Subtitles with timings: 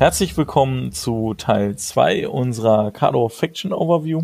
[0.00, 4.22] Herzlich willkommen zu Teil 2 unserer Cardo Faction Overview.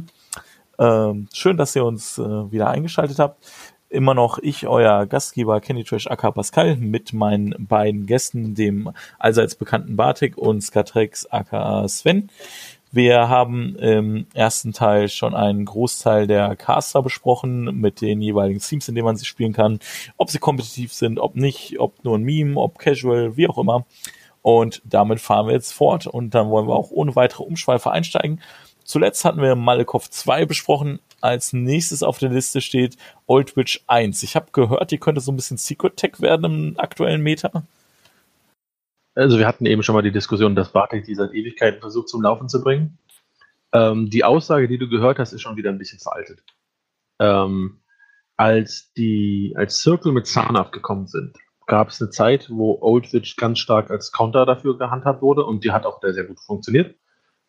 [0.78, 3.46] Ähm, schön, dass ihr uns äh, wieder eingeschaltet habt.
[3.90, 9.54] Immer noch ich, euer Gastgeber Kenny Trash aka Pascal, mit meinen beiden Gästen, dem allseits
[9.54, 12.30] bekannten Bartik und Skatrex aka Sven.
[12.90, 18.88] Wir haben im ersten Teil schon einen Großteil der Caster besprochen mit den jeweiligen Teams,
[18.88, 19.80] in denen man sie spielen kann.
[20.16, 23.84] Ob sie kompetitiv sind, ob nicht, ob nur ein Meme, ob casual, wie auch immer.
[24.46, 28.40] Und damit fahren wir jetzt fort und dann wollen wir auch ohne weitere Umschweife einsteigen.
[28.84, 31.00] Zuletzt hatten wir Malekov 2 besprochen.
[31.20, 34.22] Als nächstes auf der Liste steht Old Witch 1.
[34.22, 37.64] Ich habe gehört, die könnte so ein bisschen Secret Tech werden im aktuellen Meta.
[39.16, 42.22] Also wir hatten eben schon mal die Diskussion, dass Bartek die seit Ewigkeiten versucht zum
[42.22, 42.98] Laufen zu bringen.
[43.72, 46.44] Ähm, die Aussage, die du gehört hast, ist schon wieder ein bisschen veraltet.
[47.18, 47.80] Ähm,
[48.36, 51.36] als die als Circle mit Zahnhaft gekommen sind,
[51.66, 55.64] gab es eine Zeit, wo Old Witch ganz stark als Counter dafür gehandhabt wurde und
[55.64, 56.96] die hat auch sehr, sehr gut funktioniert,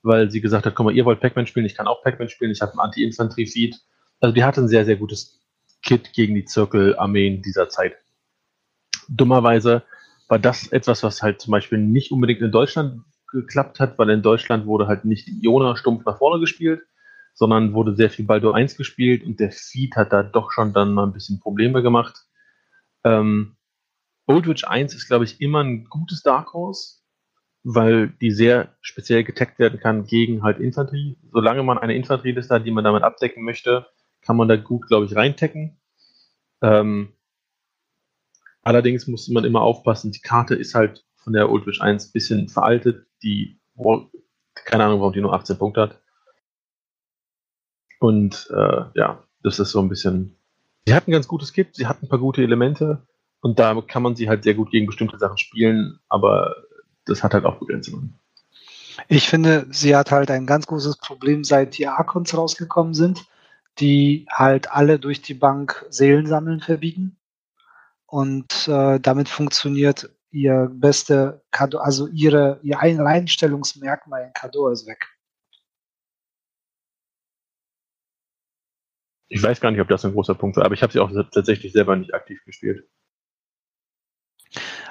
[0.02, 2.52] weil sie gesagt hat, guck mal, ihr wollt Pac-Man spielen, ich kann auch Pac-Man spielen,
[2.52, 3.80] ich habe ein Anti-Infanterie-Feed.
[4.20, 5.40] Also die hatte ein sehr, sehr gutes
[5.84, 7.95] Kit gegen die Zirkel-Armeen dieser Zeit.
[9.08, 9.84] Dummerweise
[10.28, 14.22] war das etwas, was halt zum Beispiel nicht unbedingt in Deutschland geklappt hat, weil in
[14.22, 16.82] Deutschland wurde halt nicht Iona stumpf nach vorne gespielt,
[17.34, 20.94] sondern wurde sehr viel Baldur 1 gespielt und der Feed hat da doch schon dann
[20.94, 22.26] mal ein bisschen Probleme gemacht.
[23.04, 23.57] Ähm,
[24.28, 27.00] Old Witch 1 ist, glaube ich, immer ein gutes Dark Horse,
[27.64, 31.17] weil die sehr speziell getaggt werden kann gegen halt Infanterie.
[31.31, 33.88] Solange man eine Infanterieliste hat, die man damit abdecken möchte,
[34.22, 35.80] kann man da gut, glaube ich, reintecken.
[36.61, 37.14] Ähm,
[38.64, 42.11] allerdings muss man immer aufpassen, die Karte ist halt von der Old Witch 1 ein
[42.11, 43.08] bisschen veraltet.
[43.23, 43.60] Die,
[44.66, 46.02] keine Ahnung, warum die nur 18 Punkte hat.
[47.99, 50.36] Und äh, ja, das ist so ein bisschen.
[50.86, 53.07] Sie hat ein ganz gutes Kit, sie hat ein paar gute Elemente,
[53.42, 56.55] und da kann man sie halt sehr gut gegen bestimmte Sachen spielen, aber
[57.05, 58.20] das hat halt auch Begrenzungen.
[59.08, 63.25] Ich finde, sie hat halt ein ganz großes Problem, seit die Archons rausgekommen sind,
[63.80, 67.17] die halt alle durch die Bank Seelensammeln verbieten.
[68.08, 75.08] Und äh, damit funktioniert ihr beste Kado, also ihre, ihr Alleinstellungsmerkmal in Kado ist weg.
[79.30, 81.11] Ich weiß gar nicht, ob das ein großer Punkt war, aber ich habe sie auch
[81.31, 82.87] tatsächlich selber nicht aktiv gespielt.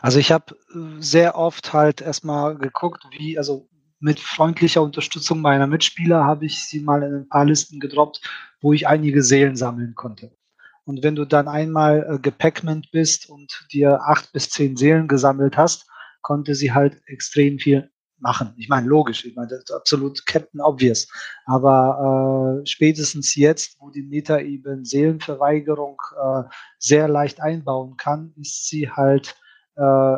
[0.03, 0.57] Also ich habe
[0.99, 3.69] sehr oft halt erstmal geguckt, wie, also
[3.99, 8.21] mit freundlicher Unterstützung meiner Mitspieler habe ich sie mal in ein paar Listen gedroppt,
[8.61, 10.37] wo ich einige Seelen sammeln konnte.
[10.85, 15.57] Und wenn du dann einmal äh, gepackment bist und dir acht bis zehn Seelen gesammelt
[15.57, 15.87] hast,
[16.23, 18.55] konnte sie halt extrem viel machen.
[18.57, 21.09] Ich meine, logisch, ich meine, das ist absolut Captain Obvious.
[21.45, 26.43] Aber äh, spätestens jetzt, wo die Meta-Ebene Seelenverweigerung äh,
[26.79, 29.37] sehr leicht einbauen kann, ist sie halt
[29.77, 30.17] äh,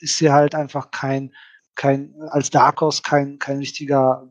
[0.00, 1.34] ist sie halt einfach kein,
[1.74, 4.28] kein als Dark Horse kein, kein richtiger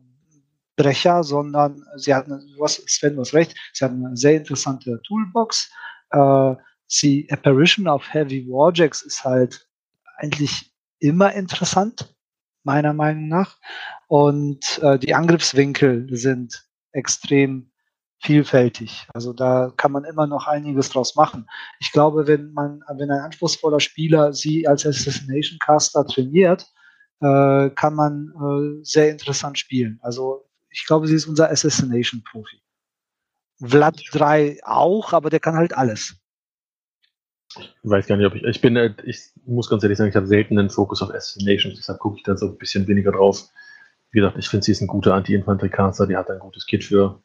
[0.76, 4.36] Brecher, sondern sie hat, eine, du hast, Sven, du hast recht, sie hat eine sehr
[4.36, 5.70] interessante Toolbox.
[6.10, 6.54] Äh,
[7.02, 9.68] die Apparition of Heavy Warjacks ist halt
[10.16, 12.14] eigentlich immer interessant,
[12.62, 13.58] meiner Meinung nach.
[14.06, 17.70] Und äh, die Angriffswinkel sind extrem
[18.20, 19.06] vielfältig.
[19.14, 21.48] Also da kann man immer noch einiges draus machen.
[21.78, 26.66] Ich glaube, wenn man, wenn ein anspruchsvoller Spieler sie als Assassination Caster trainiert,
[27.20, 29.98] äh, kann man äh, sehr interessant spielen.
[30.02, 32.60] Also ich glaube, sie ist unser Assassination Profi.
[33.60, 36.16] Vlad 3 auch, aber der kann halt alles.
[37.56, 38.44] Ich weiß gar nicht, ob ich.
[38.44, 41.76] Ich bin, äh, ich muss ganz ehrlich sagen, ich habe selten einen Fokus auf Assassinations,
[41.76, 43.48] deshalb gucke ich da so ein bisschen weniger drauf.
[44.10, 47.22] Wie gesagt, ich finde, sie ist ein guter Anti-Infanterie-Caster, die hat ein gutes Kit für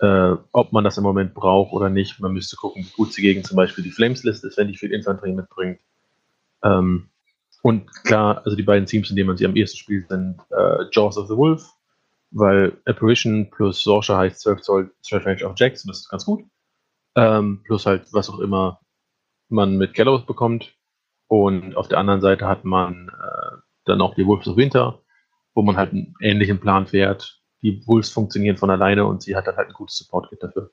[0.00, 2.20] äh, ob man das im Moment braucht oder nicht.
[2.20, 4.92] Man müsste gucken, wie gut sie gegen zum Beispiel die Flames-List ist, wenn die viel
[4.92, 5.80] Infanterie mitbringt.
[6.62, 7.10] Ähm,
[7.62, 10.84] und klar, also die beiden Teams, in denen man sie am ehesten spielt, sind äh,
[10.92, 11.72] Jaws of the Wolf,
[12.30, 16.26] weil Apparition plus Sorsha heißt 12 Zoll Stretch Range of Jacks, und das ist ganz
[16.26, 16.44] gut.
[17.16, 18.80] Ähm, plus halt, was auch immer
[19.48, 20.74] man mit Gallows bekommt.
[21.26, 25.00] Und auf der anderen Seite hat man äh, dann auch die Wolves of Winter,
[25.54, 29.46] wo man halt einen ähnlichen Plan fährt, die Wolves funktionieren von alleine und sie hat
[29.46, 30.70] dann halt ein gutes Support-Kit dafür.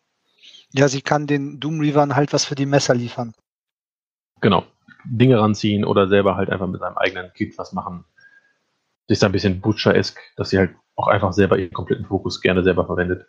[0.73, 3.33] Ja, sie kann den Doom Reavern halt was für die Messer liefern.
[4.41, 4.65] Genau.
[5.05, 8.03] Dinge ranziehen oder selber halt einfach mit seinem eigenen Kit was machen.
[9.07, 12.61] Sie ist ein bisschen Butcher-esque, dass sie halt auch einfach selber ihren kompletten Fokus gerne
[12.61, 13.25] selber verwendet.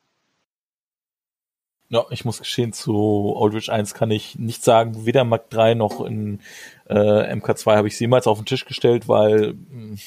[1.89, 2.97] Ja, ich muss gestehen, zu
[3.37, 6.41] Old Witch 1 kann ich nicht sagen, weder Mark 3 noch in
[6.89, 9.99] äh, MK2 habe ich sie jemals auf den Tisch gestellt, weil mh, hm,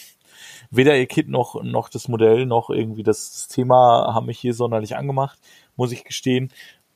[0.76, 4.96] weder ihr Kit noch, noch das Modell noch irgendwie das Thema haben mich hier sonderlich
[4.96, 5.40] angemacht,
[5.76, 6.52] muss ich gestehen.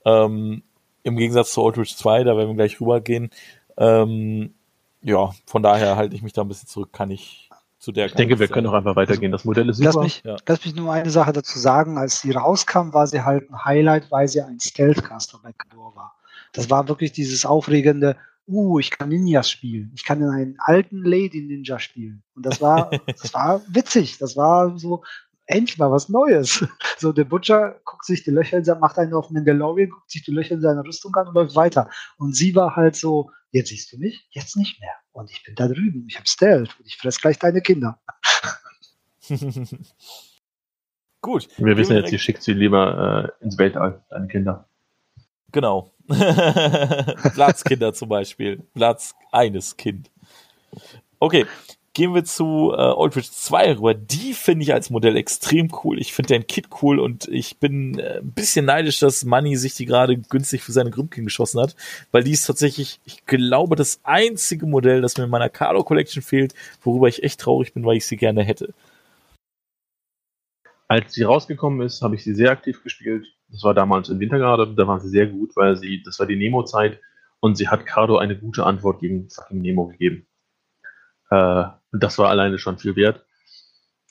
[0.05, 0.63] Ähm,
[1.03, 3.29] Im Gegensatz zu Old Witch 2, da werden wir gleich rübergehen.
[3.77, 4.53] Ähm,
[5.01, 7.49] ja, von daher halte ich mich da ein bisschen zurück, kann ich
[7.79, 8.07] zu der.
[8.07, 9.31] Ich denke, wir können auch einfach weitergehen.
[9.31, 9.91] Das Modell ist super.
[9.93, 10.35] Lass mich, ja.
[10.45, 11.97] lass mich nur eine Sache dazu sagen.
[11.97, 15.53] Als sie rauskam, war sie halt ein Highlight, weil sie ein Stealthcaster bei
[15.95, 16.15] war.
[16.51, 18.17] Das war wirklich dieses aufregende,
[18.49, 19.91] uh, ich kann Ninjas spielen.
[19.95, 22.23] Ich kann in einen alten Lady Ninja spielen.
[22.35, 24.17] Und das war, das war witzig.
[24.17, 25.03] Das war so,
[25.49, 26.65] endlich mal was Neues.
[26.99, 30.21] So, der Butcher guckt sich die Löcher in seiner, macht einen auf Mandalorian, guckt sich
[30.21, 31.89] die Löcher in seiner Rüstung an und läuft weiter.
[32.17, 34.91] Und sie war halt so, jetzt siehst du mich, jetzt nicht mehr.
[35.13, 38.01] Und ich bin da drüben, ich habe Stealth und ich fress gleich deine Kinder.
[41.21, 41.47] Gut.
[41.57, 44.67] Wir wissen jetzt, ihr schickt sie lieber äh, ins Weltall, deine Kinder.
[45.53, 45.93] Genau.
[47.33, 48.63] Platzkinder zum Beispiel.
[48.73, 50.09] Platz eines Kind.
[51.19, 51.45] Okay,
[51.93, 53.93] gehen wir zu äh, Old Bridge 2 rüber.
[53.93, 55.99] Die finde ich als Modell extrem cool.
[55.99, 59.75] Ich finde den Kit cool und ich bin äh, ein bisschen neidisch, dass Money sich
[59.75, 61.75] die gerade günstig für seine Grümpkin geschossen hat,
[62.11, 66.23] weil die ist tatsächlich, ich glaube, das einzige Modell, das mir in meiner Carlo Collection
[66.23, 68.73] fehlt, worüber ich echt traurig bin, weil ich sie gerne hätte.
[70.87, 73.27] Als sie rausgekommen ist, habe ich sie sehr aktiv gespielt.
[73.51, 76.25] Das war damals im Winter gerade, da war sie sehr gut, weil sie, das war
[76.25, 76.99] die Nemo-Zeit
[77.39, 80.27] und sie hat Cardo eine gute Antwort gegen fucking Nemo gegeben.
[81.29, 83.25] Äh, das war alleine schon viel wert.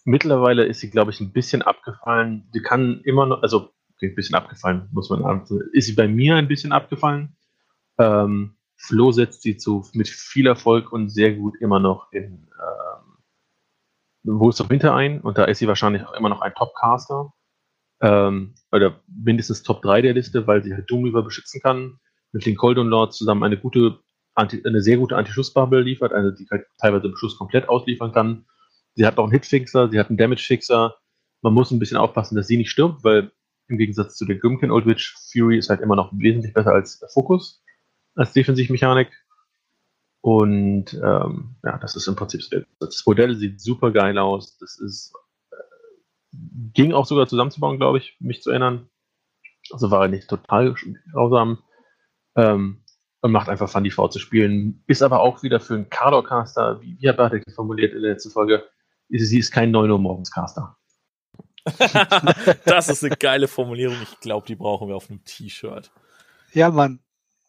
[0.05, 2.49] Mittlerweile ist sie, glaube ich, ein bisschen abgefallen.
[2.53, 3.71] Sie kann immer noch, also
[4.01, 5.61] ein bisschen abgefallen, muss man sagen.
[5.73, 7.37] Ist sie bei mir ein bisschen abgefallen.
[7.99, 14.39] Ähm, Flo setzt sie zu, mit viel Erfolg und sehr gut immer noch in ähm,
[14.39, 17.33] Wolves of Winter ein und da ist sie wahrscheinlich auch immer noch ein Top-Caster.
[18.01, 21.99] Ähm, oder mindestens Top 3 der Liste, weil sie halt Doomweaver beschützen kann.
[22.33, 23.99] Mit den Coldon Lords zusammen eine gute
[24.35, 28.47] Anti, eine sehr gute Anti-Schuss-Bubble liefert, also die halt teilweise im Schuss komplett ausliefern kann.
[28.95, 30.97] Sie hat auch einen Hitfixer, sie hat einen Damage-Fixer.
[31.43, 33.33] Man muss ein bisschen aufpassen, dass sie nicht stirbt, weil
[33.69, 37.05] im Gegensatz zu der Grimkin Old Witch, Fury ist halt immer noch wesentlich besser als
[37.13, 37.63] Fokus,
[38.15, 39.11] als Defensivmechanik.
[40.21, 42.43] Und ähm, ja, das ist im Prinzip
[42.81, 44.57] das Modell sieht super geil aus.
[44.59, 45.13] Das ist
[46.33, 48.89] ging auch sogar zusammenzubauen, glaube ich, mich zu erinnern.
[49.71, 50.75] Also war er nicht total
[51.13, 51.63] grausam.
[52.37, 52.85] Ähm,
[53.21, 54.83] und macht einfach Fun, die Frau zu spielen.
[54.87, 58.31] Ist aber auch wieder für einen Cardor-Caster, wie, wie hat Bartek formuliert in der letzten
[58.31, 58.65] Folge,
[59.09, 60.77] sie ist kein 9 Uhr morgens Caster.
[62.65, 63.97] das ist eine geile Formulierung.
[64.03, 65.91] Ich glaube, die brauchen wir auf einem T-Shirt.
[66.53, 67.01] Ja, Mann.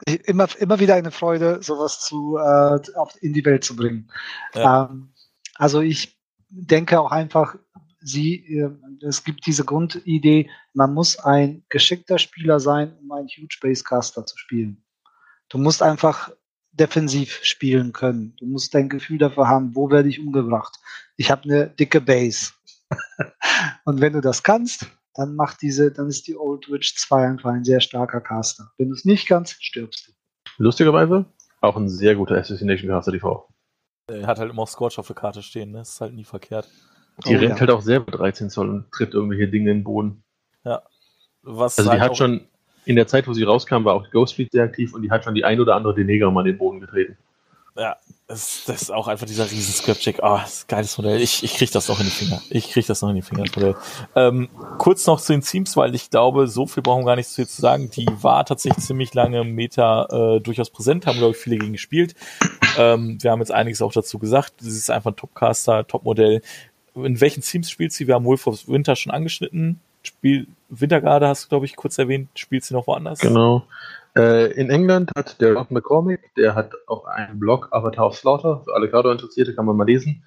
[0.05, 2.79] Immer, immer wieder eine Freude, sowas zu, äh,
[3.21, 4.09] in die Welt zu bringen.
[4.55, 4.85] Ja.
[4.85, 5.13] Ähm,
[5.55, 6.17] also ich
[6.49, 7.55] denke auch einfach,
[8.01, 13.57] sie, äh, es gibt diese Grundidee, man muss ein geschickter Spieler sein, um einen Huge
[13.61, 14.83] Base Caster zu spielen.
[15.49, 16.31] Du musst einfach
[16.71, 18.35] defensiv spielen können.
[18.37, 20.77] Du musst dein Gefühl dafür haben, wo werde ich umgebracht.
[21.17, 22.51] Ich habe eine dicke Base.
[23.85, 27.51] und wenn du das kannst, dann macht diese, dann ist die Old Witch 2 einfach
[27.51, 28.71] ein sehr starker Caster.
[28.77, 30.11] Wenn du es nicht kannst, stirbst du.
[30.57, 31.25] Lustigerweise
[31.61, 33.49] auch ein sehr guter Assassination Caster TV.
[34.07, 35.79] Er hat halt immer Scorch auf der Karte stehen, ne?
[35.79, 36.69] Das ist halt nie verkehrt.
[37.25, 37.60] Die oh, rennt ja.
[37.60, 40.24] halt auch selber 13 Zoll und tritt irgendwelche Dinge in den Boden.
[40.63, 40.81] Ja.
[41.44, 42.42] Was also die halt hat schon,
[42.85, 45.23] in der Zeit, wo sie rauskam, war auch Ghost Fleet sehr aktiv und die hat
[45.23, 47.18] schon die ein oder andere Deneger mal in den Boden getreten.
[47.78, 47.95] Ja,
[48.28, 50.21] das, das ist auch einfach dieser riesen Script-Check.
[50.21, 51.21] Ah, oh, geiles Modell.
[51.21, 52.42] Ich, ich krieg das noch in die Finger.
[52.49, 53.76] Ich krieg das noch in die Finger, das Modell.
[54.16, 57.30] Ähm, kurz noch zu den Teams, weil ich glaube, so viel brauchen wir gar nicht
[57.30, 57.90] zu zu sagen.
[57.90, 61.71] Die war tatsächlich ziemlich lange im Meta äh, durchaus präsent, haben, glaube ich, viele gegen
[61.71, 62.16] gespielt.
[62.78, 64.54] Ähm, wir haben jetzt einiges auch dazu gesagt.
[64.59, 66.42] Sie ist einfach ein Topcaster, Topmodell.
[67.03, 68.07] In welchen Teams spielt sie?
[68.07, 69.79] Wir haben Wolf of Winter schon angeschnitten.
[70.03, 72.29] Spiel Wintergarde hast du, glaube ich, kurz erwähnt.
[72.35, 73.19] Spielt sie noch woanders?
[73.19, 73.65] Genau.
[74.15, 78.61] Äh, in England hat der Rob McCormick, der hat auch einen Blog Avatar of Slaughter.
[78.65, 80.23] Für alle Gardo-Interessierte kann man mal lesen.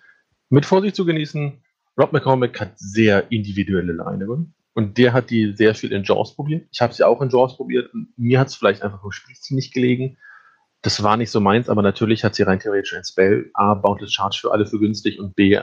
[0.50, 1.61] Mit Vorsicht zu genießen.
[1.99, 4.55] Rob McCormick hat sehr individuelle Leinen.
[4.75, 6.67] Und der hat die sehr viel in Jaws probiert.
[6.73, 7.91] Ich habe sie auch in Jaws probiert.
[8.17, 10.17] Mir hat es vielleicht einfach im Spielziel nicht gelegen.
[10.81, 13.50] Das war nicht so meins, aber natürlich hat sie rein theoretisch ein Spell.
[13.55, 15.61] A, Boundless Charge für alle für günstig und B,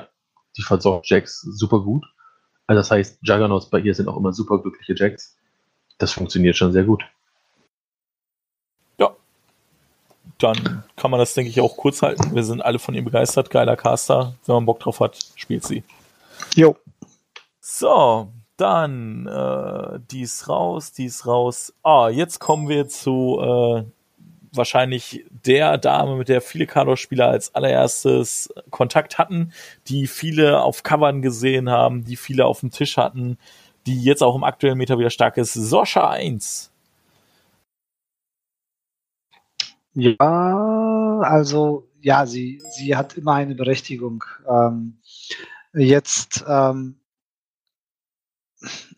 [0.59, 2.05] die versorgt Jacks super gut.
[2.67, 5.37] Also das heißt, Juggernauts bei ihr sind auch immer super glückliche Jacks.
[5.97, 7.03] Das funktioniert schon sehr gut.
[8.97, 9.15] Ja.
[10.37, 12.35] Dann kann man das, denke ich, auch kurz halten.
[12.35, 13.49] Wir sind alle von ihm begeistert.
[13.49, 14.35] Geiler Caster.
[14.45, 15.83] Wenn man Bock drauf hat, spielt sie.
[16.55, 16.75] Jo.
[17.61, 21.73] So, dann, äh, die ist raus, die ist raus.
[21.83, 23.83] Ah, jetzt kommen wir zu äh,
[24.51, 29.53] wahrscheinlich der Dame, mit der viele Kardorf-Spieler als allererstes Kontakt hatten,
[29.87, 33.37] die viele auf Covern gesehen haben, die viele auf dem Tisch hatten,
[33.85, 35.53] die jetzt auch im aktuellen Meter wieder stark ist.
[35.53, 36.71] Soscha 1.
[39.93, 44.23] Ja, also ja, sie, sie hat immer eine Berechtigung.
[44.47, 44.99] Ähm,
[45.73, 46.99] jetzt, ähm,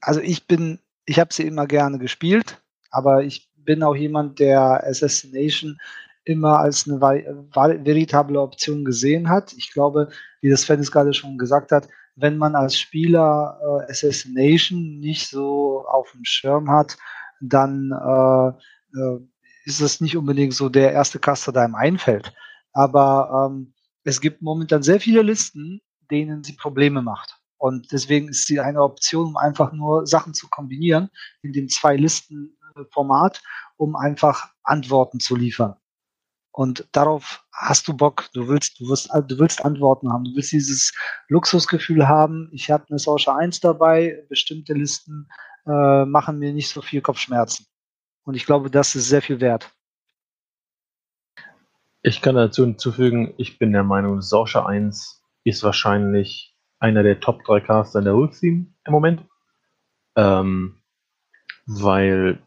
[0.01, 4.85] also ich bin, ich habe sie immer gerne gespielt, aber ich bin auch jemand, der
[4.85, 5.77] Assassination
[6.23, 9.53] immer als eine veritable Option gesehen hat.
[9.53, 10.09] Ich glaube,
[10.41, 15.85] wie das Fennis gerade schon gesagt hat, wenn man als Spieler äh, Assassination nicht so
[15.87, 16.97] auf dem Schirm hat,
[17.39, 18.49] dann äh,
[18.99, 19.19] äh,
[19.65, 22.33] ist es nicht unbedingt so der erste Caster, der einem einfällt.
[22.73, 27.37] Aber ähm, es gibt momentan sehr viele Listen, denen sie Probleme macht.
[27.57, 31.09] Und deswegen ist sie eine Option, um einfach nur Sachen zu kombinieren
[31.43, 32.57] in dem zwei Listen
[32.91, 33.41] Format,
[33.77, 35.75] um einfach Antworten zu liefern.
[36.51, 38.29] Und darauf hast du Bock.
[38.33, 40.25] Du willst, du wirst, du willst Antworten haben.
[40.25, 40.93] Du willst dieses
[41.29, 42.49] Luxusgefühl haben.
[42.51, 44.25] Ich habe eine Social 1 dabei.
[44.27, 45.29] Bestimmte Listen
[45.65, 47.67] äh, machen mir nicht so viel Kopfschmerzen.
[48.23, 49.73] Und ich glaube, das ist sehr viel wert.
[52.03, 57.43] Ich kann dazu hinzufügen, ich bin der Meinung, Sorsha 1 ist wahrscheinlich einer der Top
[57.43, 59.25] 3 Caster in der Wolf-Team im Moment.
[60.15, 60.81] Ähm,
[61.65, 62.41] weil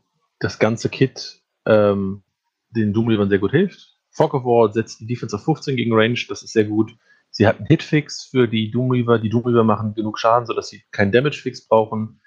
[0.44, 2.22] das ganze Kit ähm,
[2.68, 3.96] den Doomreavern sehr gut hilft.
[4.10, 6.94] Fog of War setzt die Defense auf 15 gegen Range, das ist sehr gut.
[7.30, 9.18] Sie hat einen Hitfix für die Doomreaver.
[9.18, 12.20] Die Doomreaver machen genug Schaden, sodass sie keinen Damage-Fix brauchen.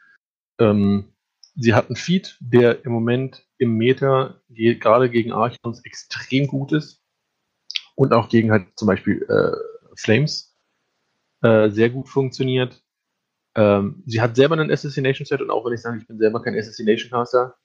[0.59, 1.13] Ähm,
[1.55, 7.03] sie hat einen Feed, der im Moment im Meter gerade gegen Archons extrem gut ist.
[7.95, 9.55] Und auch gegen halt zum Beispiel äh,
[9.95, 10.57] Flames
[11.41, 12.83] äh, sehr gut funktioniert.
[13.55, 16.41] Ähm, sie hat selber einen Assassination Set und auch wenn ich sage, ich bin selber
[16.41, 17.55] kein Assassination Caster,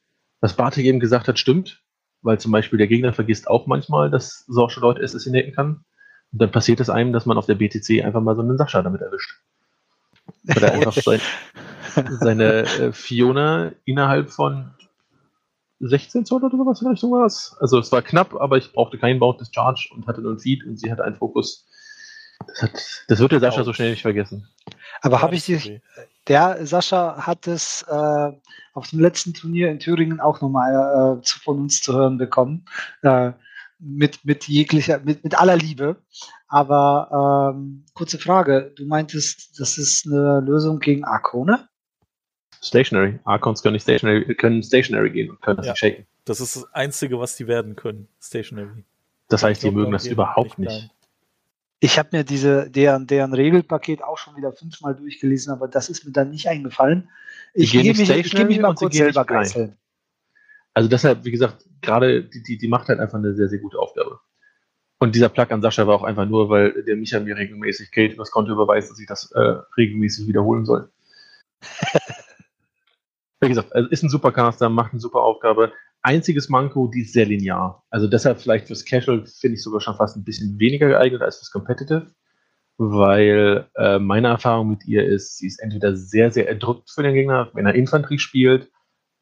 [0.42, 1.82] was Bartek eben gesagt hat, stimmt,
[2.20, 5.84] weil zum Beispiel der Gegner vergisst auch manchmal, dass solche Leute assassinaten kann.
[6.32, 8.82] Und dann passiert es einem, dass man auf der BTC einfach mal so einen Sascha
[8.82, 9.40] damit erwischt.
[10.44, 11.20] Weil er einfach sein,
[12.20, 14.72] seine äh, Fiona innerhalb von
[15.78, 17.56] 16 Zoll oder sowas in Richtung war es.
[17.60, 20.64] Also es war knapp, aber ich brauchte keinen Bound Discharge und hatte nur einen Feed
[20.64, 21.66] und sie hatte einen Fokus.
[22.46, 24.48] Das, hat, das wird der Sascha so schnell nicht vergessen.
[25.02, 25.80] Aber habe ich die,
[26.28, 28.32] der Sascha hat es äh,
[28.74, 32.64] auf dem letzten Turnier in Thüringen auch nochmal äh, von uns zu hören bekommen.
[33.02, 33.32] Äh,
[33.82, 35.96] mit, mit jeglicher, mit, mit aller Liebe.
[36.46, 41.68] Aber ähm, kurze Frage, du meintest, das ist eine Lösung gegen Arkone?
[42.62, 43.18] Stationary.
[43.24, 45.72] Archons können nicht stationary, können stationary gehen und können das Ja.
[45.72, 46.06] nicht shaken.
[46.24, 48.06] Das ist das Einzige, was die werden können.
[48.20, 48.84] Stationary.
[49.28, 50.90] Das heißt, die mögen da das überhaupt nicht nicht.
[51.84, 56.06] Ich habe mir diese, deren, deren Regelpaket auch schon wieder fünfmal durchgelesen, aber das ist
[56.06, 57.08] mir dann nicht eingefallen.
[57.54, 59.76] Ich gehe mich, ich geh mich mal kurz selber geißeln.
[60.74, 63.80] Also deshalb, wie gesagt, gerade die, die, die macht halt einfach eine sehr, sehr gute
[63.80, 64.20] Aufgabe.
[65.00, 68.12] Und dieser Plug an Sascha war auch einfach nur, weil der Micha mir regelmäßig Geld
[68.12, 70.88] übers Konto überweist, dass ich das äh, regelmäßig wiederholen soll.
[73.40, 75.72] wie gesagt, also ist ein super Caster, macht eine super Aufgabe.
[76.02, 77.84] Einziges Manko, die ist sehr linear.
[77.90, 81.38] Also deshalb vielleicht fürs Casual finde ich sogar schon fast ein bisschen weniger geeignet als
[81.38, 82.06] fürs Competitive,
[82.76, 87.14] weil äh, meine Erfahrung mit ihr ist, sie ist entweder sehr, sehr erdrückt für den
[87.14, 88.70] Gegner, wenn er Infanterie spielt,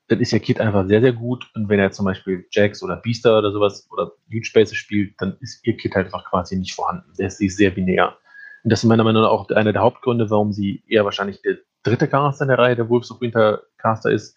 [0.08, 1.48] dann ist ihr Kit einfach sehr, sehr gut.
[1.54, 5.36] Und wenn er zum Beispiel Jax oder Beaster oder sowas oder Huge Spaces spielt, dann
[5.40, 7.12] ist ihr Kit halt einfach quasi nicht vorhanden.
[7.18, 8.16] Der ist sie sehr binär.
[8.64, 11.58] Und das ist meiner Meinung nach auch einer der Hauptgründe, warum sie eher wahrscheinlich der
[11.84, 14.36] dritte Caster in der Reihe der Wolves of Winter Caster ist,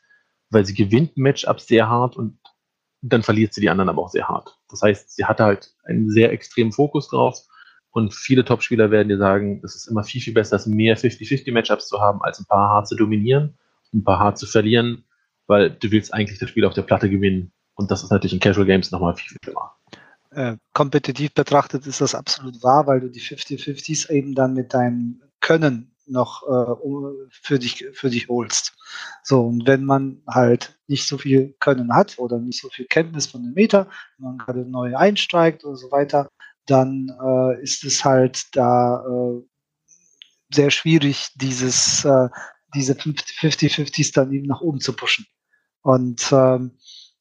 [0.54, 2.38] weil sie gewinnt Matchups sehr hart und
[3.02, 4.58] dann verliert sie die anderen aber auch sehr hart.
[4.70, 7.38] Das heißt, sie hatte halt einen sehr extremen Fokus drauf
[7.92, 11.88] und viele Topspieler werden dir sagen, es ist immer viel, viel besser, mehr 50-50 Matchups
[11.88, 13.58] zu haben, als ein paar hart zu dominieren,
[13.94, 15.04] ein paar hart zu verlieren,
[15.48, 18.40] weil du willst eigentlich das Spiel auf der Platte gewinnen und das ist natürlich in
[18.40, 19.76] Casual Games nochmal viel, viel schlimmer.
[20.32, 25.22] Äh, kompetitiv betrachtet ist das absolut wahr, weil du die 50-50s eben dann mit deinem
[25.42, 28.76] Können noch äh, für, dich, für dich holst.
[29.24, 33.28] So, und wenn man halt nicht so viel Können hat oder nicht so viel Kenntnis
[33.28, 36.30] von dem Meter, wenn man gerade neu einsteigt oder so weiter,
[36.66, 39.42] dann äh, ist es halt da äh,
[40.54, 42.30] sehr schwierig, dieses, äh,
[42.76, 45.26] diese 50-50s dann eben nach oben zu pushen.
[45.82, 46.78] Und ähm,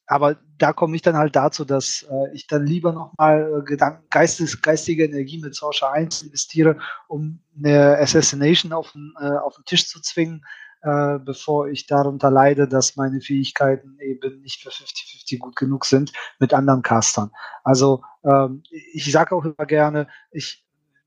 [0.06, 4.04] aber da komme ich dann halt dazu, dass äh, ich dann lieber nochmal äh, Gedanken,
[4.10, 6.78] Geistes, geistige Energie mit Sorsha 1 investiere,
[7.08, 10.44] um eine Assassination auf den, äh, auf den Tisch zu zwingen,
[10.82, 16.12] äh, bevor ich darunter leide, dass meine Fähigkeiten eben nicht für 50-50 gut genug sind
[16.38, 17.30] mit anderen Castern.
[17.62, 20.61] Also ähm, ich sage auch immer gerne, ich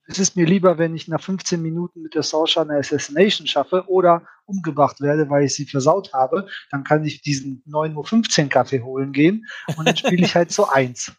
[0.07, 3.85] es ist mir lieber, wenn ich nach 15 Minuten mit der Sorsha eine Assassination schaffe
[3.87, 6.47] oder umgebracht werde, weil ich sie versaut habe.
[6.71, 9.45] Dann kann ich diesen 9.15 Uhr Kaffee holen gehen
[9.77, 11.11] und dann spiele ich halt so eins.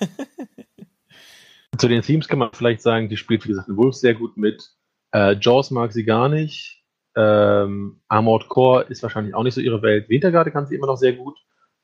[1.78, 4.70] Zu den Themes kann man vielleicht sagen, die spielt, wie gesagt, Wolf sehr gut mit.
[5.12, 6.82] Äh, Jaws mag sie gar nicht.
[7.16, 10.08] Ähm, Armored Core ist wahrscheinlich auch nicht so ihre Welt.
[10.08, 11.36] Wintergarde kann sie immer noch sehr gut,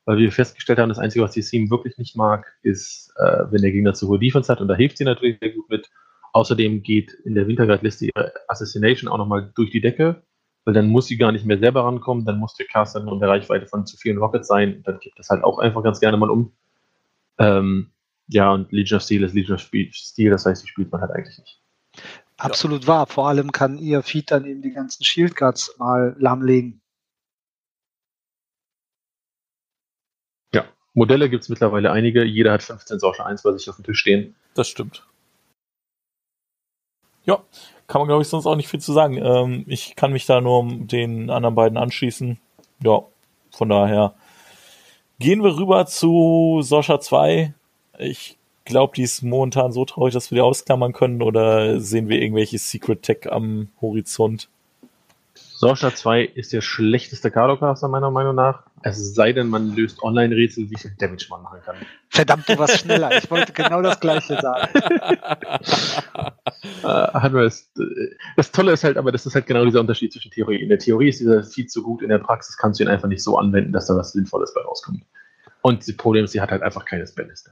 [0.05, 3.61] weil wir festgestellt haben, das Einzige, was die Theme wirklich nicht mag, ist, äh, wenn
[3.61, 5.89] der Gegner zu hohe Defense hat und da hilft sie natürlich sehr gut mit.
[6.33, 10.23] Außerdem geht in der Winterguard-Liste ihre Assassination auch nochmal durch die Decke,
[10.63, 13.19] weil dann muss sie gar nicht mehr selber rankommen, dann muss der Caster nur in
[13.19, 15.99] der Reichweite von zu vielen Rockets sein, und dann kippt das halt auch einfach ganz
[15.99, 16.53] gerne mal um.
[17.37, 17.91] Ähm,
[18.27, 21.11] ja, und Legion of Steel ist Legion of Steel, das heißt, die spielt man halt
[21.11, 21.61] eigentlich nicht.
[22.37, 22.87] Absolut ja.
[22.87, 23.07] wahr.
[23.07, 26.81] Vor allem kann ihr Feed dann eben die ganzen Shield Guards mal lahmlegen.
[30.53, 32.23] Ja, Modelle gibt es mittlerweile einige.
[32.23, 34.35] Jeder hat 15 Sorge 1 bei sich auf dem Tisch stehen.
[34.55, 35.05] Das stimmt.
[37.25, 37.39] Ja,
[37.87, 39.17] kann man glaube ich sonst auch nicht viel zu sagen.
[39.17, 42.39] Ähm, ich kann mich da nur den anderen beiden anschließen.
[42.83, 43.01] Ja,
[43.51, 44.13] von daher
[45.19, 47.53] gehen wir rüber zu Soscha 2.
[47.99, 52.21] Ich glaube, die ist momentan so traurig, dass wir die ausklammern können oder sehen wir
[52.21, 54.49] irgendwelche Secret Tech am Horizont?
[55.33, 58.63] Sorsha 2 ist der schlechteste Cardocaster meiner Meinung nach.
[58.83, 61.75] Es sei denn, man löst Online-Rätsel, wie viel Damage man machen kann.
[62.09, 63.15] Verdammt, du warst schneller.
[63.17, 64.67] Ich wollte genau das Gleiche sagen.
[66.83, 67.71] äh, das,
[68.35, 70.61] das Tolle ist halt aber, das ist halt genau dieser Unterschied zwischen Theorie.
[70.61, 73.07] In der Theorie ist dieser viel zu gut, in der Praxis kannst du ihn einfach
[73.07, 75.03] nicht so anwenden, dass da was Sinnvolles bei rauskommt.
[75.61, 77.51] Und das Problem ist, sie hat halt einfach keine Spellliste.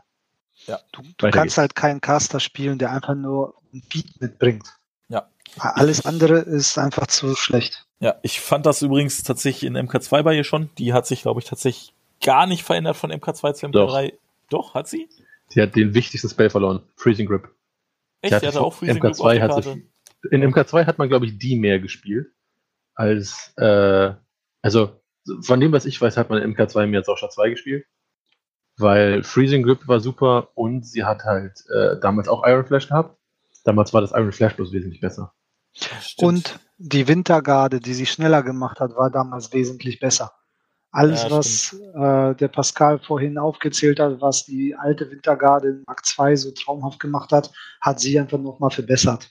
[0.66, 0.80] Ja.
[0.92, 1.58] Du, du kannst geht's.
[1.58, 4.79] halt keinen Caster spielen, der einfach nur ein Beat mitbringt.
[5.58, 7.86] Alles andere ist einfach zu schlecht.
[8.00, 10.70] Ja, ich fand das übrigens tatsächlich in MK2 bei ihr schon.
[10.78, 13.72] Die hat sich, glaube ich, tatsächlich gar nicht verändert von MK2 zu MK3.
[13.72, 15.10] Doch, Doch hat sie?
[15.54, 16.82] Die hat den wichtigsten Spell verloren.
[16.96, 17.50] Freezing Grip.
[18.22, 18.32] Echt?
[18.32, 19.84] Die hatte, die hatte auch Freezing MK2 Grip hat sich,
[20.32, 22.28] In MK2 hat man, glaube ich, die mehr gespielt.
[22.96, 24.14] Als, äh,
[24.62, 25.02] also,
[25.42, 27.86] von dem, was ich weiß, hat man in MK2 mehr als auch 2 gespielt.
[28.78, 33.18] Weil Freezing Grip war super und sie hat halt äh, damals auch Iron Flash gehabt.
[33.66, 35.34] Damals war das Iron Flash bloß wesentlich besser.
[36.18, 40.32] Und die Wintergarde, die sie schneller gemacht hat, war damals wesentlich besser.
[40.92, 46.02] Alles, ja, was äh, der Pascal vorhin aufgezählt hat, was die alte Wintergarde in Mark
[46.18, 49.30] II so traumhaft gemacht hat, hat sie einfach nochmal verbessert.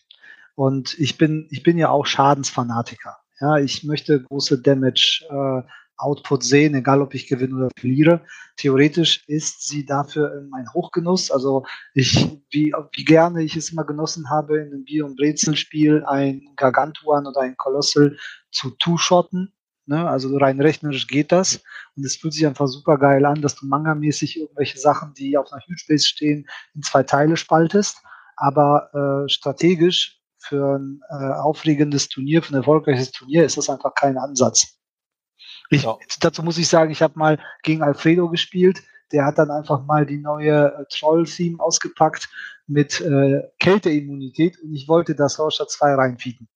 [0.54, 3.16] Und ich bin, ich bin ja auch Schadensfanatiker.
[3.40, 8.22] Ja, ich möchte große Damage äh, Output sehen, egal ob ich gewinne oder verliere.
[8.56, 11.30] Theoretisch ist sie dafür ein Hochgenuss.
[11.30, 16.04] Also ich, wie, wie gerne ich es immer genossen habe, in einem Bier- und Brezelspiel
[16.06, 18.16] ein Gargantuan oder ein Kolossal
[18.50, 19.52] zu two-shotten.
[19.86, 20.08] Ne?
[20.08, 21.62] Also rein rechnerisch geht das.
[21.96, 25.52] Und es fühlt sich einfach super geil an, dass du manga-mäßig irgendwelche Sachen, die auf
[25.52, 27.98] einer Huge Base stehen, in zwei Teile spaltest.
[28.36, 33.94] Aber äh, strategisch für ein äh, aufregendes Turnier, für ein erfolgreiches Turnier ist das einfach
[33.94, 34.77] kein Ansatz.
[35.70, 35.98] Ich, ja.
[36.20, 38.82] Dazu muss ich sagen, ich habe mal gegen Alfredo gespielt.
[39.12, 42.28] Der hat dann einfach mal die neue äh, Troll-Theme ausgepackt
[42.66, 46.48] mit äh, Kälteimmunität und ich wollte das Horscher 2 reinfieten.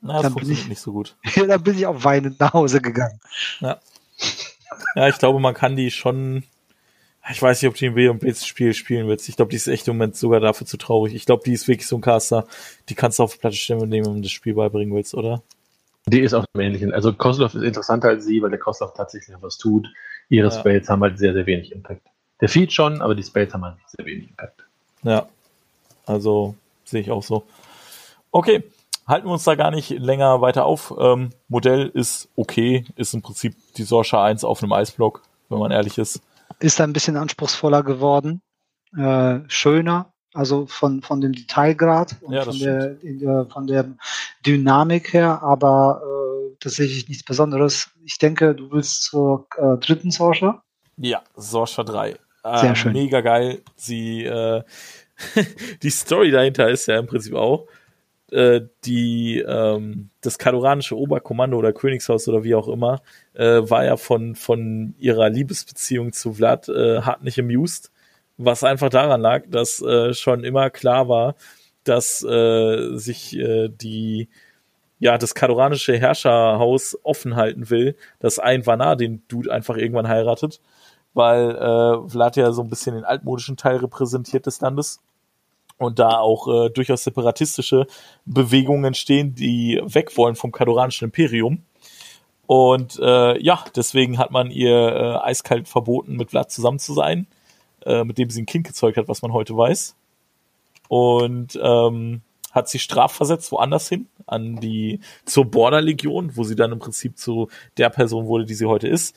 [0.00, 1.16] Na, das dann funktioniert ich, nicht so gut.
[1.36, 3.20] dann bin ich auch weinend nach Hause gegangen.
[3.60, 3.80] Ja.
[4.94, 6.44] ja, ich glaube, man kann die schon.
[7.30, 9.28] Ich weiß nicht, ob die im W und B Spiel spielen wird.
[9.28, 11.14] Ich glaube, die ist echt im Moment sogar dafür zu traurig.
[11.14, 12.46] Ich glaube, die ist wirklich so ein Caster,
[12.88, 15.42] die kannst du auf die Platte stellen, wenn du das Spiel beibringen willst, oder?
[16.08, 16.92] Die ist auch im Ähnlichen.
[16.92, 19.88] Also Koslov ist interessanter als sie, weil der Koslov tatsächlich was tut.
[20.28, 20.58] Ihre ja.
[20.58, 22.02] Spells haben halt sehr, sehr wenig Impact.
[22.40, 24.64] Der Feed schon, aber die Spells haben halt sehr wenig Impact.
[25.02, 25.28] Ja,
[26.06, 27.44] also sehe ich auch so.
[28.30, 28.64] Okay,
[29.06, 30.94] halten wir uns da gar nicht länger weiter auf.
[30.98, 35.70] Ähm, Modell ist okay, ist im Prinzip die Sorsha 1 auf einem Eisblock, wenn man
[35.70, 36.20] ehrlich ist.
[36.60, 38.40] Ist ein bisschen anspruchsvoller geworden,
[38.96, 43.88] äh, schöner, also von, von dem Detailgrad und ja, von, der, der, von der
[44.44, 47.90] Dynamik her, aber äh, tatsächlich nichts Besonderes.
[48.04, 50.62] Ich denke, du willst zur äh, dritten Sorsha?
[50.96, 52.10] Ja, Sorsha 3.
[52.44, 52.92] Äh, Sehr schön.
[52.92, 53.62] Mega geil.
[53.76, 54.62] Sie, äh,
[55.82, 57.66] die Story dahinter ist ja im Prinzip auch,
[58.30, 63.00] äh, die ähm, das kadoranische Oberkommando oder Königshaus oder wie auch immer
[63.32, 67.90] äh, war ja von von ihrer Liebesbeziehung zu Vlad äh, hart nicht amused
[68.38, 71.34] was einfach daran lag, dass äh, schon immer klar war,
[71.84, 74.28] dass äh, sich äh, die
[75.00, 80.60] ja das kadoranische Herrscherhaus offen halten will, dass ein Vanar den Dude einfach irgendwann heiratet,
[81.14, 85.00] weil äh, Vlad ja so ein bisschen den altmodischen Teil repräsentiert des Landes
[85.78, 87.86] und da auch äh, durchaus separatistische
[88.24, 91.62] Bewegungen stehen, die weg wollen vom kadoranischen Imperium.
[92.46, 97.26] Und äh, ja, deswegen hat man ihr äh, eiskalt verboten, mit Vlad zusammen zu sein.
[97.84, 99.94] Äh, mit dem sie ein Kind gezeugt hat, was man heute weiß.
[100.88, 106.78] Und ähm, hat sie strafversetzt woanders hin, an die, zur Border-Legion, wo sie dann im
[106.78, 109.14] Prinzip zu der Person wurde, die sie heute ist.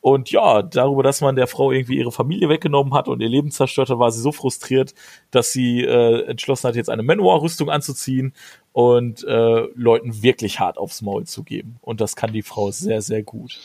[0.00, 3.52] Und ja, darüber, dass man der Frau irgendwie ihre Familie weggenommen hat und ihr Leben
[3.52, 4.94] zerstört hat, war sie so frustriert,
[5.30, 8.34] dass sie äh, entschlossen hat, jetzt eine Manowar-Rüstung anzuziehen
[8.72, 11.76] und äh, Leuten wirklich hart aufs Maul zu geben.
[11.82, 13.60] Und das kann die Frau sehr, sehr gut.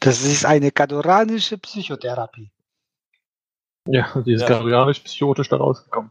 [0.00, 2.50] Das ist eine kadoranische Psychotherapie.
[3.86, 4.48] Ja, die ist ja.
[4.48, 6.10] kadoranisch-psychotisch da rausgekommen.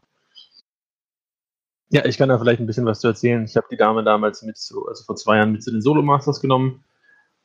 [1.90, 3.44] Ja, ich kann da vielleicht ein bisschen was zu erzählen.
[3.46, 6.02] Ich habe die Dame damals mit zu, also vor zwei Jahren mit zu den Solo
[6.02, 6.84] Masters genommen.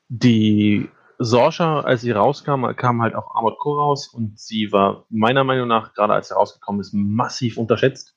[0.09, 0.89] Die
[1.19, 5.69] Sorsha, als sie rauskam, kam halt auch Armored Core raus und sie war meiner Meinung
[5.69, 8.17] nach, gerade als sie rausgekommen ist, massiv unterschätzt.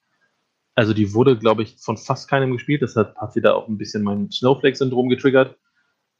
[0.76, 2.82] Also die wurde, glaube ich, von fast keinem gespielt.
[2.82, 5.58] Deshalb hat sie da auch ein bisschen mein Snowflake-Syndrom getriggert.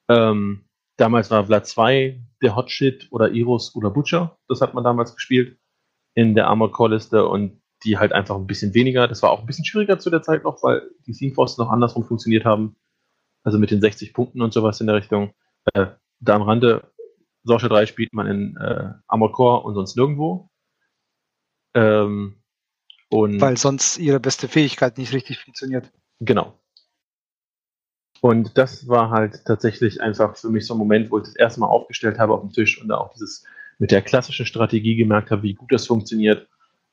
[0.10, 0.66] Ähm,
[0.98, 4.38] damals war Vlad 2 der Hotshit oder Eros oder Butcher.
[4.48, 5.58] Das hat man damals gespielt
[6.14, 9.08] in der Armored Core Liste und die halt einfach ein bisschen weniger.
[9.08, 12.06] Das war auch ein bisschen schwieriger zu der Zeit noch, weil die Teamforces noch andersrum
[12.06, 12.76] funktioniert haben.
[13.44, 15.34] Also mit den 60 Punkten und sowas in der Richtung.
[15.74, 15.88] Äh,
[16.20, 16.90] da am Rande,
[17.44, 20.50] Sorsha 3 spielt man in äh, Armored Core und sonst nirgendwo.
[21.74, 22.42] Ähm,
[23.10, 25.92] und Weil sonst ihre beste Fähigkeit nicht richtig funktioniert.
[26.20, 26.58] Genau.
[28.22, 31.60] Und das war halt tatsächlich einfach für mich so ein Moment, wo ich das erste
[31.60, 33.46] Mal aufgestellt habe auf dem Tisch und da auch dieses
[33.84, 36.48] mit der klassischen Strategie gemerkt habe, wie gut das funktioniert.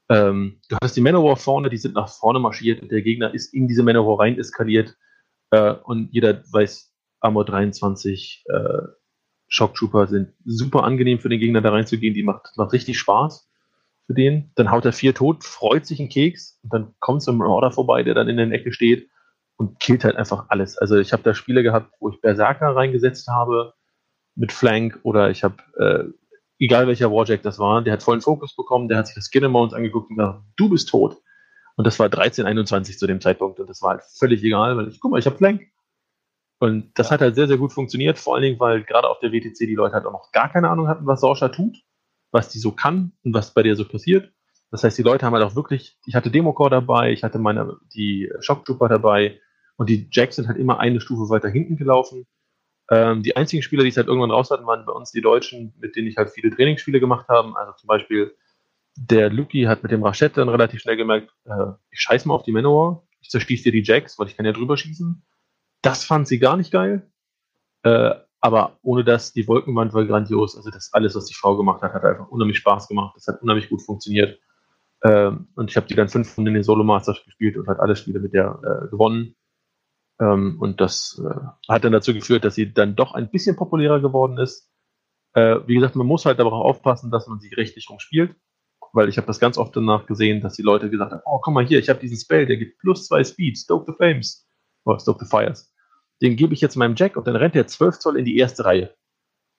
[0.09, 3.55] Ähm, du hattest die Manowar vorne, die sind nach vorne marschiert und der Gegner ist
[3.55, 4.96] in diese Manowar rein eskaliert.
[5.53, 8.79] Äh, und jeder weiß, Armor 23 äh,
[9.46, 12.12] Shock Trooper sind super angenehm für den Gegner da reinzugehen.
[12.12, 13.48] Die macht, macht richtig Spaß
[14.09, 14.50] für den.
[14.57, 17.70] Dann haut er vier tot, freut sich einen Keks und dann kommt so ein Order
[17.70, 19.09] vorbei, der dann in der Ecke steht
[19.57, 20.76] und killt halt einfach alles.
[20.76, 23.74] Also ich habe da Spiele gehabt, wo ich Berserker reingesetzt habe
[24.35, 26.19] mit Flank oder ich habe, äh,
[26.60, 29.44] egal welcher Warjack das war, der hat vollen Fokus bekommen, der hat sich das Skin
[29.44, 31.16] Amounts angeguckt und gesagt, du bist tot.
[31.76, 35.00] Und das war 1321 zu dem Zeitpunkt und das war halt völlig egal, weil ich,
[35.00, 35.62] guck mal, ich habe Flank.
[36.58, 37.14] Und das ja.
[37.14, 39.74] hat halt sehr, sehr gut funktioniert, vor allen Dingen, weil gerade auf der WTC die
[39.74, 41.78] Leute halt auch noch gar keine Ahnung hatten, was Sorsha tut,
[42.32, 44.30] was die so kann und was bei dir so passiert.
[44.70, 47.78] Das heißt, die Leute haben halt auch wirklich, ich hatte Democore dabei, ich hatte meine,
[47.94, 49.40] die Shock Trooper dabei
[49.76, 52.26] und die Jacks sind halt immer eine Stufe weiter hinten gelaufen.
[52.90, 55.72] Ähm, die einzigen Spieler, die es halt irgendwann raus hatten, waren bei uns die Deutschen,
[55.79, 57.57] mit denen ich halt viele Trainingsspiele gemacht habe.
[57.57, 58.35] Also zum Beispiel
[58.96, 62.42] der Luki hat mit dem Rachette dann relativ schnell gemerkt, äh, ich scheiß mal auf
[62.42, 65.22] die Manowar, ich zerschieße dir die Jacks, weil ich kann ja drüber schießen.
[65.83, 67.11] Das fand sie gar nicht geil.
[67.83, 70.57] Äh, aber ohne das, die Wolkenwand war grandios.
[70.57, 73.14] Also das alles, was die Frau gemacht hat, hat einfach unheimlich Spaß gemacht.
[73.14, 74.38] Das hat unheimlich gut funktioniert.
[75.05, 77.81] Ähm, und ich habe die dann fünf Runden in den Solo Masters gespielt und halt
[77.81, 79.35] alle Spiele mit der äh, gewonnen.
[80.20, 84.00] Ähm, und das äh, hat dann dazu geführt, dass sie dann doch ein bisschen populärer
[84.00, 84.70] geworden ist.
[85.33, 88.37] Äh, wie gesagt, man muss halt darauf aufpassen, dass man sie richtig rumspielt.
[88.92, 91.54] Weil ich habe das ganz oft danach gesehen, dass die Leute gesagt haben, oh, komm
[91.54, 94.46] mal hier, ich habe diesen Spell, der gibt plus zwei Speed, Stoke the Flames.
[94.85, 95.72] Oder Stoke the Fires.
[96.20, 98.64] Den gebe ich jetzt meinem Jack und dann rennt er 12 Zoll in die erste
[98.64, 98.94] Reihe.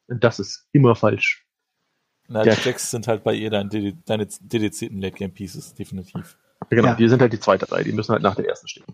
[0.08, 1.47] Und das ist immer falsch.
[2.28, 6.38] Na, die Jacks sind halt bei ihr deine, deine dedizierten Late Game Pieces, definitiv.
[6.69, 6.95] Genau, ja.
[6.95, 8.86] die sind halt die zweite Reihe, die müssen halt nach der ersten stehen.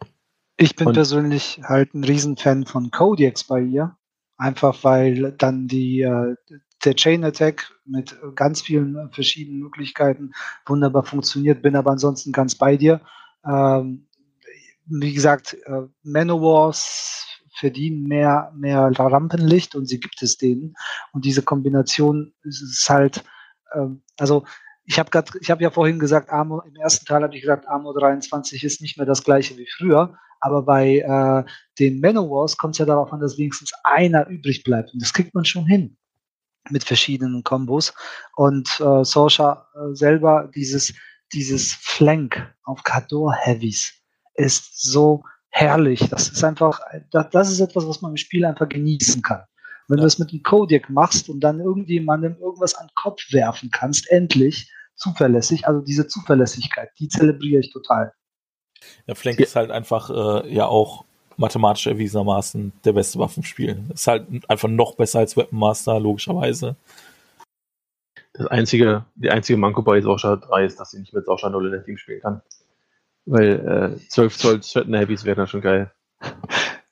[0.57, 3.95] Ich bin und persönlich halt ein Riesenfan von Kodiaks bei ihr.
[4.37, 6.35] Einfach weil dann die, äh,
[6.83, 10.31] der Chain Attack mit ganz vielen verschiedenen Möglichkeiten
[10.65, 13.01] wunderbar funktioniert, bin aber ansonsten ganz bei dir.
[13.45, 14.07] Ähm,
[14.85, 17.25] wie gesagt, äh, Manowars
[17.57, 20.75] verdienen mehr, mehr Rampenlicht und sie gibt es denen.
[21.11, 23.23] Und diese Kombination ist halt,
[23.73, 24.45] ähm, also
[24.85, 27.67] ich habe gerade, ich habe ja vorhin gesagt, Armo, im ersten Teil habe ich gesagt,
[27.67, 31.43] Armo 23 ist nicht mehr das gleiche wie früher, aber bei äh,
[31.80, 34.93] den Manowars kommt es ja darauf an, dass wenigstens einer übrig bleibt.
[34.93, 35.97] Und das kriegt man schon hin
[36.69, 37.93] mit verschiedenen Kombos.
[38.36, 40.93] Und äh, Sorsha äh, selber, dieses,
[41.34, 43.93] dieses Flank auf Kador Heavies
[44.36, 46.08] ist so herrlich.
[46.10, 46.80] Das ist einfach,
[47.12, 49.43] das, das ist etwas, was man im Spiel einfach genießen kann.
[49.88, 53.69] Wenn du es mit einem Kodiak machst und dann irgendjemandem irgendwas an den Kopf werfen
[53.71, 58.12] kannst, endlich zuverlässig, also diese Zuverlässigkeit, die zelebriere ich total.
[59.05, 61.05] Ja, Flank ist halt einfach äh, ja auch
[61.37, 63.83] mathematisch erwiesenermaßen der beste Waffenspiel.
[63.93, 66.75] Ist halt einfach noch besser als Weapon Master, logischerweise.
[68.33, 71.65] Das einzige, die einzige Manko bei Sorsha 3 ist, dass sie nicht mit Sorsha 0
[71.65, 72.41] in der Team spielen kann.
[73.25, 75.91] Weil äh, 12 Zoll Certain Heavies wären dann schon geil.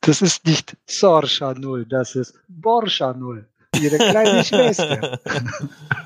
[0.01, 3.47] Das ist nicht Sorsha 0, das ist Borscha 0.
[3.81, 5.19] Ihre kleine Schwester.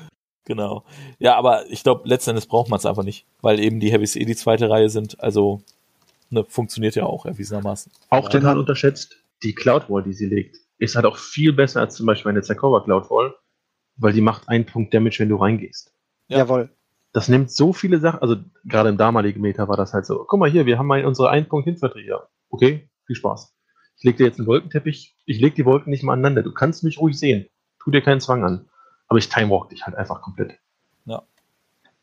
[0.50, 0.82] genau.
[1.20, 4.24] Ja, aber ich glaube, letztendlich braucht man es einfach nicht, weil eben die Heavies eh
[4.24, 5.20] die zweite Reihe sind.
[5.20, 5.62] Also
[6.28, 7.92] ne, funktioniert ja auch erwiesenermaßen.
[8.08, 11.80] Auch den hat unterschätzt, die Cloud Wall, die sie legt, ist halt auch viel besser
[11.80, 13.32] als zum Beispiel eine Zerkova Cloud Wall,
[13.96, 15.94] weil die macht einen Punkt Damage, wenn du reingehst.
[16.26, 16.38] Ja.
[16.38, 16.70] Jawohl.
[17.12, 20.40] das nimmt so viele Sachen, also gerade im damaligen Meta war das halt so, guck
[20.40, 22.14] mal hier, wir haben mal unsere einen Punkt Infanterie.
[22.48, 23.54] Okay, viel Spaß.
[23.98, 26.82] Ich leg dir jetzt einen Wolkenteppich, ich leg die Wolken nicht mal aneinander, du kannst
[26.82, 27.46] mich ruhig sehen.
[27.82, 28.69] Tu dir keinen Zwang an.
[29.10, 30.58] Aber ich timewalk dich halt einfach komplett.
[31.04, 31.22] Ja.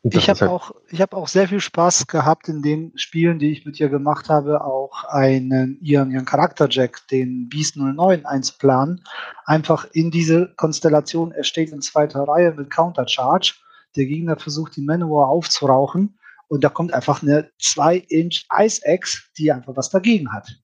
[0.02, 3.50] Ich habe halt auch, ich habe auch sehr viel Spaß gehabt in den Spielen, die
[3.50, 9.02] ich mit ihr gemacht habe, auch einen ihren, ihren Charakterjack, den Beast 09 einzuplanen.
[9.46, 13.54] Einfach in diese Konstellation, er steht in zweiter Reihe mit Countercharge.
[13.96, 16.18] Der Gegner versucht die Manowar aufzurauchen
[16.48, 20.60] und da kommt einfach eine 2-Inch Ice Axe, die einfach was dagegen hat.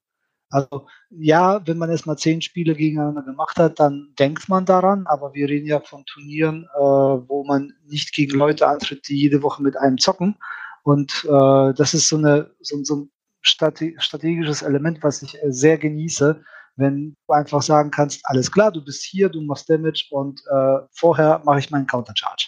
[0.55, 5.05] Also ja, wenn man erst mal zehn Spiele gegeneinander gemacht hat, dann denkt man daran,
[5.09, 9.43] aber wir reden ja von Turnieren, äh, wo man nicht gegen Leute antritt, die jede
[9.43, 10.37] Woche mit einem zocken.
[10.85, 13.11] Und äh, das ist so, eine, so, so ein
[13.43, 16.41] strategisches Element, was ich äh, sehr genieße,
[16.77, 20.79] wenn du einfach sagen kannst, alles klar, du bist hier, du machst Damage und äh,
[20.93, 22.47] vorher mache ich meinen Countercharge.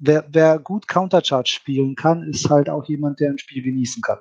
[0.00, 4.18] Wer, wer gut Countercharge spielen kann, ist halt auch jemand, der ein Spiel genießen kann.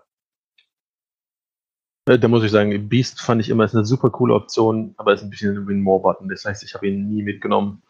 [2.10, 5.13] Äh, da muss ich sagen, Beast fand ich immer ist eine super coole Option, aber
[5.13, 6.28] ist ein bisschen ein Win-More-Button.
[6.28, 7.84] Das heißt, ich habe ihn nie mitgenommen.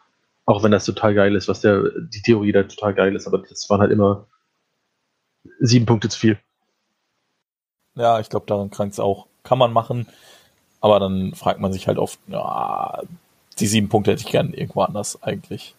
[0.46, 3.38] Auch wenn das total geil ist, was der, die Theorie da total geil ist, aber
[3.38, 4.28] das waren halt immer
[5.62, 6.38] sieben Punkte zu viel.
[7.96, 9.28] Ja, ich glaube, daran krankt es auch.
[9.44, 10.06] Kann man machen,
[10.82, 13.02] aber dann fragt man sich halt oft, ja,
[13.58, 15.76] die sieben Punkte hätte ich gern irgendwo anders eigentlich.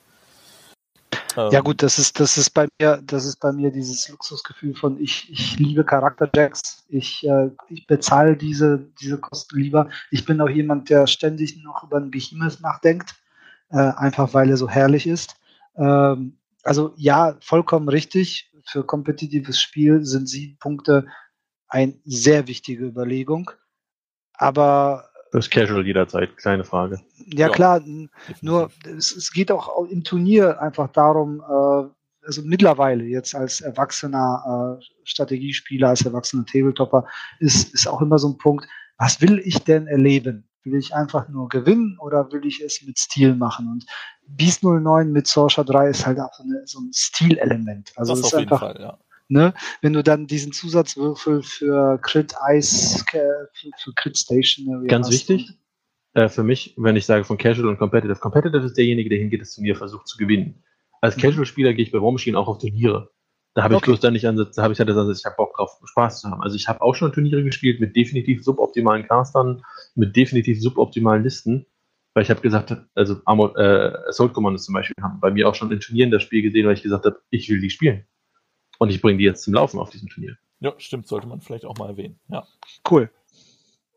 [1.37, 4.75] Ähm, ja gut, das ist, das ist bei mir, das ist bei mir dieses Luxusgefühl
[4.75, 9.89] von ich, ich liebe Charakterjacks, ich, äh, ich bezahle diese, diese Kosten lieber.
[10.11, 13.15] Ich bin auch jemand, der ständig noch über ein Behemoth nachdenkt,
[13.71, 15.37] äh, einfach weil er so herrlich ist.
[15.77, 18.53] Ähm, also ja, vollkommen richtig.
[18.67, 21.07] Für kompetitives Spiel sind sieben Punkte
[21.69, 23.51] eine sehr wichtige Überlegung.
[24.35, 27.01] Aber das ist casual jederzeit, kleine Frage.
[27.27, 27.49] Ja, ja.
[27.49, 27.83] klar,
[28.41, 31.89] nur es, es, geht auch im Turnier einfach darum, äh,
[32.27, 37.07] also mittlerweile jetzt als erwachsener äh, Strategiespieler, als erwachsener Tabletopper,
[37.39, 38.67] ist, ist auch immer so ein Punkt,
[38.99, 40.47] was will ich denn erleben?
[40.63, 43.67] Will ich einfach nur gewinnen oder will ich es mit Stil machen?
[43.69, 43.87] Und
[44.27, 47.93] Beast 09 mit Sorcerer 3 ist halt auch so, eine, so ein Stilelement.
[47.97, 48.99] Also das, ist auf einfach, jeden Fall, ja.
[49.31, 49.55] Ne?
[49.81, 55.15] Wenn du dann diesen Zusatzwürfel für Crit Ice, für, Crit Stationary Ganz hast.
[55.15, 55.53] wichtig,
[56.15, 58.19] äh, für mich, wenn ich sage von Casual und Competitive.
[58.19, 60.65] Competitive ist derjenige, der hingeht, das Turnier versucht zu gewinnen.
[61.01, 61.21] Als mhm.
[61.21, 63.11] Casual-Spieler gehe ich bei War Machine auch auf Turniere.
[63.55, 63.91] Da habe ich okay.
[63.91, 66.21] bloß dann nicht Ansatz, da habe ich halt das Ansatz, ich habe Bock drauf, Spaß
[66.21, 66.43] zu haben.
[66.43, 69.63] Also ich habe auch schon Turniere gespielt mit definitiv suboptimalen Castern,
[69.95, 71.67] mit definitiv suboptimalen Listen,
[72.15, 75.55] weil ich habe gesagt, also Armor, äh, Assault Commandos zum Beispiel haben bei mir auch
[75.55, 78.05] schon in Turnieren das Spiel gesehen, weil ich gesagt habe, ich will die spielen.
[78.81, 80.39] Und ich bringe die jetzt zum Laufen auf diesem Turnier.
[80.59, 82.19] Ja, stimmt, sollte man vielleicht auch mal erwähnen.
[82.29, 82.47] Ja.
[82.91, 83.11] Cool.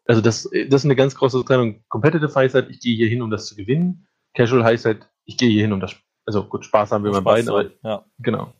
[0.06, 1.86] Also das, das ist eine ganz große Trennung.
[1.88, 4.08] Competitive heißt halt, ich gehe hier hin, um das zu gewinnen.
[4.34, 7.22] Casual heißt halt, ich gehe hier hin, um das, also gut, Spaß haben wir bei
[7.22, 8.06] beiden, aber, ja.
[8.20, 8.54] genau.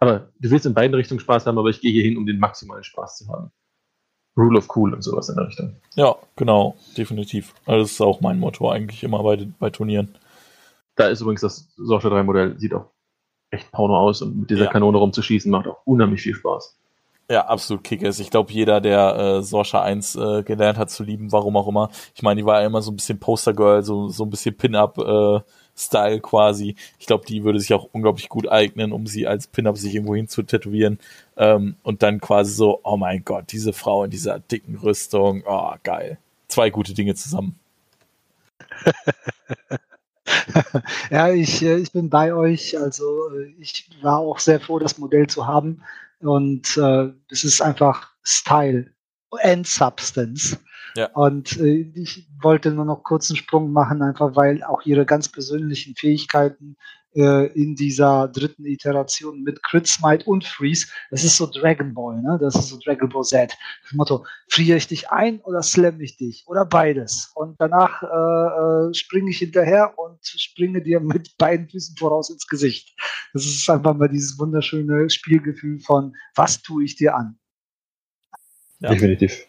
[0.00, 2.38] Aber du willst in beiden Richtungen Spaß haben, aber ich gehe hier hin, um den
[2.38, 3.50] maximalen Spaß zu haben.
[4.36, 5.76] Rule of Cool und sowas in der Richtung.
[5.94, 7.54] Ja, genau, definitiv.
[7.64, 10.14] Also das ist auch mein Motto eigentlich immer bei, bei Turnieren.
[10.96, 12.90] Da ist übrigens das Sorcerer 3 Modell, sieht auch
[13.50, 14.70] echt Porno aus und mit dieser ja.
[14.70, 16.76] Kanone rumzuschießen macht auch unheimlich viel Spaß.
[17.30, 18.18] Ja, absolut Kickers.
[18.18, 21.88] Ich glaube, jeder, der äh, Sorsha 1 äh, gelernt hat zu lieben, warum auch immer.
[22.12, 26.16] Ich meine, die war ja immer so ein bisschen Postergirl, so, so ein bisschen Pin-Up-Style
[26.16, 26.74] äh, quasi.
[26.98, 30.16] Ich glaube, die würde sich auch unglaublich gut eignen, um sie als Pin-Up sich irgendwo
[30.16, 30.98] hin zu tätowieren.
[31.36, 35.74] Ähm, und dann quasi so, oh mein Gott, diese Frau in dieser dicken Rüstung, oh,
[35.84, 36.18] geil.
[36.48, 37.60] Zwei gute Dinge zusammen.
[41.10, 42.78] ja, ich, äh, ich bin bei euch.
[42.78, 45.82] Also äh, ich war auch sehr froh, das Modell zu haben.
[46.20, 48.92] Und äh, es ist einfach Style
[49.42, 50.58] and Substance.
[50.96, 51.10] Ja.
[51.12, 55.28] Und äh, ich wollte nur noch kurz einen Sprung machen, einfach weil auch ihre ganz
[55.28, 61.46] persönlichen Fähigkeiten äh, in dieser dritten Iteration mit Crit Smite und Freeze, das ist so
[61.46, 62.38] Dragon Ball, ne?
[62.40, 63.56] Das ist so Dragon Ball Z.
[63.82, 66.44] Das Motto, friere ich dich ein oder slam ich dich?
[66.46, 67.32] Oder beides.
[67.34, 72.46] Und danach äh, äh, springe ich hinterher und springe dir mit beiden Füßen voraus ins
[72.46, 72.96] Gesicht.
[73.32, 77.38] Das ist einfach mal dieses wunderschöne Spielgefühl von, was tue ich dir an?
[78.80, 78.90] Ja.
[78.90, 79.46] Definitiv.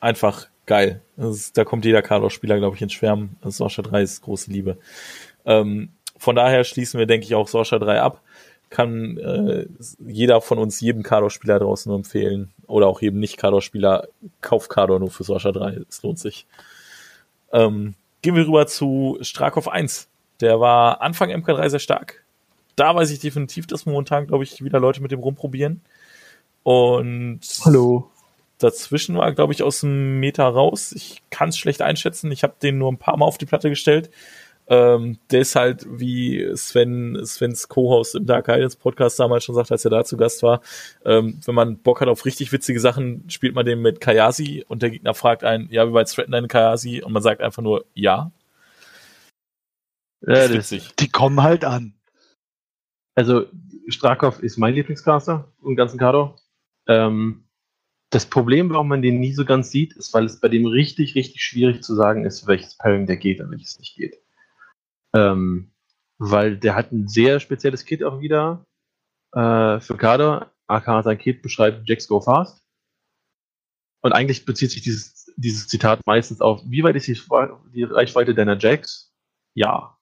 [0.00, 1.02] Einfach geil.
[1.16, 3.36] Ist, da kommt jeder Carlos-Spieler, glaube ich, ins Schwärmen.
[3.42, 4.78] Sascha 3 ist große Liebe.
[5.44, 5.90] Ähm,
[6.24, 8.22] von daher schließen wir, denke ich, auch Sascha 3 ab.
[8.70, 9.66] Kann äh,
[10.04, 12.50] jeder von uns jedem Cardos-Spieler draußen nur empfehlen.
[12.66, 14.08] Oder auch jedem Nicht-Cardos-Spieler,
[14.40, 15.82] kauft Cardo nur für Sascha 3.
[15.88, 16.46] Es lohnt sich.
[17.52, 20.08] Ähm, gehen wir rüber zu Strakov 1.
[20.40, 22.24] Der war Anfang MK3 sehr stark.
[22.74, 25.82] Da weiß ich definitiv, dass momentan, glaube ich, wieder Leute mit dem rumprobieren.
[26.62, 28.10] Und Hallo
[28.58, 30.92] dazwischen war, glaube ich, aus dem Meter raus.
[30.92, 32.32] Ich kann es schlecht einschätzen.
[32.32, 34.10] Ich habe den nur ein paar Mal auf die Platte gestellt.
[34.66, 39.70] Ähm, der ist halt, wie Sven, Svens Co-Host im Dark Guidance Podcast damals schon sagt,
[39.70, 40.62] als er da zu Gast war,
[41.04, 44.82] ähm, wenn man Bock hat auf richtig witzige Sachen, spielt man den mit Kayasi und
[44.82, 47.02] der Gegner fragt einen, ja, wie weit threaten deine Kayasi?
[47.02, 48.32] Und man sagt einfach nur, ja.
[50.26, 51.92] Ja, das ist Die kommen halt an.
[53.14, 53.46] Also,
[53.88, 56.36] Strakov ist mein Lieblingscaster im ganzen Kader.
[56.88, 57.44] Ähm,
[58.10, 61.14] das Problem, warum man den nie so ganz sieht, ist, weil es bei dem richtig,
[61.14, 64.23] richtig schwierig zu sagen ist, welches Pairing der geht und welches nicht geht.
[65.14, 65.70] Ähm,
[66.18, 68.66] weil der hat ein sehr spezielles Kit auch wieder
[69.32, 70.52] äh, für Kader.
[70.66, 72.64] AK sein Kit beschreibt Jacks Go Fast.
[74.00, 77.18] Und eigentlich bezieht sich dieses, dieses Zitat meistens auf, wie weit ist die,
[77.74, 79.12] die Reichweite deiner Jacks?
[79.54, 79.96] Ja.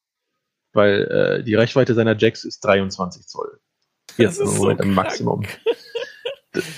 [0.73, 3.61] Weil äh, die Reichweite seiner Jacks ist 23 Zoll.
[4.17, 5.47] Jetzt im Moment so am Maximum.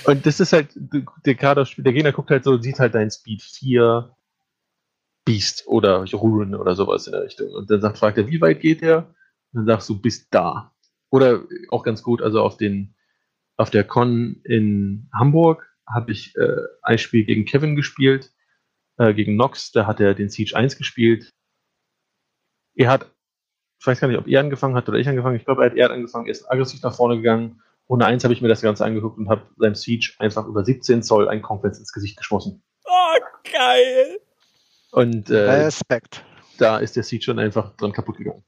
[0.05, 0.69] Und das ist halt,
[1.25, 4.15] der Kader, der Gegner guckt halt so, sieht halt dein Speed 4,
[5.25, 7.49] Beast oder Ruin oder sowas in der Richtung.
[7.51, 9.07] Und dann sagt, fragt er, wie weit geht der?
[9.51, 10.73] Und dann sagst du, bis da.
[11.09, 12.95] Oder auch ganz gut, also auf den,
[13.57, 18.31] auf der Con in Hamburg habe ich äh, ein Spiel gegen Kevin gespielt,
[18.97, 21.29] äh, gegen Nox, da hat er den Siege 1 gespielt.
[22.75, 23.11] Er hat,
[23.79, 25.77] ich weiß gar nicht, ob er angefangen hat oder ich angefangen, ich glaube, er hat
[25.77, 27.61] er angefangen, er ist aggressiv nach vorne gegangen.
[27.87, 31.03] Ohne eins habe ich mir das Ganze angeguckt und habe seinem Siege einfach über 17
[31.03, 32.63] Zoll ein Conquest ins Gesicht geschmissen.
[32.83, 34.19] Oh, geil!
[34.95, 36.23] Und äh, Respekt.
[36.57, 38.45] da ist der Seed schon einfach dran kaputt gegangen.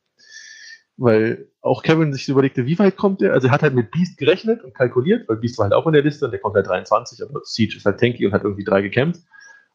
[0.95, 3.33] Weil auch Kevin sich überlegte, wie weit kommt er?
[3.33, 5.91] Also er hat halt mit Beast gerechnet und kalkuliert, weil Beast war halt auch in
[5.91, 8.63] der Liste und der kommt halt 23, aber Siege ist halt tanky und hat irgendwie
[8.63, 9.23] drei gekämpft.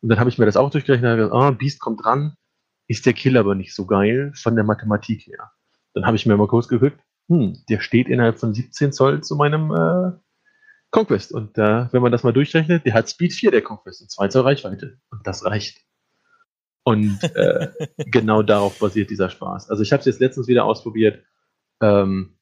[0.00, 2.36] Und dann habe ich mir das auch durchgerechnet und gesagt, ah, Beast kommt dran,
[2.88, 5.52] ist der Kill aber nicht so geil von der Mathematik her.
[5.92, 9.36] Dann habe ich mir mal kurz geguckt, hm, der steht innerhalb von 17 Zoll zu
[9.36, 10.12] meinem äh,
[10.90, 11.34] Conquest.
[11.34, 14.28] Und äh, wenn man das mal durchrechnet, der hat Speed 4, der Conquest, und 2
[14.28, 14.96] Zoll Reichweite.
[15.10, 15.82] Und das reicht.
[16.84, 17.68] Und äh,
[18.10, 19.70] genau darauf basiert dieser Spaß.
[19.70, 21.24] Also ich habe es jetzt letztens wieder ausprobiert.
[21.80, 22.38] Ähm,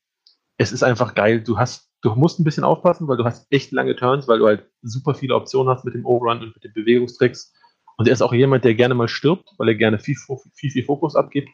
[0.56, 1.42] es ist einfach geil.
[1.42, 4.46] Du hast, du musst ein bisschen aufpassen, weil du hast echt lange Turns, weil du
[4.46, 7.52] halt super viele Optionen hast mit dem Overrun und mit den Bewegungstricks.
[7.96, 10.16] Und er ist auch jemand, der gerne mal stirbt, weil er gerne viel,
[10.54, 11.50] viel, viel Fokus abgibt.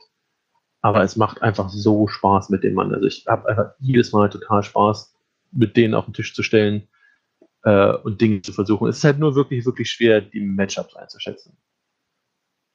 [0.81, 2.95] Aber es macht einfach so Spaß mit dem Mann.
[2.95, 5.13] Also ich habe einfach jedes Mal total Spaß,
[5.51, 6.89] mit denen auf den Tisch zu stellen
[7.65, 8.89] äh, und Dinge zu versuchen.
[8.89, 11.57] Es ist halt nur wirklich, wirklich schwer, die Matchups einzuschätzen.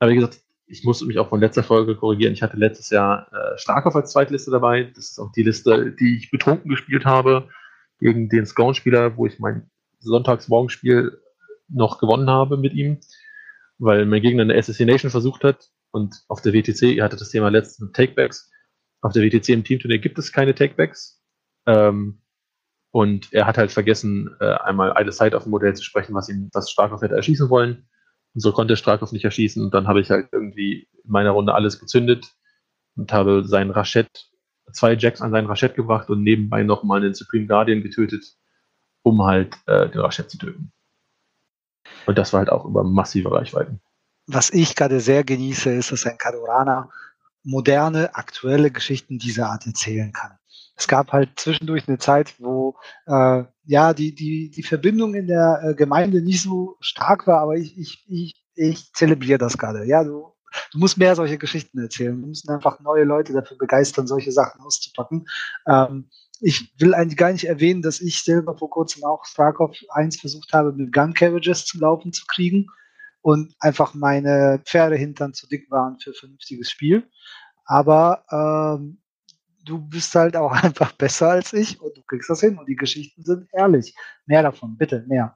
[0.01, 2.33] Aber wie gesagt, ich muss mich auch von letzter Folge korrigieren.
[2.33, 4.85] Ich hatte letztes Jahr äh, Starkov als Zweitliste dabei.
[4.95, 7.49] Das ist auch die Liste, die ich betrunken gespielt habe
[7.99, 11.21] gegen den Scone-Spieler, wo ich mein Sonntagsmorgenspiel
[11.69, 12.99] noch gewonnen habe mit ihm,
[13.77, 17.49] weil mein Gegner eine Assassination versucht hat und auf der WTC, ihr hattet das Thema
[17.49, 18.49] letztens mit Takebacks,
[19.01, 21.21] auf der WTC im Teamturnier gibt es keine Takebacks.
[21.67, 22.23] Ähm,
[22.89, 26.27] und er hat halt vergessen, äh, einmal eine Side auf dem Modell zu sprechen, was
[26.27, 27.87] ihn das Starkov hätte erschießen wollen.
[28.33, 29.63] Und so konnte Strakov nicht erschießen.
[29.63, 32.33] Und dann habe ich halt irgendwie in meiner Runde alles gezündet
[32.95, 34.29] und habe seinen Rachet,
[34.71, 38.37] zwei Jacks an seinen Rachet gebracht und nebenbei nochmal den Supreme Guardian getötet,
[39.03, 40.71] um halt äh, den Rachet zu töten.
[42.05, 43.81] Und das war halt auch über massive Reichweiten.
[44.27, 46.89] Was ich gerade sehr genieße, ist, dass ein Kadorana
[47.43, 50.37] moderne, aktuelle Geschichten dieser Art erzählen kann.
[50.81, 55.61] Es gab halt zwischendurch eine Zeit, wo äh, ja die, die, die Verbindung in der
[55.63, 59.85] äh, Gemeinde nicht so stark war, aber ich, ich, ich, ich zelebriere das gerade.
[59.85, 60.33] Ja, du,
[60.71, 62.19] du musst mehr solche Geschichten erzählen.
[62.19, 65.27] Wir müssen einfach neue Leute dafür begeistern, solche Sachen auszupacken.
[65.67, 70.19] Ähm, ich will eigentlich gar nicht erwähnen, dass ich selber vor kurzem auch Starkov 1
[70.19, 72.65] versucht habe, mit Gun Carriages zum Laufen zu kriegen
[73.21, 77.07] und einfach meine Pferde hintern zu dick waren für vernünftiges Spiel.
[77.65, 78.97] Aber ähm,
[79.63, 82.75] du bist halt auch einfach besser als ich und du kriegst das hin und die
[82.75, 83.95] Geschichten sind ehrlich.
[84.25, 85.35] Mehr davon, bitte, mehr.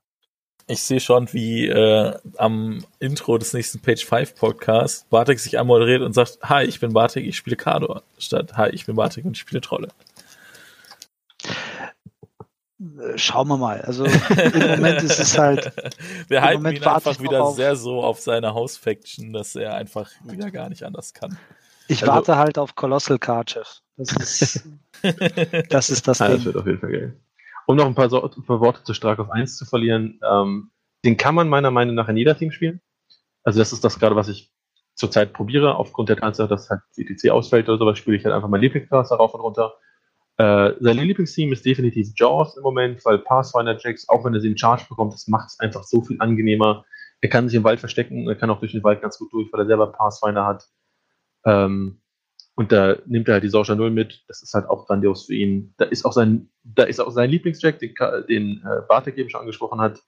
[0.67, 6.01] Ich sehe schon, wie äh, am Intro des nächsten Page 5 Podcasts Bartek sich anmoderiert
[6.01, 9.33] und sagt, Hi, ich bin Bartek, ich spiele Kado, statt Hi, ich bin Bartek und
[9.33, 9.89] ich spiele Trolle.
[12.79, 13.81] Äh, schauen wir mal.
[13.81, 15.71] Also im Moment ist es halt.
[16.27, 20.51] Wir halten Moment ihn einfach wieder sehr so auf seine House-Faction, dass er einfach wieder
[20.51, 21.38] gar nicht anders kann.
[21.88, 23.82] Ich also, warte halt auf Colossal Karchev.
[23.98, 24.69] Das ist
[25.69, 26.38] das, ist das ja, Ding.
[26.38, 27.19] Das wird auf jeden Fall geil.
[27.67, 30.71] Um noch ein paar, so ein paar Worte zu Stark auf 1 zu verlieren, ähm,
[31.04, 32.82] den kann man meiner Meinung nach in jeder Team spielen.
[33.43, 34.52] Also das ist das gerade, was ich
[34.95, 38.48] zurzeit probiere, aufgrund der Tatsache, dass halt CTC ausfällt oder sowas, spiele ich halt einfach
[38.48, 39.76] mein Lieblingsklasse rauf und runter.
[40.38, 44.50] Äh, sein Lieblingsteam ist definitiv Jaws im Moment, weil Pathfinder Jacks, auch wenn er sie
[44.50, 46.86] in Charge bekommt, das macht es einfach so viel angenehmer.
[47.21, 49.51] Er kann sich im Wald verstecken, er kann auch durch den Wald ganz gut durch,
[49.51, 50.68] weil er selber Pathfinder hat.
[51.46, 52.02] Ähm,
[52.56, 54.24] und da nimmt er halt die Sorsha Null mit.
[54.28, 55.74] Das ist halt auch grandios für ihn.
[55.78, 57.93] Da ist auch sein, da ist auch sein Lieblingsjack, den,
[58.30, 60.02] den äh, Bartek eben schon angesprochen hat.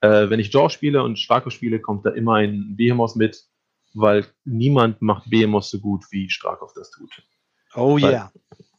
[0.00, 3.44] Äh, wenn ich Jaw spiele und Starko spiele, kommt da immer ein Behemoth mit.
[3.94, 7.10] weil niemand macht Behemoth so gut, wie Strakov das tut.
[7.74, 8.32] Oh Weil- yeah.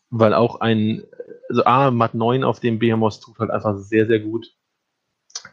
[0.09, 1.03] Weil auch ein,
[1.49, 4.47] also A, Mat 9 auf dem Behemoth tut halt einfach sehr, sehr gut.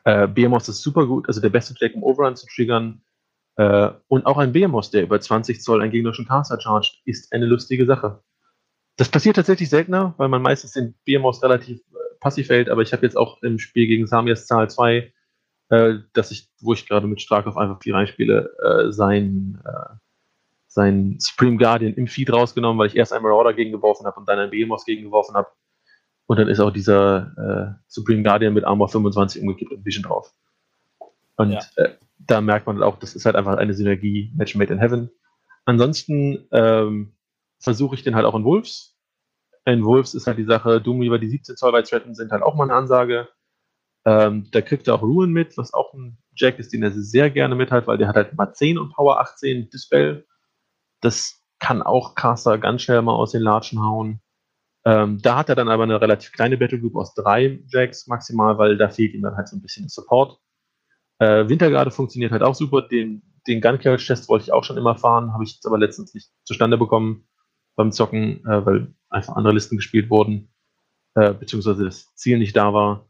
[0.05, 3.03] Äh, Behemoth ist super gut, also der beste Jack, um Overrun zu triggern.
[3.57, 7.47] Äh, und auch ein Behemoth, der über 20 Zoll einen gegnerischen Caster chargt, ist eine
[7.47, 8.23] lustige Sache.
[8.97, 12.93] Das passiert tatsächlich seltener, weil man meistens den Behemoth relativ äh, passiv hält, aber ich
[12.93, 15.13] habe jetzt auch im Spiel gegen Samias Zahl 2,
[15.71, 19.95] äh, dass ich, wo ich gerade mit Starkov einfach viel reinspiele, äh, sein, äh,
[20.67, 24.39] sein Supreme Guardian im Feed rausgenommen, weil ich erst einen Marauder gegengeworfen habe und dann
[24.39, 25.49] einen Behemoth gegengeworfen habe.
[26.27, 30.33] Und dann ist auch dieser äh, Supreme Guardian mit Armor 25 umgekippt und Vision drauf.
[31.37, 31.61] Und Ja.
[31.77, 31.91] äh,
[32.31, 35.11] da merkt man auch, das ist halt einfach eine Synergie, Match made in heaven.
[35.65, 37.17] Ansonsten ähm,
[37.59, 38.97] versuche ich den halt auch in Wolves.
[39.65, 42.55] In Wolves ist halt die Sache, Doomweaver, die 17 Zoll weit threaten, sind halt auch
[42.55, 43.29] mal eine Ansage.
[44.07, 47.31] Ähm, da kriegt er auch Ruin mit, was auch ein Jack ist, den er sehr
[47.31, 50.27] gerne mit hat, weil der hat halt mal 10 und Power 18 Dispel.
[51.01, 54.23] Das kann auch Caster ganz schnell mal aus den Latschen hauen.
[54.87, 58.57] Ähm, da hat er dann aber eine relativ kleine Battle Group aus drei Jacks maximal,
[58.57, 60.41] weil da fehlt ihm dann halt so ein bisschen Support.
[61.21, 62.83] Äh, Wintergarde funktioniert halt auch super.
[62.83, 65.79] Den, den Gun Carriage Test wollte ich auch schon immer fahren, habe ich jetzt aber
[65.79, 67.29] letztens nicht zustande bekommen
[67.77, 70.53] beim Zocken, äh, weil einfach andere Listen gespielt wurden,
[71.15, 73.07] äh, beziehungsweise das Ziel nicht da war.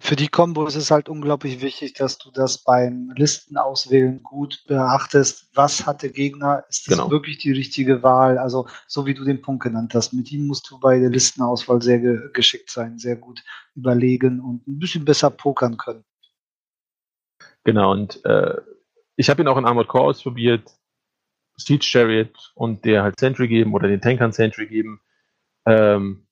[0.00, 5.48] Für die Kombo ist es halt unglaublich wichtig, dass du das beim Listenauswählen gut beachtest.
[5.54, 6.64] Was hat der Gegner?
[6.68, 7.10] Ist das Genau.
[7.10, 8.38] wirklich die richtige Wahl?
[8.38, 10.12] Also, so wie du den Punkt genannt hast.
[10.12, 13.44] Mit ihm musst du bei der Listenauswahl sehr ge geschickt sein, sehr gut
[13.76, 16.04] überlegen und ein bisschen besser pokern können.
[17.64, 18.56] Genau, und äh,
[19.16, 20.70] ich habe ihn auch in Armored Core ausprobiert,
[21.56, 25.00] Siege Chariot und der halt Sentry geben oder den Tankern Sentry geben.
[25.66, 26.26] Ähm,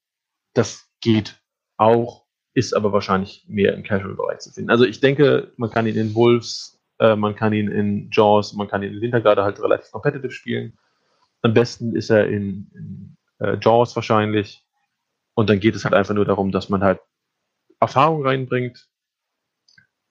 [0.55, 1.41] das geht
[1.77, 4.71] auch, ist aber wahrscheinlich mehr im Casual-Bereich zu finden.
[4.71, 8.69] Also ich denke, man kann ihn in Wolves, äh, man kann ihn in Jaws, man
[8.69, 10.79] kann ihn in Wintergarde halt relativ competitive spielen.
[11.43, 14.65] Am besten ist er in, in äh, Jaws wahrscheinlich.
[15.35, 17.01] Und dann geht es halt einfach nur darum, dass man halt
[17.81, 18.89] Erfahrung reinbringt,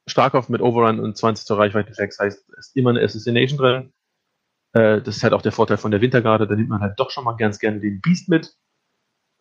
[0.08, 3.93] Starkov mit Overrun und 20 zur Reichweite Flex heißt, es ist immer eine Assassination drin.
[4.74, 7.12] Äh, das ist halt auch der Vorteil von der Wintergarde, da nimmt man halt doch
[7.12, 8.55] schon mal ganz gerne den Beast mit,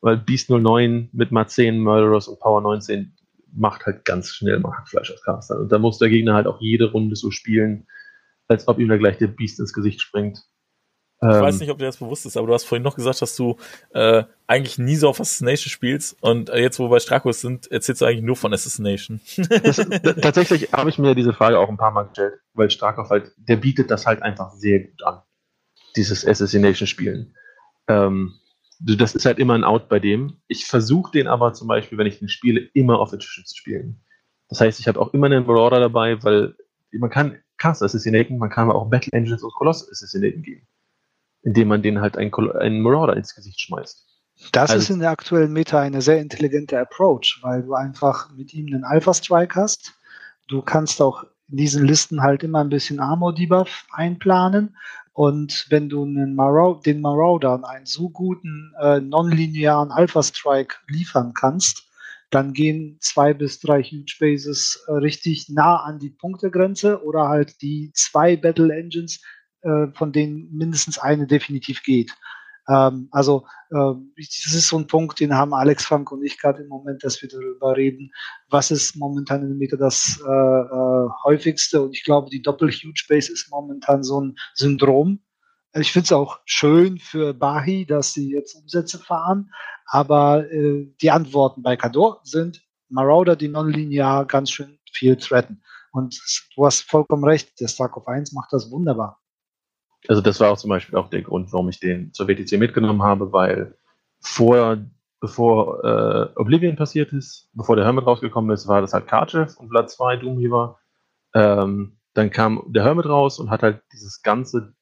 [0.01, 3.15] weil Beast 09 mit Mat 10, Murderers und Power 19
[3.53, 5.61] macht halt ganz schnell mal Hackfleisch als Caster.
[5.61, 7.87] Und da muss der Gegner halt auch jede Runde so spielen,
[8.49, 10.45] als ob ihm da gleich der Beast ins Gesicht springt.
[11.23, 13.23] Ich Ähm, weiß nicht, ob dir das bewusst ist, aber du hast vorhin noch gesagt,
[13.23, 13.57] dass du
[13.95, 17.71] äh, eigentlich nie so auf Assassination spielst und äh, jetzt, wo wir bei Strakos sind,
[17.71, 19.21] erzählst du eigentlich nur von Assassination.
[19.63, 19.77] Das,
[20.21, 23.57] tatsächlich habe ich mir diese Frage auch ein paar Mal gestellt, weil Starkov halt, der
[23.57, 25.23] bietet das halt einfach sehr gut an.
[25.97, 27.35] Dieses Assassination-Spielen.
[27.89, 28.35] Ähm,
[28.79, 30.43] das ist halt immer ein Out bei dem.
[30.49, 34.03] Ich versuche den aber zum Beispiel, wenn ich den spiele, immer auf Attrition zu spielen.
[34.51, 36.55] Das heißt, ich habe auch immer einen Marauder dabei, weil
[36.93, 40.69] man kann Cast Assassinaten, man kann aber auch Battle Engines und Koloss Assassinaten geben.
[41.47, 44.05] Indem man denen halt einen, einen Marauder ins Gesicht schmeißt.
[44.53, 48.53] Das Also- ist in der aktuellen Meta eine sehr intelligente Approach, weil du einfach mit
[48.53, 49.95] ihm einen Alpha-Strike hast.
[50.49, 54.77] Du kannst auch in diesen Listen halt immer ein bisschen Armor-Debuff einplanen.
[55.13, 61.85] Und wenn du einen Marau den Marauder einen so guten äh, nonlinearen Alpha-Strike liefern kannst,
[62.31, 67.63] dann gehen zwei bis drei Huge Bases äh, richtig nah an die Punktegrenze oder halt
[67.63, 69.23] die zwei Battle Engines,
[69.67, 72.13] äh, von denen mindestens eine definitiv geht.
[72.69, 76.63] Ähm, also ähm, das ist so ein Punkt, den haben Alex Frank und ich gerade
[76.63, 78.13] im Moment, dass wir darüber reden,
[78.49, 83.05] was ist momentan in der Meta das äh, äh, häufigste und ich glaube, die Doppel-Huge
[83.09, 85.21] Base ist momentan so ein Syndrom.
[85.75, 89.53] Ich finde es auch schön für Bahi, dass sie jetzt Umsätze fahren,
[89.87, 95.63] aber äh, die Antworten bei Kador sind Marauder, die nonlinear ganz schön viel threaten.
[95.93, 96.21] Und
[96.55, 99.21] du hast vollkommen recht, der Starkov 1 macht das wunderbar.
[100.09, 103.03] Also das war auch zum Beispiel auch der Grund, warum ich den zur WTC mitgenommen
[103.03, 103.77] habe, weil
[104.21, 104.79] vor,
[105.21, 109.69] bevor äh, Oblivion passiert ist, bevor der Hermit rausgekommen ist, war das halt Karchev und
[109.69, 110.79] Blood 2 Doomweaver.
[111.35, 114.75] Ähm, dann kam der Hermit raus und hat halt dieses ganze,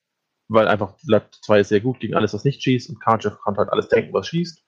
[0.48, 3.60] weil einfach Blood 2 ist sehr gut gegen alles, was nicht schießt und Karchev konnte
[3.60, 4.62] halt alles tanken, was schießt.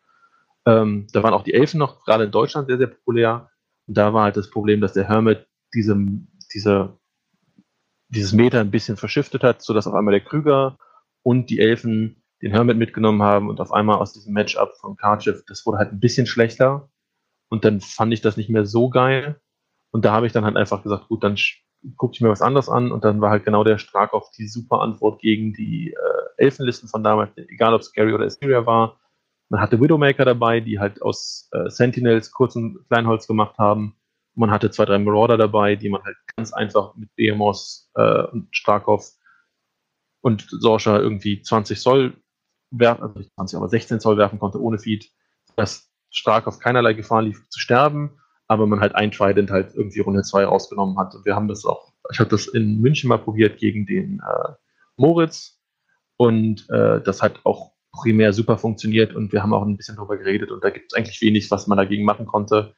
[0.66, 3.50] Ähm, da waren auch die Elfen noch gerade in Deutschland sehr, sehr populär.
[3.86, 6.98] Und da war halt das Problem, dass der Hermit diesem, diese
[8.16, 10.78] dieses Meter ein bisschen verschiftet hat, sodass auf einmal der Krüger
[11.22, 15.42] und die Elfen den Hermit mitgenommen haben und auf einmal aus diesem Matchup von Karchev,
[15.46, 16.90] das wurde halt ein bisschen schlechter
[17.48, 19.40] und dann fand ich das nicht mehr so geil.
[19.90, 21.36] Und da habe ich dann halt einfach gesagt, gut, dann
[21.96, 22.90] gucke ich mir was anderes an.
[22.90, 27.04] Und dann war halt genau der Strakov die super Antwort gegen die äh, Elfenlisten von
[27.04, 28.98] damals, egal ob Scary oder Assyria war.
[29.48, 33.96] Man hatte Widowmaker dabei, die halt aus äh, Sentinels kurzen Kleinholz gemacht haben
[34.36, 38.48] man hatte zwei, drei Marauder dabei, die man halt ganz einfach mit Behemoth äh, und
[38.54, 39.10] Starkov
[40.20, 42.16] und Sorsha irgendwie 20 Zoll
[42.70, 45.10] werfen, also nicht 20, aber 16 Zoll werfen konnte ohne Feed,
[45.56, 50.00] dass Stark auf keinerlei Gefahr lief zu sterben, aber man halt ein Trident halt irgendwie
[50.00, 51.14] Runde 2 rausgenommen hat.
[51.14, 54.52] Und wir haben das auch, ich habe das in München mal probiert gegen den äh,
[54.96, 55.60] Moritz
[56.16, 60.16] und äh, das hat auch primär super funktioniert und wir haben auch ein bisschen darüber
[60.16, 62.74] geredet und da gibt es eigentlich wenig, was man dagegen machen konnte.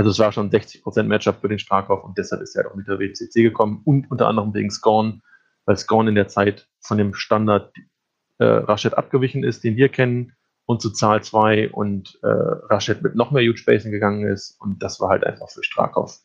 [0.00, 2.74] Also es war schon 60% Matchup für den Starkov und deshalb ist er halt auch
[2.74, 5.20] mit der WCC gekommen und unter anderem wegen Scorn,
[5.66, 7.74] weil Scorn in der Zeit von dem Standard
[8.38, 10.32] äh, Rashid abgewichen ist, den wir kennen
[10.64, 14.82] und zu Zahl 2 und äh, Rashid mit noch mehr Huge Spacing gegangen ist und
[14.82, 16.20] das war halt einfach für Strakov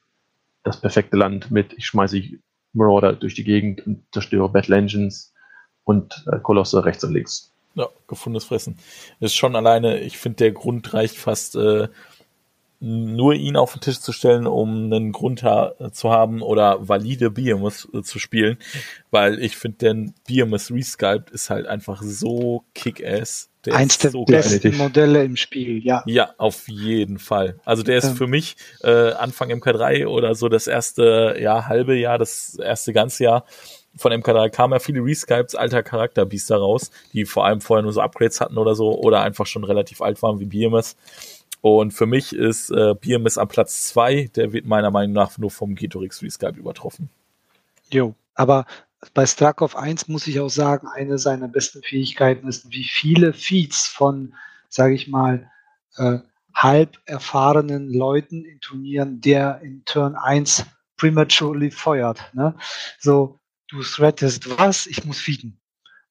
[0.63, 2.21] das perfekte Land mit, ich schmeiße
[2.71, 5.33] Marauder durch die Gegend und zerstöre Battle Engines
[5.83, 7.51] und äh, Kolosse rechts und links.
[7.73, 8.77] Ja, gefundenes Fressen.
[9.19, 11.89] Das ist schon alleine, ich finde, der Grund reicht fast äh,
[12.79, 17.31] nur ihn auf den Tisch zu stellen, um einen Grund ha zu haben oder valide
[17.31, 18.57] Biomus äh, zu spielen,
[19.11, 23.49] weil ich finde, denn Biomus Resculpt ist halt einfach so kick-ass.
[23.71, 24.77] Eins der so besten geil.
[24.77, 26.03] Modelle im Spiel, ja.
[26.05, 27.59] Ja, auf jeden Fall.
[27.65, 28.15] Also der ist ähm.
[28.15, 33.23] für mich äh, Anfang MK3 oder so das erste ja, halbe Jahr, das erste ganze
[33.23, 33.45] Jahr
[33.95, 38.01] von MK3 kamen ja viele Resculpts alter Charakterbiester raus, die vor allem vorher nur so
[38.01, 40.95] Upgrades hatten oder so oder einfach schon relativ alt waren wie BMS.
[41.65, 45.49] Und für mich ist äh, BMS am Platz zwei, der wird meiner Meinung nach nur
[45.49, 47.09] vom Getorix Resculpt übertroffen.
[47.89, 48.67] Jo, aber
[49.15, 53.87] bei Strakov 1 muss ich auch sagen, eine seiner besten Fähigkeiten ist, wie viele Feeds
[53.87, 54.35] von,
[54.69, 55.49] sage ich mal,
[55.97, 56.19] äh,
[56.53, 62.31] halb erfahrenen Leuten in Turnieren, der in Turn 1 prematurely feuert.
[62.35, 62.53] Ne?
[62.99, 63.39] So,
[63.69, 65.59] du threatest was, ich muss feeden.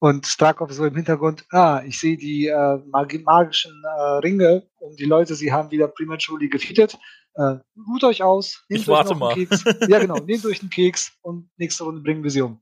[0.05, 5.01] Und Strakov so im Hintergrund, ah, ich sehe die äh, mag magischen äh, Ringe und
[5.01, 6.99] die Leute, sie haben wieder prematurely gefeedet.
[7.37, 7.57] Äh,
[7.89, 9.33] ruht euch aus, nehmt ich euch warte mal.
[9.33, 9.65] Keks.
[9.89, 12.61] Ja, genau, nehmt euch einen Keks und nächste Runde bringen wir sie um.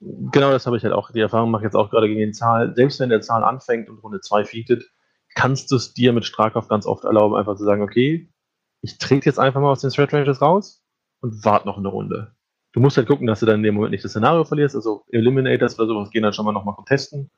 [0.00, 1.10] Genau, das habe ich halt auch.
[1.10, 2.74] Die Erfahrung mache ich jetzt auch gerade gegen den Zahl.
[2.74, 4.90] Selbst wenn der Zahl anfängt und Runde 2 feedet,
[5.34, 8.32] kannst du es dir mit Strakov ganz oft erlauben, einfach zu sagen, okay,
[8.80, 10.82] ich trete jetzt einfach mal aus den Threat Ranges raus
[11.20, 12.34] und warte noch eine Runde.
[12.72, 14.76] Du musst halt gucken, dass du dann in dem Moment nicht das Szenario verlierst.
[14.76, 17.30] Also Eliminators oder sowas gehen dann schon mal nochmal testen.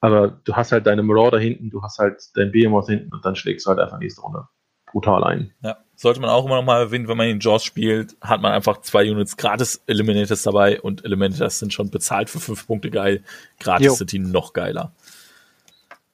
[0.00, 3.36] Aber du hast halt deine Marauder hinten, du hast halt dein Behemoth hinten und dann
[3.36, 4.46] schlägst du halt einfach nächste Runde
[4.90, 5.52] brutal ein.
[5.62, 8.80] Ja, sollte man auch immer nochmal erwähnen, wenn man in Jaws spielt, hat man einfach
[8.80, 13.22] zwei Units gratis Eliminators dabei und Eliminators sind schon bezahlt für fünf Punkte geil.
[13.60, 13.94] Gratis jo.
[13.94, 14.92] sind die noch geiler.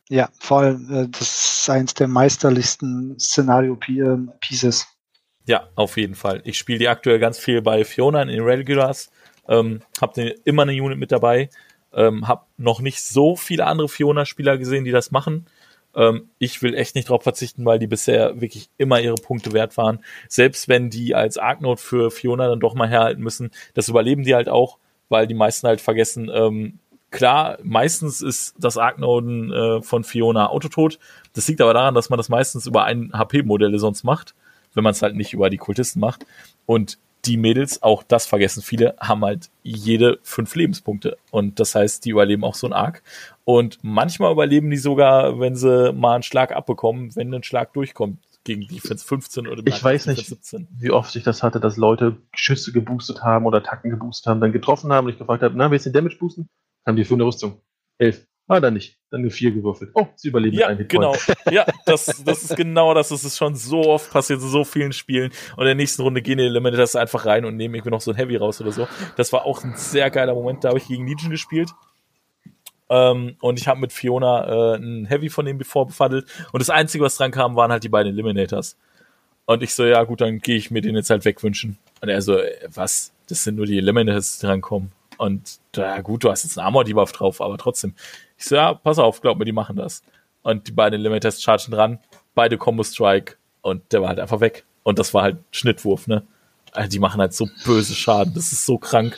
[0.08, 4.86] Ja, vor allem, äh, das ist eins der meisterlichsten Szenario-Pieces.
[5.46, 6.40] Ja, auf jeden Fall.
[6.44, 9.10] Ich spiele die aktuell ganz viel bei Fiona in den Regulars.
[9.46, 11.50] Ähm, hab ne, immer eine Unit mit dabei.
[11.92, 15.46] Ähm, hab noch nicht so viele andere Fiona-Spieler gesehen, die das machen.
[15.94, 19.76] Ähm, ich will echt nicht drauf verzichten, weil die bisher wirklich immer ihre Punkte wert
[19.76, 20.02] waren.
[20.28, 24.34] Selbst wenn die als Arknote für Fiona dann doch mal herhalten müssen, das überleben die
[24.34, 24.78] halt auch,
[25.10, 26.78] weil die meisten halt vergessen, ähm,
[27.10, 30.98] klar, meistens ist das Arknoden äh, von Fiona autotot.
[31.34, 34.34] Das liegt aber daran, dass man das meistens über ein HP-Modelle sonst macht
[34.74, 36.26] wenn man es halt nicht über die Kultisten macht.
[36.66, 41.16] Und die Mädels, auch das vergessen viele, haben halt jede fünf Lebenspunkte.
[41.30, 43.02] Und das heißt, die überleben auch so ein Arc.
[43.44, 48.18] Und manchmal überleben die sogar, wenn sie mal einen Schlag abbekommen, wenn ein Schlag durchkommt
[48.44, 50.68] gegen Defense 15 oder Ich weiß nicht, 17.
[50.78, 54.52] wie oft ich das hatte, dass Leute Schüsse geboostet haben oder Attacken geboostet haben, dann
[54.52, 56.48] getroffen haben und ich gefragt habe, na, wer ist den Damage boosten?
[56.86, 57.60] Haben die für eine Rüstung.
[57.98, 58.26] Elf.
[58.46, 58.98] Ah, dann nicht.
[59.10, 59.90] Dann eine 4 gewürfelt.
[59.94, 61.16] Oh, sie überleben ja, einen genau.
[61.50, 63.08] Ja, das, das ist genau das.
[63.08, 65.32] Das ist schon so oft passiert, in so vielen Spielen.
[65.56, 68.02] Und in der nächsten Runde gehen die Elemente das einfach rein und nehmen irgendwie noch
[68.02, 68.86] so ein Heavy raus oder so.
[69.16, 70.62] Das war auch ein sehr geiler Moment.
[70.62, 71.70] Da habe ich gegen Legion gespielt.
[72.90, 76.26] Ähm, und ich habe mit Fiona äh, ein Heavy von dem bevor befaddelt.
[76.52, 78.76] Und das Einzige, was dran kam, waren halt die beiden Eliminators.
[79.46, 81.78] Und ich so, ja gut, dann gehe ich mir den jetzt halt wegwünschen.
[82.02, 83.12] Und er so, äh, was?
[83.26, 84.92] Das sind nur die Eliminators, die drankommen.
[85.16, 87.94] Und ja gut, du hast jetzt einen Armor-Debuff drauf, aber trotzdem.
[88.44, 90.02] Ich so, ja, pass auf, glaub mir, die machen das.
[90.42, 91.98] Und die beiden Limiters chargen dran,
[92.34, 94.66] beide Combo Strike und der war halt einfach weg.
[94.82, 96.26] Und das war halt Schnittwurf, ne?
[96.72, 99.16] Also die machen halt so böse Schaden, das ist so krank.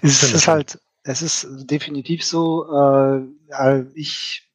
[0.00, 4.48] Es ist halt, es ist definitiv so, äh, ich,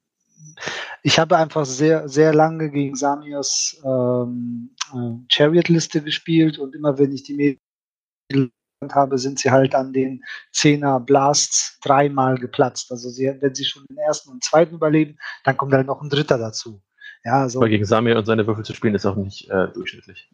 [1.04, 7.12] ich habe einfach sehr, sehr lange gegen Samios ähm, äh, Chariot-Liste gespielt und immer wenn
[7.12, 8.52] ich die Mädels
[8.94, 12.92] habe, sind sie halt an den Zehner Blasts dreimal geplatzt.
[12.92, 16.10] Also sie, wenn sie schon den ersten und zweiten überleben, dann kommt halt noch ein
[16.10, 16.82] dritter dazu.
[17.24, 20.30] Ja, also, Aber gegen Samir und seine Würfel zu spielen ist auch nicht äh, durchschnittlich.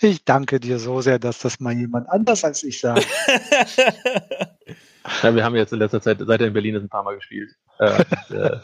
[0.00, 3.06] Ich danke dir so sehr, dass das mal jemand anders als ich sagt.
[5.22, 7.14] ja, wir haben jetzt in letzter Zeit, seit er in Berlin ist, ein paar Mal
[7.14, 7.54] gespielt.
[7.78, 8.58] Äh, äh,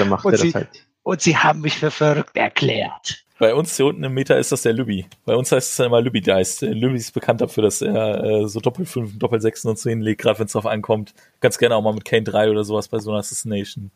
[0.04, 0.68] macht und, sie, halt.
[1.02, 3.24] und sie haben mich für verrückt erklärt.
[3.40, 5.06] Bei uns hier unten im Meta ist das der Lübby.
[5.24, 6.58] Bei uns heißt es dann immer Lübby Dice.
[6.58, 9.88] Der Lübby ist bekannt dafür, dass er äh, so Doppel 5, Doppel 6 und so
[9.88, 11.14] hinlegt, gerade wenn es drauf ankommt.
[11.40, 13.92] Ganz gerne auch mal mit Kane 3 oder sowas bei so einer Assassination.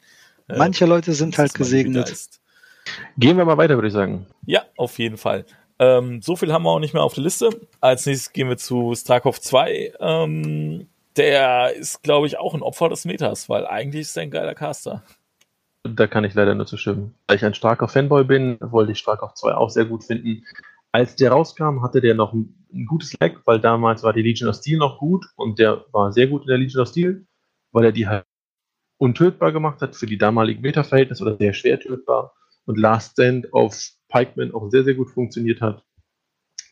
[0.49, 2.11] Äh, Manche Leute sind halt gesegnet.
[3.19, 4.27] Gehen wir mal weiter, würde ich sagen.
[4.47, 5.45] Ja, auf jeden Fall.
[5.79, 7.51] Ähm, so viel haben wir auch nicht mehr auf der Liste.
[7.83, 9.93] Als nächstes gehen wir zu Starkov 2.
[10.01, 10.89] Ähm,
[11.19, 14.55] der ist, glaube ich, auch ein Opfer des Metas, weil eigentlich ist er ein geiler
[14.55, 15.03] Caster.
[15.87, 17.15] Da kann ich leider nur zustimmen.
[17.27, 20.45] Weil ich ein starker Fanboy bin, wollte ich Starkov 2 auch sehr gut finden.
[20.93, 24.49] Als der rauskam, hatte der noch ein, ein gutes Lag, weil damals war die Legion
[24.49, 27.27] of Steel noch gut und der war sehr gut in der Legion of Steel,
[27.73, 28.25] weil er die halt
[28.97, 32.33] untötbar gemacht hat für die damaligen Meta-Verhältnisse oder sehr schwer tötbar
[32.65, 33.79] und Last Stand auf
[34.09, 35.85] Pikeman auch sehr, sehr gut funktioniert hat.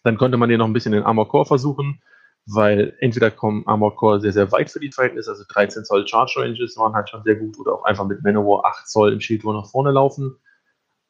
[0.05, 2.01] Dann konnte man den noch ein bisschen in Armor Core versuchen,
[2.47, 6.34] weil entweder kommen Armor Core sehr, sehr weit für die Verhältnisse, also 13 Zoll Charge
[6.36, 9.45] Ranges waren halt schon sehr gut, oder auch einfach mit Manowar 8 Zoll im Shield
[9.45, 10.36] nach vorne laufen,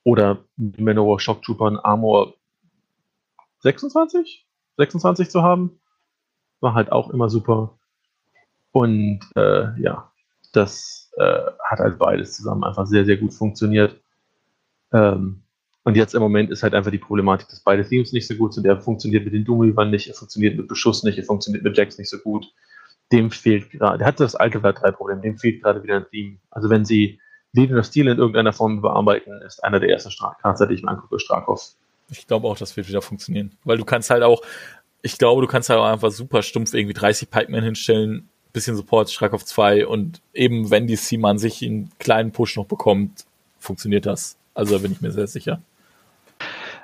[0.05, 2.35] oder Manowar Shock Troopern Armor
[3.61, 4.47] 26?
[4.76, 5.80] 26 zu haben,
[6.61, 7.78] war halt auch immer super.
[8.72, 10.12] Und äh, ja,
[10.53, 14.01] das äh, hat halt beides zusammen einfach sehr, sehr gut funktioniert.
[14.93, 15.45] Ähm,
[15.85, 18.55] und jetzt im Moment ist halt einfach die Problematik, dass beide Themes nicht so gut
[18.55, 18.66] sind.
[18.66, 21.99] Er funktioniert mit den Doom nicht, er funktioniert mit Beschuss nicht, er funktioniert mit Jax
[21.99, 22.47] nicht so gut.
[23.11, 26.07] Dem fehlt gerade, der hat das alte Vlad 3 Problem, dem fehlt gerade wieder ein
[26.11, 26.37] Theme.
[26.51, 27.18] Also wenn sie
[27.53, 30.91] Legion of Steel in irgendeiner Form überarbeiten, ist einer der ersten Caster, die ich mir
[30.91, 31.74] angucke, Strakov.
[32.11, 33.53] Ich glaube auch, das wird wieder funktionieren.
[33.64, 34.43] Weil du kannst halt auch,
[35.03, 39.11] ich glaube, du kannst halt auch einfach super stumpf irgendwie 30 Pikemen hinstellen, bisschen Support,
[39.11, 43.24] Strakov 2 und eben wenn die Team an sich einen kleinen Push noch bekommt,
[43.59, 44.37] funktioniert das.
[44.55, 45.61] Also da bin ich mir sehr sicher.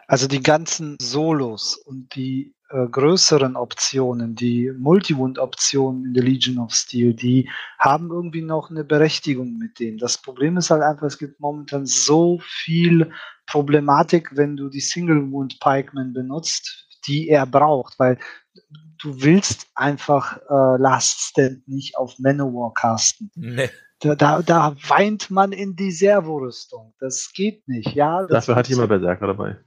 [0.09, 6.73] Also die ganzen Solos und die äh, größeren Optionen, die Multi-Wound-Optionen in der Legion of
[6.73, 9.99] Steel, die haben irgendwie noch eine Berechtigung mit denen.
[9.99, 13.11] Das Problem ist halt einfach, es gibt momentan so viel
[13.47, 18.19] Problematik, wenn du die Single-Wound-Pikeman benutzt, die er braucht, weil
[19.03, 23.31] du willst einfach äh, Last Stand nicht auf Manowar casten.
[23.35, 23.69] Nee.
[24.01, 26.95] Da, da, da weint man in die Servorüstung.
[26.99, 28.27] Das geht nicht, ja.
[28.27, 29.59] Dafür hat jemand Berserker dabei.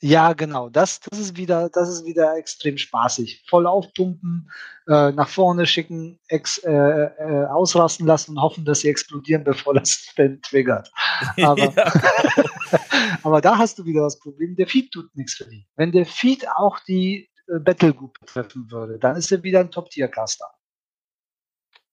[0.00, 0.68] Ja, genau.
[0.68, 3.44] Das, das ist wieder, das ist wieder extrem spaßig.
[3.48, 4.48] Voll aufpumpen,
[4.86, 9.74] äh, nach vorne schicken, ex, äh, äh, ausrasten lassen und hoffen, dass sie explodieren, bevor
[9.74, 10.92] das Fan triggert.
[11.42, 11.72] Aber,
[13.22, 15.66] aber da hast du wieder das Problem, der Feed tut nichts für die.
[15.76, 19.70] Wenn der Feed auch die äh, Battle Group treffen würde, dann ist er wieder ein
[19.70, 20.46] Top-Tier-Caster.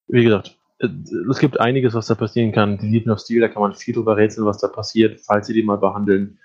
[0.08, 0.88] Wie gesagt, äh,
[1.30, 2.78] es gibt einiges, was da passieren kann.
[2.78, 5.54] Die Legion of Steel, da kann man viel drüber rätseln, was da passiert, falls sie
[5.54, 6.40] die mal behandeln.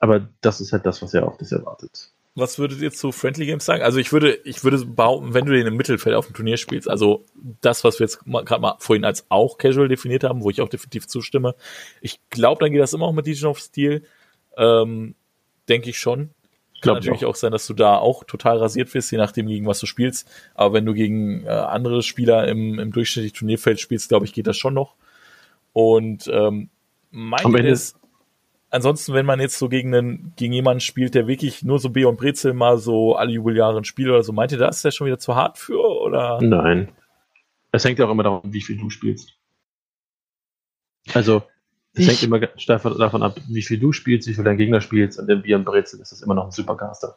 [0.00, 2.10] Aber das ist halt das, was er auch das erwartet.
[2.34, 3.82] Was würdet ihr zu Friendly Games sagen?
[3.82, 6.88] Also ich würde, ich würde behaupten, wenn du den im Mittelfeld auf dem Turnier spielst,
[6.88, 7.24] also
[7.60, 10.68] das, was wir jetzt gerade mal vorhin als auch Casual definiert haben, wo ich auch
[10.68, 11.54] definitiv zustimme,
[12.00, 14.04] ich glaube, dann geht das immer auch mit Legion of Steel.
[14.56, 15.14] Ähm,
[15.68, 16.30] Denke ich schon.
[16.80, 17.30] Kann natürlich auch.
[17.30, 17.36] auch.
[17.36, 20.28] sein, dass du da auch total rasiert wirst, je nachdem, gegen was du spielst.
[20.54, 24.46] Aber wenn du gegen äh, andere Spieler im, im durchschnittlichen Turnierfeld spielst, glaube ich, geht
[24.46, 24.96] das schon noch.
[25.72, 26.70] Und ähm,
[27.10, 27.99] mein ist,
[28.70, 32.04] ansonsten, wenn man jetzt so gegen einen, gegen jemanden spielt, der wirklich nur so B
[32.04, 35.06] und Brezel mal so alle Jubeljahre spielt oder so, meint ihr, da ist der schon
[35.06, 36.38] wieder zu hart für, oder?
[36.40, 36.90] Nein.
[37.72, 39.36] Es hängt ja auch immer davon, wie viel du spielst.
[41.14, 41.42] Also,
[41.92, 45.28] es hängt immer davon ab, wie viel du spielst, wie viel dein Gegner spielt und
[45.28, 47.16] im Bier und Brezel ist das immer noch ein Supercaster.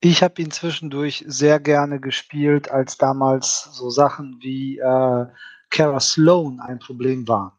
[0.00, 5.26] Ich habe ihn zwischendurch sehr gerne gespielt, als damals so Sachen wie äh,
[5.70, 7.57] Kara Sloan ein Problem waren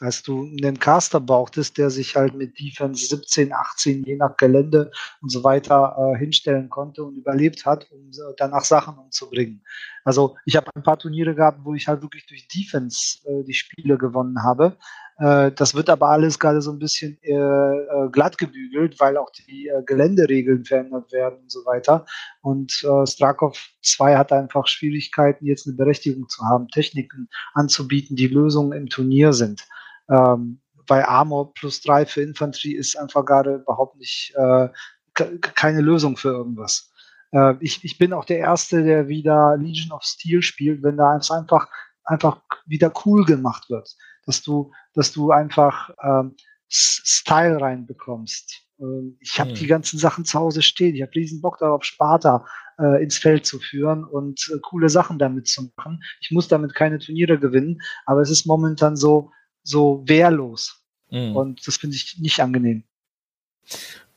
[0.00, 4.90] als du einen Caster brauchtest, der sich halt mit Defense 17, 18, je nach Gelände
[5.22, 9.62] und so weiter äh, hinstellen konnte und überlebt hat, um danach Sachen umzubringen.
[10.04, 13.54] Also ich habe ein paar Turniere gehabt, wo ich halt wirklich durch Defense äh, die
[13.54, 14.76] Spiele gewonnen habe.
[15.18, 19.30] Äh, das wird aber alles gerade so ein bisschen äh, äh, glatt gebügelt, weil auch
[19.30, 22.04] die äh, Geländeregeln verändert werden und so weiter.
[22.42, 28.28] Und äh, Strakov 2 hat einfach Schwierigkeiten, jetzt eine Berechtigung zu haben, Techniken anzubieten, die
[28.28, 29.66] Lösungen im Turnier sind.
[30.10, 34.68] Ähm, bei Armor plus drei für Infanterie ist einfach gerade überhaupt nicht äh,
[35.14, 36.92] keine Lösung für irgendwas.
[37.32, 41.12] Äh, ich, ich bin auch der Erste, der wieder Legion of Steel spielt, wenn da
[41.12, 41.68] einfach,
[42.04, 43.96] einfach wieder cool gemacht wird.
[44.26, 46.36] Dass du, dass du einfach ähm,
[46.68, 48.66] Style reinbekommst.
[48.80, 49.56] Ähm, ich habe hm.
[49.56, 50.94] die ganzen Sachen zu Hause stehen.
[50.94, 52.44] Ich habe riesen Bock darauf, Sparta
[52.78, 56.02] äh, ins Feld zu führen und äh, coole Sachen damit zu machen.
[56.20, 59.30] Ich muss damit keine Turniere gewinnen, aber es ist momentan so,
[59.66, 60.82] so wehrlos.
[61.10, 61.36] Mhm.
[61.36, 62.84] Und das finde ich nicht angenehm.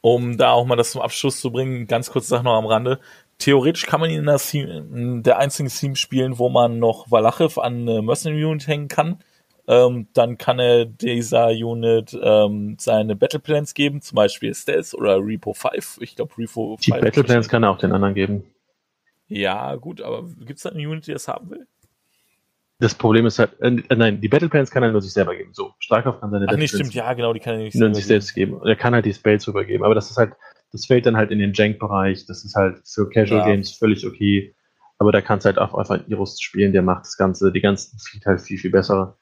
[0.01, 2.99] Um da auch mal das zum Abschluss zu bringen, ganz kurze Sache noch am Rande.
[3.37, 7.09] Theoretisch kann man ihn in der, Theme, in der einzigen Team spielen, wo man noch
[7.09, 9.19] Walachev an äh, Mercenary Unit hängen kann.
[9.67, 15.17] ähm, dann kann er dieser Unit ähm, seine Battle Plans geben, zum Beispiel Stealth oder
[15.19, 15.99] Repo 5.
[16.01, 16.81] Ich glaube, Repo 5.
[16.81, 18.43] Die Battle Plans kann er auch den anderen geben.
[19.27, 21.67] Ja, gut, aber gibt es da eine Unit, die das haben will?
[22.81, 25.53] Das Problem ist halt, äh, nein, die Battle Plans kann er nur sich selber geben.
[25.53, 27.75] So, Starkov kann seine Ach Battle nee, Plans stimmt, ja, genau, die kann er nicht
[27.75, 28.61] nur sich selbst geben.
[28.63, 30.33] Er kann halt die Spells übergeben, aber das ist halt,
[30.71, 32.25] das fällt dann halt in den Jank-Bereich.
[32.25, 33.45] Das ist halt für Casual Ja.
[33.47, 34.55] Games völlig okay.
[34.97, 37.97] Aber da kannst du halt auch einfach Irus spielen, der macht das Ganze, die ganzen
[37.99, 39.17] Feed halt viel, viel besser.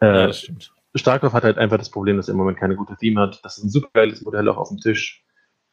[0.00, 0.72] Ja, Äh, das stimmt.
[0.94, 3.40] Starkov hat halt einfach das Problem, dass er im Moment keine gute Theme hat.
[3.44, 5.24] Das ist ein super geiles Modell auch auf dem Tisch.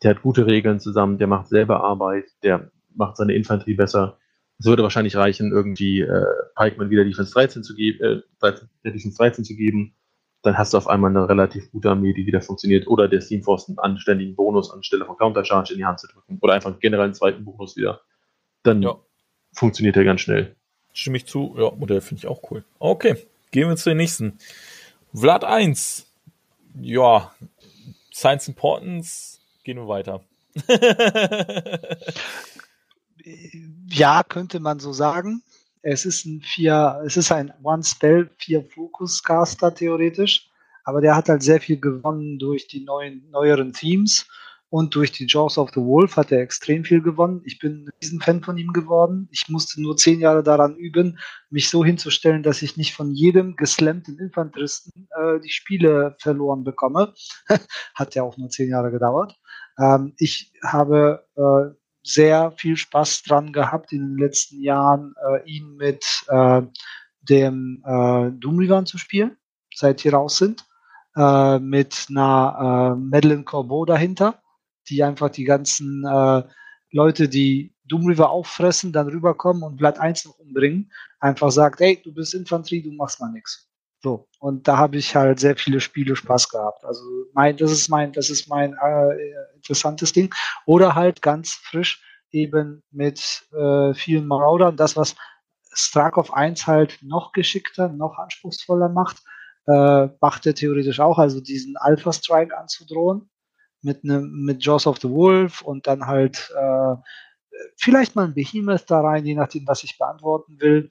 [0.03, 4.17] Der hat gute Regeln zusammen, der macht selber Arbeit, der macht seine Infanterie besser.
[4.59, 8.91] Es würde wahrscheinlich reichen, irgendwie äh, Pikeman wieder Defense 13 zu geben, äh, 13, der
[8.91, 9.93] Defense 13 zu geben.
[10.43, 12.87] Dann hast du auf einmal eine relativ gute Armee, die wieder funktioniert.
[12.87, 16.37] Oder der Steamforce einen anständigen Bonus anstelle von Countercharge in die Hand zu drücken.
[16.41, 18.01] Oder einfach generell einen zweiten Bonus wieder.
[18.63, 18.95] Dann Ja.
[19.53, 20.55] funktioniert der ganz schnell.
[20.93, 21.55] Stimme ich zu.
[21.57, 22.63] Ja, Modell finde ich auch cool.
[22.79, 23.15] Okay,
[23.51, 24.37] gehen wir zu den nächsten.
[25.13, 26.05] Vlad 1.
[26.81, 27.33] Ja,
[28.13, 29.39] Science Importance.
[29.63, 30.21] Gehen wir weiter.
[33.89, 35.43] Ja, könnte man so sagen.
[35.81, 40.49] Es ist ein vier, es ist ein One-Spell, vier Focus-Caster theoretisch,
[40.83, 44.27] aber der hat halt sehr viel gewonnen durch die neuen, neueren Teams
[44.69, 47.41] und durch die Jaws of the Wolf hat er extrem viel gewonnen.
[47.45, 49.29] Ich bin ein Riesenfan von ihm geworden.
[49.31, 51.19] Ich musste nur zehn Jahre daran üben,
[51.49, 57.13] mich so hinzustellen, dass ich nicht von jedem geslammten Infanteristen äh, die Spiele verloren bekomme.
[57.95, 59.39] hat ja auch nur zehn Jahre gedauert.
[59.79, 61.73] Ähm, ich habe äh,
[62.07, 66.61] sehr viel Spaß dran gehabt in den letzten Jahren, äh, ihn mit äh,
[67.21, 69.37] dem äh, Doom Rivan zu spielen,
[69.73, 70.65] seit die raus sind,
[71.17, 74.41] äh, mit einer äh, Madeleine Corbeau dahinter,
[74.87, 76.43] die einfach die ganzen äh,
[76.91, 82.01] Leute, die Doom River auffressen, dann rüberkommen und Blatt 1 noch umbringen, einfach sagt, ey,
[82.01, 83.66] du bist Infanterie, du machst mal nichts.
[83.99, 86.85] So, und da habe ich halt sehr viele Spiele Spaß gehabt.
[86.85, 87.01] Also
[87.33, 90.33] mein, das ist mein, das ist mein äh, interessantes Ding.
[90.65, 94.77] Oder halt ganz frisch eben mit äh, vielen Maraudern.
[94.77, 95.15] Das, was
[95.73, 99.23] Strakov 1 halt noch geschickter, noch anspruchsvoller macht,
[99.67, 103.29] äh, macht er theoretisch auch, also diesen Alpha Strike anzudrohen
[103.81, 106.95] mit einem mit Jaws of the Wolf und dann halt äh,
[107.77, 110.89] vielleicht mal ein Behemoth da rein, je nachdem, was ich beantworten will.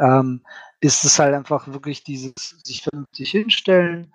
[0.00, 0.42] Ähm,
[0.80, 4.12] ist es halt einfach wirklich dieses sich vernünftig hinstellen,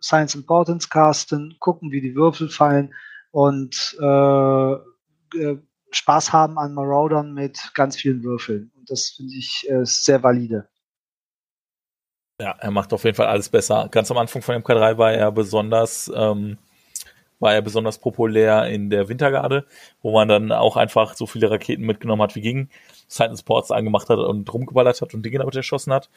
[0.00, 2.94] Science Importance casten, gucken, wie die Würfel fallen
[3.30, 5.58] und äh, äh,
[5.90, 8.70] Spaß haben an Maraudern mit ganz vielen Würfeln.
[8.76, 10.68] Und das finde ich äh, sehr valide.
[12.40, 13.88] Ja, er macht auf jeden Fall alles besser.
[13.90, 16.58] Ganz am Anfang von MK3 war er besonders, ähm,
[17.40, 19.64] war er besonders populär in der Wintergarde,
[20.02, 22.68] wo man dann auch einfach so viele Raketen mitgenommen hat, wie ging,
[23.06, 26.10] Silent Sports angemacht hat und rumgeballert hat und Dinge damit erschossen hat.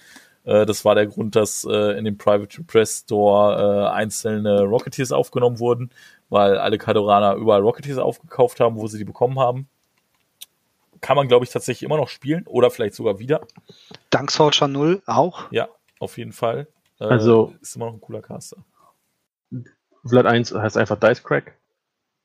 [0.45, 5.11] Äh, das war der Grund, dass äh, in dem Private Press Store äh, einzelne Rocketeers
[5.11, 5.91] aufgenommen wurden,
[6.29, 9.67] weil alle Kadoraner überall Rocketeers aufgekauft haben, wo sie die bekommen haben.
[11.01, 13.41] Kann man, glaube ich, tatsächlich immer noch spielen oder vielleicht sogar wieder.
[14.11, 15.51] Dank Soldier 0 auch.
[15.51, 15.67] Ja,
[15.99, 16.67] auf jeden Fall.
[16.99, 18.57] Äh, Also- ist immer noch ein cooler Caster.
[20.05, 21.59] Vlad 1 heißt einfach Dice Crack.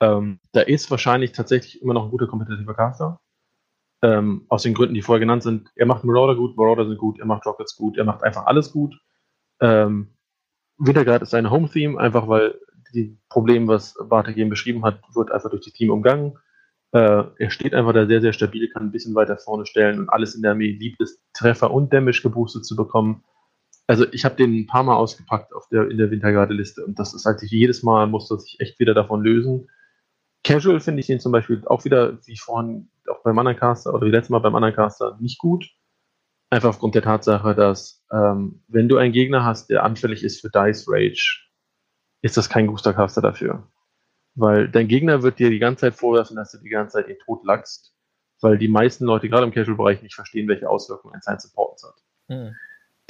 [0.00, 3.20] Ähm, da ist wahrscheinlich tatsächlich immer noch ein guter kompetitiver Caster.
[4.02, 5.70] Ähm, aus den Gründen, die vorher genannt sind.
[5.74, 8.72] Er macht Marauder gut, Marauder sind gut, er macht Rockets gut, er macht einfach alles
[8.72, 8.94] gut.
[9.60, 10.14] Ähm,
[10.78, 12.60] Wintergrad ist seine Home-Theme, einfach weil
[12.94, 16.38] die Probleme, was Bartek eben beschrieben hat, wird einfach durch das Team umgangen.
[16.92, 20.08] Äh, er steht einfach da sehr, sehr stabil, kann ein bisschen weiter vorne stellen und
[20.08, 23.24] alles in der Armee liebt es, Treffer und Damage geboostet zu bekommen.
[23.86, 27.14] Also ich habe den ein paar Mal ausgepackt auf der, in der Wintergarde-Liste und das
[27.14, 29.68] ist halt jedes Mal muss das sich echt wieder davon lösen.
[30.42, 34.06] Casual finde ich den zum Beispiel auch wieder, wie vorhin auch beim anderen Caster oder
[34.06, 35.68] wie letztes Mal beim anderen Caster, nicht gut.
[36.50, 40.50] Einfach aufgrund der Tatsache, dass ähm, wenn du einen Gegner hast, der anfällig ist für
[40.50, 41.42] Dice Rage,
[42.22, 43.68] ist das kein guter Caster dafür.
[44.34, 47.18] Weil dein Gegner wird dir die ganze Zeit vorwerfen, dass du die ganze Zeit ihn
[47.24, 47.94] tot lachst,
[48.40, 52.02] weil die meisten Leute gerade im Casual-Bereich nicht verstehen, welche Auswirkungen ein Science Importance hat
[52.28, 52.56] Hm.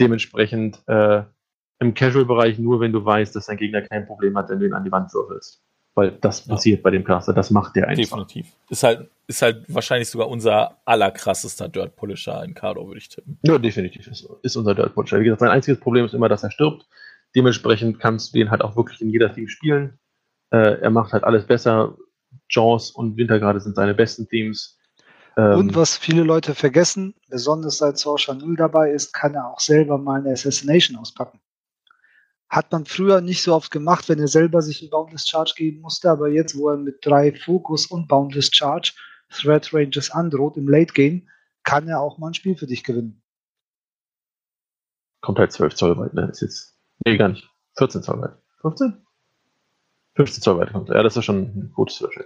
[0.01, 1.23] Dementsprechend äh,
[1.79, 4.73] im Casual-Bereich nur, wenn du weißt, dass dein Gegner kein Problem hat, wenn du ihn
[4.75, 5.63] an die Wand wirfelst.
[5.95, 6.55] Weil das Ja.
[6.55, 8.19] passiert bei dem Caster, das macht der einfach.
[8.19, 8.47] Definitiv.
[8.69, 13.39] Ist halt, ist halt wahrscheinlich sogar unser allerkrassester Dirt Polisher in Kado, würde ich tippen.
[13.43, 15.19] Ja, definitiv ist, ist unser Dirt Butcher.
[15.21, 16.87] Wie gesagt, sein einziges Problem ist immer, dass er stirbt.
[17.35, 19.99] Dementsprechend kannst du den halt auch wirklich in jeder Team spielen.
[20.51, 21.97] Äh, er macht halt alles besser.
[22.49, 24.76] Jaws und Wintergarde sind seine besten Teams.
[25.37, 29.61] Ähm, Und was viele Leute vergessen, besonders seit Sorcerer 0 dabei ist, kann er auch
[29.61, 31.41] selber mal eine Assassination auspacken.
[32.49, 35.81] Hat man früher nicht so oft gemacht, wenn er selber sich ein Boundless Charge geben
[35.81, 38.93] musste, aber jetzt, wo er mit drei Fokus und Boundless Charge
[39.31, 41.29] Threat Ranges androht im Late Game,
[41.65, 43.21] kann er auch mal ein Spiel für dich gewinnen.
[45.21, 46.29] kommt halt 12 Zoll weit, ne?
[46.31, 47.51] Ist jetzt, nee, gar nicht.
[47.79, 48.37] 14 Zoll weit.
[48.61, 49.05] 15?
[50.15, 50.89] 15 Zoll weit kommt.
[50.89, 52.25] Ja, das ist schon ein gutes Range.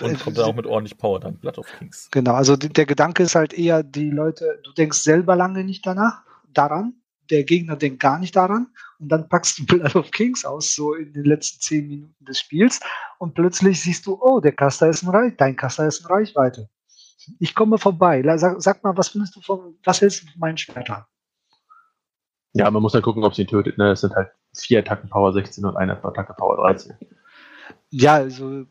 [0.00, 2.08] Und kommt dann auch mit ordentlich Power dann, Blood of Kings.
[2.10, 6.22] Genau, also der Gedanke ist halt eher, die Leute, du denkst selber lange nicht danach,
[6.52, 6.94] daran,
[7.30, 8.68] der Gegner denkt gar nicht daran
[8.98, 12.40] und dann packst du Blood of Kings aus, so in den letzten 10 Minuten des
[12.40, 12.80] Spiels
[13.18, 16.68] und plötzlich siehst du, oh, der Caster ist in Reichweite, dein Caster ist in Reichweite.
[17.40, 18.22] Ich komme vorbei.
[18.36, 21.04] Sag, sag, mal, was findest du von, was hältst du von meinen Schwertern?
[22.52, 23.78] Ja, man muss halt gucken, ob sie ihn tötet.
[23.78, 23.90] Ne?
[23.90, 26.94] Es sind halt vier Attacken Power 16 und eine Attacke Power 13.
[27.90, 28.64] Ja, also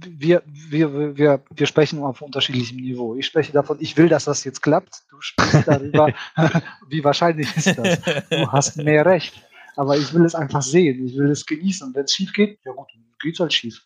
[0.00, 3.16] wir, wir, wir, wir sprechen auf unterschiedlichem Niveau.
[3.16, 5.02] Ich spreche davon, ich will, dass das jetzt klappt.
[5.10, 6.12] Du sprichst darüber,
[6.88, 8.00] wie wahrscheinlich ist das.
[8.30, 9.34] Du hast mehr Recht.
[9.76, 11.06] Aber ich will es einfach sehen.
[11.06, 11.88] Ich will es genießen.
[11.88, 12.88] Und wenn es schief geht, ja gut,
[13.20, 13.82] geht es halt schief.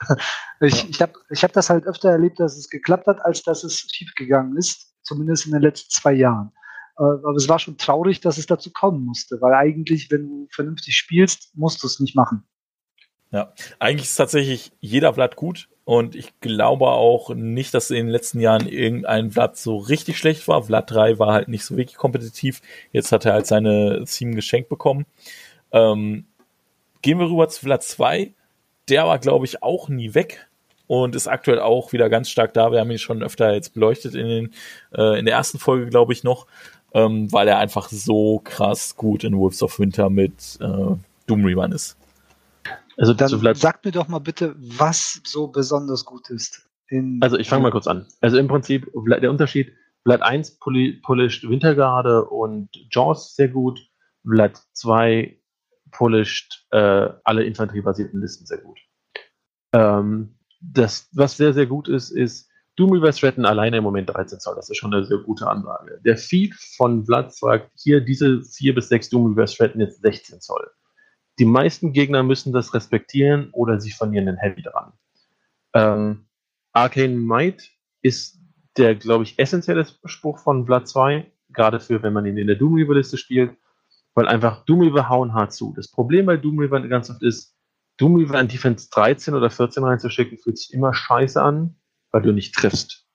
[0.61, 0.89] Ich, ja.
[0.89, 3.87] ich habe ich hab das halt öfter erlebt, dass es geklappt hat, als dass es
[3.93, 4.95] schief gegangen ist.
[5.03, 6.51] Zumindest in den letzten zwei Jahren.
[6.99, 10.49] Äh, aber es war schon traurig, dass es dazu kommen musste, weil eigentlich, wenn du
[10.51, 12.43] vernünftig spielst, musst du es nicht machen.
[13.31, 18.09] Ja, eigentlich ist tatsächlich jeder Blatt gut und ich glaube auch nicht, dass in den
[18.09, 20.65] letzten Jahren irgendein Vlad so richtig schlecht war.
[20.65, 22.61] Vlad 3 war halt nicht so wirklich kompetitiv.
[22.91, 25.07] Jetzt hat er halt seine Theme geschenkt bekommen.
[25.71, 26.27] Ähm,
[27.03, 28.33] gehen wir rüber zu Vlad 2.
[28.89, 30.49] Der war, glaube ich, auch nie weg
[30.89, 32.73] und ist aktuell auch wieder ganz stark da.
[32.73, 34.55] Wir haben ihn schon öfter jetzt beleuchtet in, den,
[34.93, 36.49] äh, in der ersten Folge, glaube ich, noch,
[36.95, 40.97] ähm, weil er einfach so krass gut in Wolves of Winter mit äh,
[41.29, 41.97] Doom Reaper ist.
[42.97, 46.69] Also dann so sagt mir doch mal bitte, was so besonders gut ist.
[47.21, 48.07] also ich fange mal kurz an.
[48.21, 49.73] Also im Prinzip der Unterschied,
[50.05, 53.81] Blatt 1 polished Wintergarde und Jaws sehr gut,
[54.23, 55.39] Blatt 2
[55.91, 58.79] polished äh, alle infanteriebasierten Listen sehr gut.
[59.73, 64.39] Ähm, das, was sehr, sehr gut ist, ist Doom Reverse Retten alleine im Moment 13
[64.39, 64.55] Zoll.
[64.55, 66.01] Das ist schon eine sehr gute Anlage.
[66.05, 70.41] Der Feed von Vlad sagt, hier diese 4 bis 6 Doom Reverse Retten jetzt 16
[70.41, 70.71] Zoll.
[71.39, 74.93] Die meisten Gegner müssen das respektieren oder sie verlieren den Heavy dran.
[75.75, 76.27] Ähm,
[76.73, 77.71] Arcane Might
[78.03, 78.39] ist
[78.77, 82.57] der, glaube ich, essentielle Spruch von Blood 2, gerade für, wenn man ihn in der
[82.57, 83.57] Doom Reaver Liste spielt,
[84.15, 85.73] weil einfach Doom Reaver hauen hart zu.
[85.77, 87.55] Das Problem bei Doom Reaver ganz oft ist,
[87.99, 91.77] Doom Reaver in Defense 13 oder 14 reinzuschicken, fühlt sich immer scheiße an,
[92.11, 93.07] weil du nicht triffst.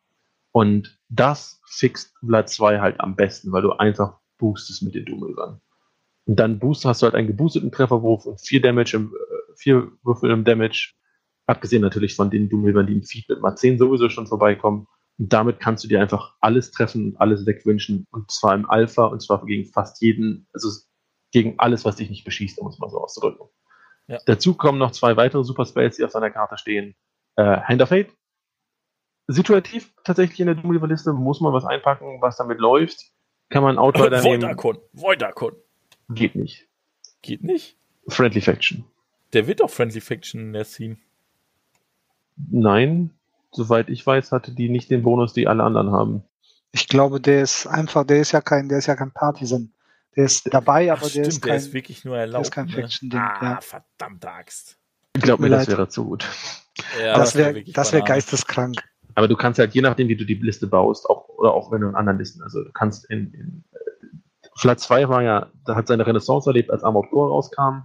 [0.52, 5.24] Und das fixt Blood 2 halt am besten, weil du einfach boostest mit den Doom
[5.24, 5.62] Reavern.
[6.26, 9.92] Und dann Boost hast du halt einen geboosteten Trefferwurf und vier Damage im, äh, vier
[10.04, 10.94] Würfel im Damage.
[11.48, 14.88] Abgesehen natürlich von den Doomweavern, die im Feed mit mal 10 sowieso schon vorbeikommen.
[15.18, 18.06] Und damit kannst du dir einfach alles treffen und alles wegwünschen.
[18.12, 20.70] Und zwar im Alpha und zwar gegen fast jeden, also
[21.32, 23.48] gegen alles, was dich nicht beschießt, um es mal so auszudrücken.
[24.08, 24.20] Ja.
[24.26, 26.96] Dazu kommen noch zwei weitere Super Spells, die auf seiner Karte stehen.
[27.36, 28.10] Äh, Hand of Fate.
[29.28, 33.12] Situativ tatsächlich in der Doomweaver-Liste muss man was einpacken, was damit läuft.
[33.50, 34.42] Kann man Outrider nehmen.
[34.42, 34.78] Voidakon.
[34.94, 35.56] Voidakon.
[36.14, 36.68] Geht nicht.
[37.22, 37.78] Geht nicht?
[38.08, 38.86] Friendly Faction.
[39.34, 40.98] Der wird doch Friendly Faction in der Scene.
[42.50, 43.12] Nein,
[43.52, 46.24] soweit ich weiß, hatte die nicht den Bonus, die alle anderen haben.
[46.72, 49.72] Ich glaube, der ist einfach, der ist ja kein, der ist ja kein Partisan.
[50.16, 52.36] Der ist dabei, aber Ach, der, stimmt, ist kein, der ist wirklich nur erlaubt.
[52.36, 52.72] Der ist kein ne?
[52.74, 53.20] Faction-Ding.
[53.20, 53.60] Ah, ja.
[53.62, 54.78] verdammte Axt.
[55.16, 56.26] Ich glaube mir, das wäre zu gut.
[57.02, 58.82] Ja, das wäre wär, das wär geisteskrank.
[59.16, 61.82] Aber du kannst halt, je nachdem, wie du die Liste baust, auch, oder auch wenn
[61.82, 63.64] du in anderen Listen, also du kannst in, in
[64.56, 67.84] Flat 2 war ja, da hat seine Renaissance erlebt, als Armored Core rauskam.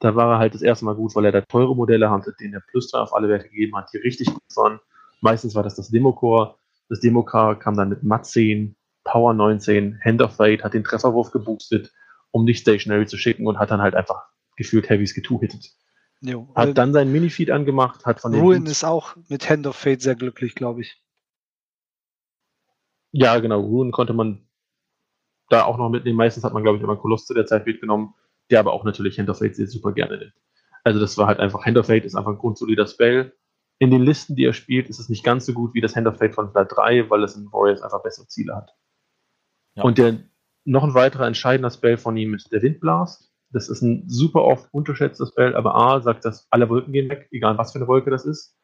[0.00, 2.54] Da war er halt das erste Mal gut, weil er da teure Modelle hatte, denen
[2.54, 4.80] er Plus 3 auf alle Werte gegeben hat, die richtig gut waren.
[5.20, 6.54] Meistens war das das Demo-Core.
[6.88, 11.30] Das Demo-Core kam dann mit Mat 10, Power 19, Hand of Fate, hat den Trefferwurf
[11.30, 11.92] geboostet,
[12.30, 15.72] um nicht Stationary zu schicken und hat dann halt einfach gefühlt Heavies getwo-hittet.
[16.54, 20.16] Hat dann seinen Mini-Feed angemacht, hat von Ruin ist auch mit Hand of Fate sehr
[20.16, 21.02] glücklich, glaube ich.
[23.12, 23.60] Ja, genau.
[23.60, 24.47] Ruin konnte man
[25.48, 26.16] da auch noch mitnehmen.
[26.16, 28.14] Meistens hat man, glaube ich, immer Koloss zu der Zeit mitgenommen,
[28.50, 30.34] der aber auch natürlich Hand of Fate sehr super gerne nimmt.
[30.84, 33.34] Also das war halt einfach, Hand of Fate ist einfach ein grundsolider Spell.
[33.78, 36.06] In den Listen, die er spielt, ist es nicht ganz so gut wie das Hand
[36.06, 38.74] of Fate von Blood 3, weil es in Warriors einfach bessere Ziele hat.
[39.74, 39.84] Ja.
[39.84, 40.18] Und der
[40.64, 43.32] noch ein weiterer entscheidender Spell von ihm ist der Windblast.
[43.50, 47.28] Das ist ein super oft unterschätzter Spell, aber A sagt, dass alle Wolken gehen weg,
[47.30, 48.54] egal was für eine Wolke das ist.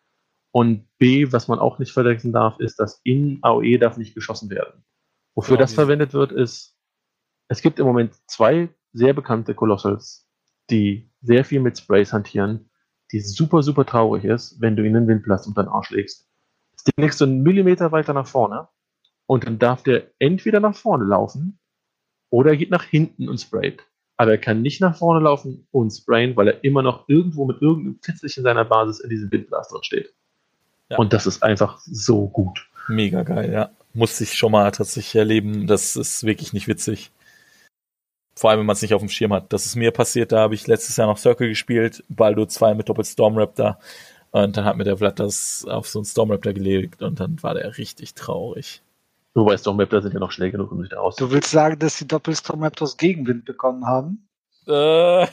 [0.53, 4.51] Und B, was man auch nicht vergessen darf, ist, dass in AOE darf nicht geschossen
[4.51, 4.85] werden.
[5.35, 6.74] Wofür ja, das verwendet wird, ist
[7.49, 10.29] es gibt im Moment zwei sehr bekannte Colossals,
[10.71, 12.71] die sehr viel mit Sprays hantieren,
[13.13, 16.27] die super, super traurig ist, wenn du ihnen einen Windblast unter den Arsch legst.
[16.73, 18.69] Das Ding legst du einen Millimeter weiter nach vorne
[19.27, 21.59] und dann darf der entweder nach vorne laufen
[22.31, 23.85] oder er geht nach hinten und sprayt.
[24.17, 27.61] Aber er kann nicht nach vorne laufen und sprayen, weil er immer noch irgendwo mit
[27.61, 30.15] irgendeinem Fitzlich in seiner Basis in diesem Windblast drin steht.
[30.89, 30.99] Ja.
[30.99, 32.69] Und das ist einfach so gut.
[32.89, 33.71] Mega geil, ja.
[33.93, 35.67] Muss ich schon mal tatsächlich erleben.
[35.67, 37.11] Das ist wirklich nicht witzig.
[38.35, 39.53] Vor allem, wenn man es nicht auf dem Schirm hat.
[39.53, 42.89] Das ist mir passiert, da habe ich letztes Jahr noch Circle gespielt, Baldo 2 mit
[42.89, 43.79] Doppel Stormraptor.
[44.31, 47.55] Und dann hat mir der Vlad das auf so einen Stormraptor gelegt und dann war
[47.55, 48.83] der richtig traurig.
[49.35, 51.17] Wobei Stormraptor sind ja noch schnell genug, um sich da raus.
[51.17, 54.27] Du willst sagen, dass die Doppel-Stormraptors Gegenwind bekommen haben?
[54.67, 55.25] Äh,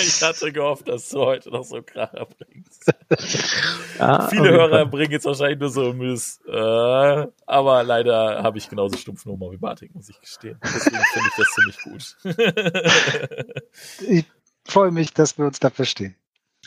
[0.00, 2.92] ich hatte gehofft, dass du heute noch so Kracher bringst.
[3.98, 6.42] Ja, Viele Hörer bringen jetzt wahrscheinlich nur so Mist.
[6.46, 10.58] Äh, aber leider habe ich genauso stumpf Nummer wie Bartik, muss ich gestehen.
[10.62, 12.16] Deswegen finde ich das ziemlich gut.
[14.08, 14.24] Ich
[14.64, 16.14] freue mich, dass wir uns da verstehen.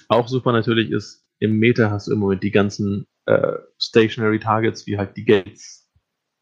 [0.07, 4.87] Auch super natürlich ist, im Meta hast du im Moment die ganzen äh, Stationary Targets,
[4.87, 5.87] wie halt die Gates,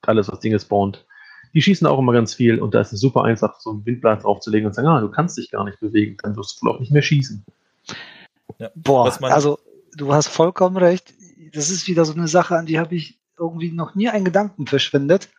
[0.02, 1.06] alles, was Dinge spawnt.
[1.54, 4.24] Die schießen auch immer ganz viel und da ist es super einfach, so einen Windblatt
[4.24, 6.80] draufzulegen und sagen, ah, du kannst dich gar nicht bewegen, dann wirst du wohl auch
[6.80, 7.44] nicht mehr schießen.
[8.76, 9.60] Boah, Was man- also
[9.96, 11.14] du hast vollkommen recht.
[11.54, 14.66] Das ist wieder so eine Sache, an die habe ich irgendwie noch nie einen Gedanken
[14.68, 15.30] verschwendet,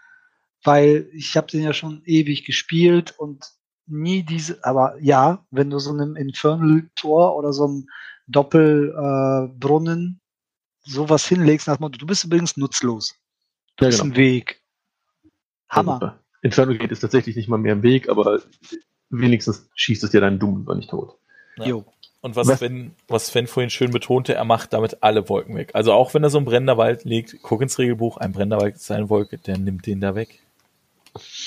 [0.63, 3.45] weil ich habe den ja schon ewig gespielt und
[3.87, 7.89] nie diese, aber ja, wenn du so einem Infernal-Tor oder so einem
[8.29, 13.15] Doppelbrunnen äh, sowas hinlegst, nach dem Motto, du bist übrigens nutzlos.
[13.77, 14.15] Du Ja, bist genau.
[14.15, 14.61] ein Weg.
[15.77, 15.95] Hammer.
[15.95, 16.19] super.
[16.43, 18.41] Inferno geht ist tatsächlich nicht mal mehr im Weg, aber
[19.11, 21.17] wenigstens schießt es dir deinen Doom über nicht tot.
[21.57, 21.67] Ja.
[21.67, 21.85] Jo.
[22.21, 25.71] Und was Was- Sven, was Sven vorhin schön betonte, er macht damit alle Wolken weg.
[25.75, 28.77] Also auch wenn er so ein brennender Wald liegt, guck ins Regelbuch, ein brennender Wald
[28.77, 30.41] ist eine Wolke, der nimmt den da weg.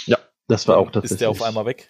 [0.06, 0.18] Ja,
[0.48, 1.12] das war auch tatsächlich.
[1.12, 1.90] Ist der auf einmal weg?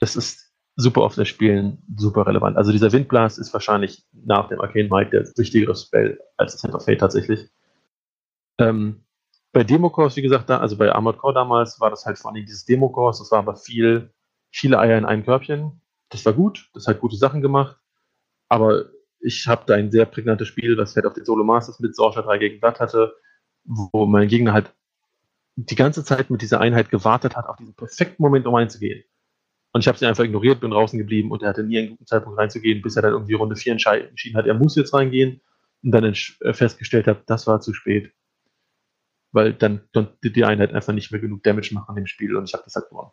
[0.00, 2.56] Das ist super auf das Spielen super relevant.
[2.56, 6.74] Also dieser Windblast ist wahrscheinlich nach dem Arcane Might der wichtigere Spell als das Hand
[6.74, 7.50] of Fate tatsächlich.
[8.58, 9.04] Ähm,
[9.52, 12.44] bei Democores, wie gesagt, da, also bei Armored Core damals war das halt vor allem
[12.44, 14.12] dieses Democores, das war aber viel,
[14.50, 15.80] viele Eier in einem Körbchen.
[16.08, 17.76] Das war gut, das hat gute Sachen gemacht,
[18.48, 18.86] aber
[19.20, 22.24] ich habe da ein sehr prägnantes Spiel, was halt auf den Solo Masters mit Sorcerer
[22.24, 23.14] 3 gegen Blatt hatte,
[23.64, 24.74] wo mein Gegner halt
[25.56, 29.04] die ganze Zeit mit dieser Einheit gewartet hat, auf diesen perfekten Moment, um einzugehen.
[29.72, 32.06] Und ich habe sie einfach ignoriert, bin draußen geblieben und er hatte nie einen guten
[32.06, 35.40] Zeitpunkt reinzugehen, bis er dann irgendwie Runde 4 entschieden hat, er muss jetzt reingehen
[35.82, 38.12] und dann äh, festgestellt hat, das war zu spät.
[39.32, 42.44] Weil dann konnte die Einheit einfach nicht mehr genug Damage machen an dem Spiel und
[42.44, 43.10] ich habe das halt gewonnen.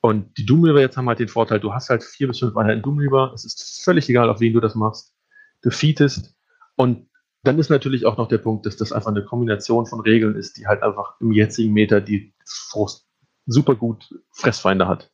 [0.00, 2.56] Und die Doom Reaver jetzt haben halt den Vorteil, du hast halt vier bis fünf
[2.56, 5.14] Einheiten Doom Reaver, es ist völlig egal, auf wen du das machst.
[5.62, 6.34] Du featest
[6.76, 7.08] und
[7.44, 10.56] dann ist natürlich auch noch der Punkt, dass das einfach eine Kombination von Regeln ist,
[10.56, 13.08] die halt einfach im jetzigen Meter die Frust
[13.46, 15.10] super gut Fressfeinde hat.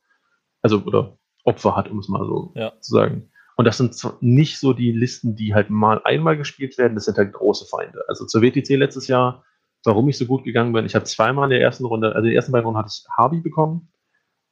[0.61, 2.79] Also, oder Opfer hat, um es mal so Ja.
[2.81, 3.31] zu sagen.
[3.57, 7.17] Und das sind nicht so die Listen, die halt mal einmal gespielt werden, das sind
[7.17, 8.03] halt große Feinde.
[8.07, 9.43] Also zur WTC letztes Jahr,
[9.85, 12.25] warum ich so gut gegangen bin, ich habe zweimal in der ersten Runde, also in
[12.25, 13.91] den ersten beiden Runden hatte ich Harvey bekommen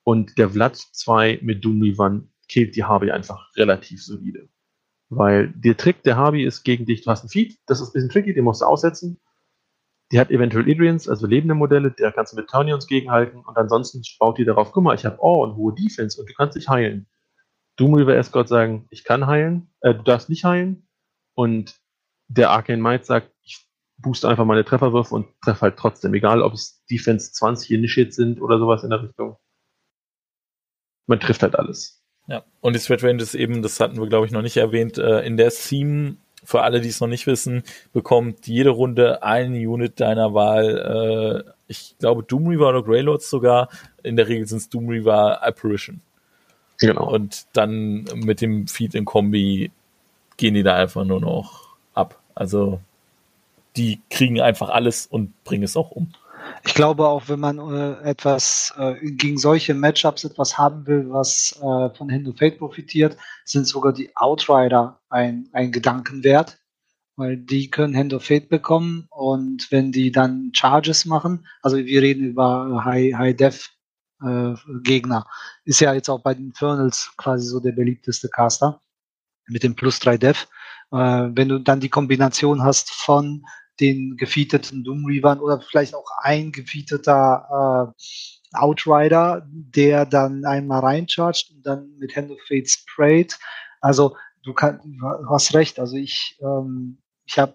[0.03, 4.47] und der Vlad 2 mit Doom Revan killt die Harvey einfach relativ solide.
[5.09, 7.93] Weil der Trick der Harvey ist gegen dich, du hast einen Feed, das ist ein
[7.93, 9.19] bisschen tricky, den musst du aussetzen.
[10.11, 14.01] Die hat eventuell Idrians, also lebende Modelle, der kannst du mit Turnions gegenhalten und ansonsten
[14.19, 16.69] baut die darauf, guck mal, ich habe Oh und hohe Defense und du kannst dich
[16.69, 17.07] heilen.
[17.75, 20.87] Doom Reaver Escort sagen, ich kann heilen, äh, du darfst nicht heilen
[21.35, 21.75] und
[22.27, 23.31] der Arcane Might sagt,
[23.97, 28.41] booste einfach meine Trefferwürfe und treffe halt trotzdem, egal ob es Defense 20 Initiates sind
[28.41, 29.37] oder sowas in der Richtung.
[31.07, 32.03] Man trifft halt alles.
[32.27, 34.97] Ja, und die Threat Range ist eben, das hatten wir glaube ich noch nicht erwähnt,
[34.97, 39.53] äh, in der Theme, für alle, die es noch nicht wissen, bekommt jede Runde ein
[39.53, 43.69] Unit deiner Wahl, äh, ich glaube Doom Reaver oder Greylords sogar,
[44.03, 46.01] in der Regel sind es Doom Reaver Apparition.
[46.79, 47.09] Genau.
[47.11, 49.71] Und dann mit dem Feed in Kombi
[50.35, 52.21] gehen die da einfach nur noch ab.
[52.35, 52.79] Also
[53.77, 56.11] die kriegen einfach alles und bringen es auch um.
[56.65, 61.57] Ich glaube auch, wenn man äh, etwas äh, gegen solche Matchups etwas haben will, was
[61.57, 66.57] äh, von Hand of Fate profitiert, sind sogar die Outrider ein, ein Gedanken wert,
[67.15, 72.01] weil die können Hand of Fate bekommen und wenn die dann Charges machen, also wir
[72.01, 73.71] reden über High, High Def
[74.21, 74.53] äh,
[74.83, 75.27] Gegner,
[75.65, 78.81] ist ja jetzt auch bei den Infernals quasi so der beliebteste Caster
[79.47, 80.47] mit dem Plus 3 Def.
[80.91, 83.45] Äh, wenn du dann die Kombination hast von
[83.79, 91.51] den gefeateten Doom Reavern oder vielleicht auch ein gefeateter äh, Outrider, der dann einmal reinchargt
[91.53, 93.37] und dann mit Hand of Fate sprayt.
[93.81, 97.53] Also du, kann, du hast recht, also ich, ähm, ich habe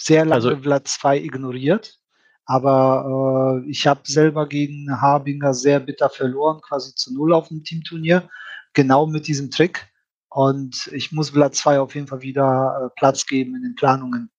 [0.00, 1.98] sehr lange Also- Vlad 2 ignoriert,
[2.46, 7.62] aber äh, ich habe selber gegen Harbinger sehr bitter verloren, quasi zu null auf dem
[7.62, 8.28] Teamturnier,
[8.72, 9.88] genau mit diesem Trick.
[10.30, 14.30] Und ich muss Vlad 2 auf jeden Fall wieder äh, Platz geben in den Planungen.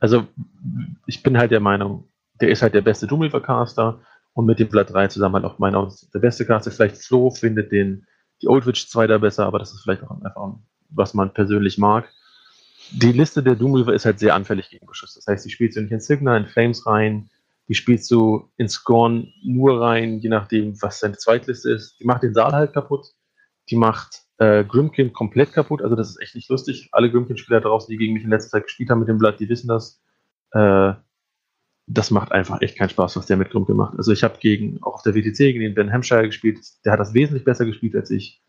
[0.00, 0.26] Also,
[1.06, 2.08] ich bin halt der Meinung,
[2.40, 4.00] der ist halt der beste Doom Reaver Caster
[4.34, 6.70] und mit dem Blatt 3 zusammen halt auch meiner der beste Caster.
[6.70, 8.06] Vielleicht Flo findet den,
[8.42, 10.54] die Old Witch 2 da besser, aber das ist vielleicht auch einfach,
[10.90, 12.08] was man persönlich mag.
[12.92, 15.14] Die Liste der Doom Reaver ist halt sehr anfällig gegen Beschuss.
[15.14, 17.28] Das heißt, die spielt so nicht in Signa, in Flames rein,
[17.68, 22.00] Die spielst du in Scorn nur rein, je nachdem, was deine Zweitliste ist.
[22.00, 23.12] Die macht den Saal halt kaputt.
[23.70, 25.82] Die macht äh, Grimkin komplett kaputt.
[25.82, 26.88] Also das ist echt nicht lustig.
[26.92, 29.48] Alle Grimkin-Spieler draußen, die gegen mich in letzter Zeit gespielt haben mit dem Blatt, die
[29.48, 30.00] wissen das.
[30.52, 30.94] Äh,
[31.86, 33.96] das macht einfach echt keinen Spaß, was der mit Grimkin macht.
[33.96, 36.60] Also ich habe gegen, auch auf der WTC gegen den Ben Hampshire gespielt.
[36.84, 38.42] Der hat das wesentlich besser gespielt als ich.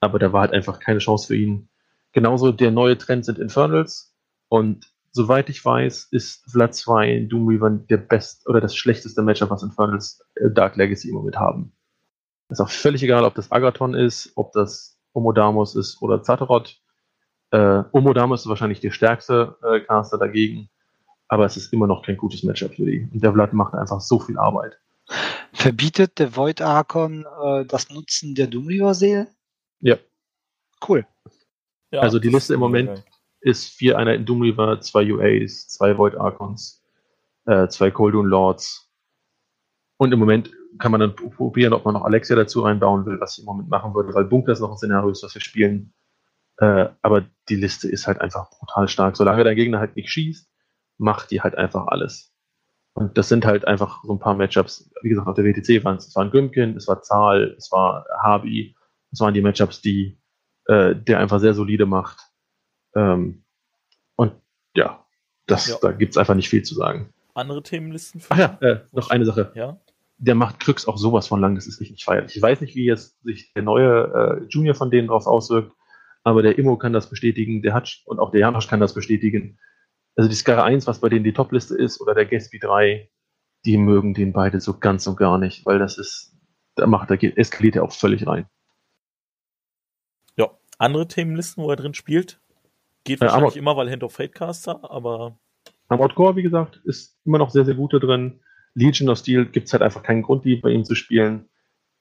[0.00, 1.68] Aber da war halt einfach keine Chance für ihn.
[2.12, 4.14] Genauso der neue Trend sind Infernals.
[4.48, 9.22] Und soweit ich weiß, ist Vlad 2 in Doom Reaver der best oder das schlechteste
[9.22, 11.72] Matchup, was Infernals äh, Dark Legacy im Moment haben.
[12.48, 16.80] Ist auch völlig egal, ob das Agathon ist, ob das Omodamus ist oder Zatarot.
[17.50, 20.68] Äh, Omodamus ist wahrscheinlich der stärkste äh, Caster dagegen,
[21.28, 23.08] aber es ist immer noch kein gutes Matchup für die.
[23.12, 24.78] Und der Vlad macht einfach so viel Arbeit.
[25.52, 29.28] Verbietet der Void Archon äh, das Nutzen der Doomreaver-Seele?
[29.80, 29.96] Ja.
[30.86, 31.06] Cool.
[31.90, 33.04] Ja, also die Liste im Moment geil.
[33.40, 36.82] ist vier einer in Doom Reaver, zwei UAs, zwei Void Archons,
[37.44, 38.90] äh, zwei Koldun Lords.
[39.98, 43.34] Und im Moment kann man dann probieren, ob man noch Alexia dazu reinbauen will, was
[43.36, 45.92] ich im Moment machen würde, weil Bunker ist noch ein Szenario ist, was wir spielen.
[46.58, 49.16] Äh, aber die Liste ist halt einfach brutal stark.
[49.16, 50.48] Solange dein Gegner halt nicht schießt,
[50.98, 52.32] macht die halt einfach alles.
[52.94, 54.90] Und das sind halt einfach so ein paar Matchups.
[55.02, 57.72] Wie gesagt, auf der WTC waren es, es war ein Grimkin, es war Zahl, es
[57.72, 58.74] war Harvey.
[59.10, 60.18] Das waren die Matchups, die
[60.66, 62.18] äh, der einfach sehr solide macht.
[62.94, 63.44] Ähm,
[64.16, 64.34] und
[64.76, 65.04] ja,
[65.46, 65.76] das, Ja.
[65.80, 67.12] da gibt's einfach nicht viel zu sagen.
[67.34, 69.52] Andere Themenlisten für Ach ja, äh, noch eine Sache.
[69.54, 69.80] Ja.
[70.24, 72.36] Der macht Krux auch sowas von lang, das ist richtig feierlich.
[72.36, 75.72] Ich weiß nicht, wie jetzt sich der neue äh, Junior von denen drauf auswirkt,
[76.22, 79.58] aber der Immo kann das bestätigen, der Hatsch und auch der Janosch kann das bestätigen.
[80.14, 83.10] Also die Skara 1, was bei denen die Topliste ist, oder der Gatsby 3,
[83.64, 86.36] die mögen den beide so ganz und gar nicht, weil das ist,
[86.76, 88.46] da macht, da geht, eskaliert er auch völlig rein.
[90.36, 90.50] ja.
[90.78, 92.40] Andere Themenlisten, wo er drin spielt?
[93.04, 95.36] Geht Äh, wahrscheinlich immer, weil Hand of Fate Caster, aber
[95.88, 98.40] Am Outcore, wie gesagt, ist immer noch sehr, sehr gut da drin.
[98.74, 101.48] Legion of Steel gibt es halt einfach keinen Grund, die bei ihm zu spielen.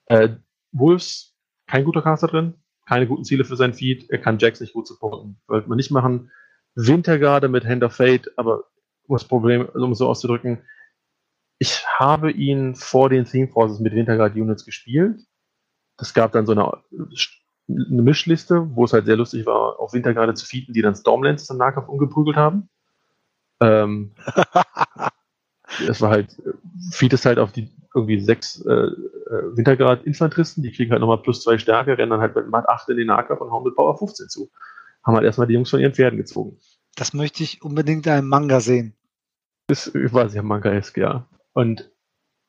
[0.05, 0.29] Äh,
[0.71, 1.35] Wolves,
[1.67, 2.55] kein guter Caster drin,
[2.87, 4.09] keine guten Ziele für sein Feed.
[4.09, 5.39] Er kann Jax nicht gut supporten.
[5.47, 6.31] Wollte man nicht machen.
[6.75, 8.63] Wintergarde mit Hand of Fate, aber
[9.07, 10.63] das Problem, also um es so auszudrücken,
[11.59, 15.19] ich habe ihn vor den Theme Forces mit Winterguard Units gespielt.
[15.97, 16.71] Es gab dann so eine,
[17.69, 21.49] eine Mischliste, wo es halt sehr lustig war, auf Wintergarde zu feeden, die dann Stormlands
[21.49, 22.69] im Nahkampf umgeprügelt haben.
[23.59, 24.15] Ähm,
[25.87, 26.41] es war halt,
[26.91, 31.43] Feed ist halt auf die irgendwie sechs äh, äh, Wintergrad-Infanteristen, die kriegen halt nochmal plus
[31.43, 33.97] zwei Stärke, rennen dann halt mit Mat 8 in den Nahkampf und hauen mit Power
[33.97, 34.49] 15 zu.
[35.03, 36.57] Haben halt erstmal die Jungs von ihren Pferden gezogen.
[36.95, 38.93] Das möchte ich unbedingt in einem Manga sehen.
[39.67, 41.27] Das war sehr manga-esk, ja.
[41.53, 41.89] Und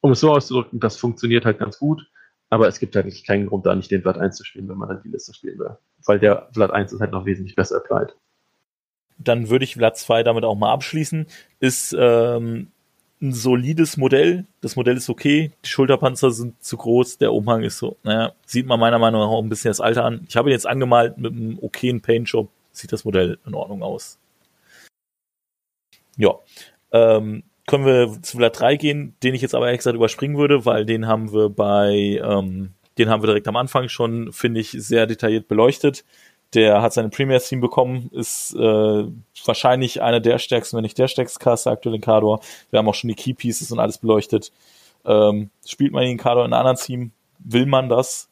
[0.01, 2.09] um es so auszudrücken, das funktioniert halt ganz gut,
[2.51, 4.77] aber es gibt halt nicht keinen Grund, da nicht den Vlad 1 zu spielen, wenn
[4.77, 5.77] man dann die Liste spielen will.
[6.05, 8.15] Weil der Vlad 1 ist halt noch wesentlich besser applied.
[9.19, 11.27] dann würde ich Vlad 2 damit auch mal abschließen.
[11.61, 12.72] Ist ähm,
[13.23, 14.47] ein solides Modell.
[14.61, 15.53] Das Modell ist okay.
[15.65, 17.19] Die Schulterpanzer sind zu groß.
[17.19, 20.05] Der Umhang ist so, naja, sieht man meiner Meinung nach auch ein bisschen das Alter
[20.05, 20.27] an.
[20.29, 22.51] Ich habe ihn jetzt angemalt mit einem okayen Paintjob.
[22.73, 24.19] Sieht das Modell in Ordnung aus.
[26.17, 26.35] Ja.
[26.91, 30.67] Ähm, können wir zu Vlad 3 gehen, den ich jetzt aber ehrlich gesagt überspringen würde,
[30.67, 34.71] weil den haben wir bei, ähm, den haben wir direkt am Anfang schon, finde ich,
[34.73, 36.05] sehr detailliert beleuchtet.
[36.55, 39.07] Der hat seine Premier-Team bekommen, ist äh,
[39.45, 42.41] wahrscheinlich einer der stärksten, wenn nicht der stärkste Caster aktuell in Kador.
[42.71, 44.53] Wir haben auch schon die Key Pieces und alles beleuchtet.
[45.05, 47.13] Ähm, spielt man ihn in Kador in einem anderen Team?
[47.39, 48.29] Will man das?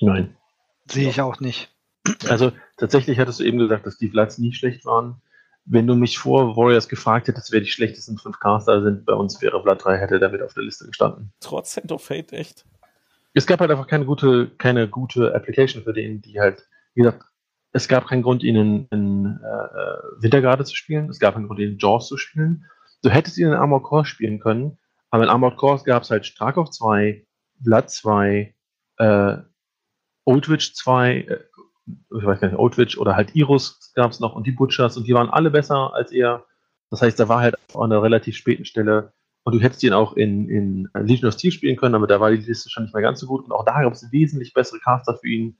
[0.00, 0.36] Nein.
[0.86, 1.70] Sehe ich auch nicht.
[2.28, 5.22] Also tatsächlich hattest du eben gesagt, dass die Vlads nie schlecht waren.
[5.64, 9.40] Wenn du mich vor Warriors gefragt hättest, wer die schlechtesten fünf Caster sind, bei uns
[9.40, 11.32] wäre Vlad 3 hätte damit auf der Liste gestanden.
[11.40, 12.66] Trotz Hand of Fate, echt?
[13.34, 17.24] Es gab halt einfach keine gute, keine gute Application für den, die halt, wie gesagt,
[17.72, 21.58] es gab keinen Grund, ihn in, in äh, Wintergarde zu spielen, es gab keinen Grund,
[21.58, 22.66] ihn in Jaws zu spielen.
[23.02, 24.78] Du hättest ihn in Armored Core spielen können,
[25.10, 27.26] aber in Armored Core gab es halt Starkov 2,
[27.58, 28.54] Blood 2,
[28.98, 29.36] äh,
[30.24, 31.38] Oldwitch 2, äh,
[31.86, 35.06] ich weiß gar nicht, Oldwitch oder halt Irus gab es noch und die Butchers und
[35.06, 36.46] die waren alle besser als er.
[36.90, 39.12] Das heißt, da war halt an einer relativ späten Stelle
[39.44, 42.30] und du hättest ihn auch in, in Legion of Steel spielen können, aber da war
[42.30, 44.80] die Liste schon nicht mehr ganz so gut und auch da gab es wesentlich bessere
[44.80, 45.56] Caster für ihn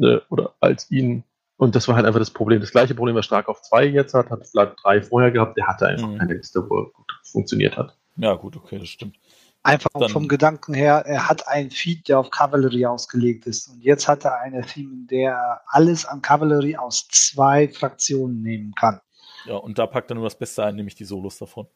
[0.00, 1.24] äh, oder als ihn.
[1.56, 2.60] Und das war halt einfach das Problem.
[2.60, 5.56] Das gleiche Problem, was Stark auf 2 jetzt hat, hat Vlad 3 vorher gehabt.
[5.56, 6.18] Der hatte einfach Mhm.
[6.18, 7.96] keine Liste, wo er gut funktioniert hat.
[8.16, 9.16] Ja, gut, okay, das stimmt.
[9.64, 13.66] Einfach Dann- vom Gedanken her, er hat einen Feed, der auf Cavalry ausgelegt ist.
[13.66, 18.40] Und jetzt hat er eine Theme, in der er alles an Cavalry aus zwei Fraktionen
[18.40, 19.00] nehmen kann.
[19.46, 21.66] Ja, und da packt er nur das Beste ein, nämlich die Solos davon.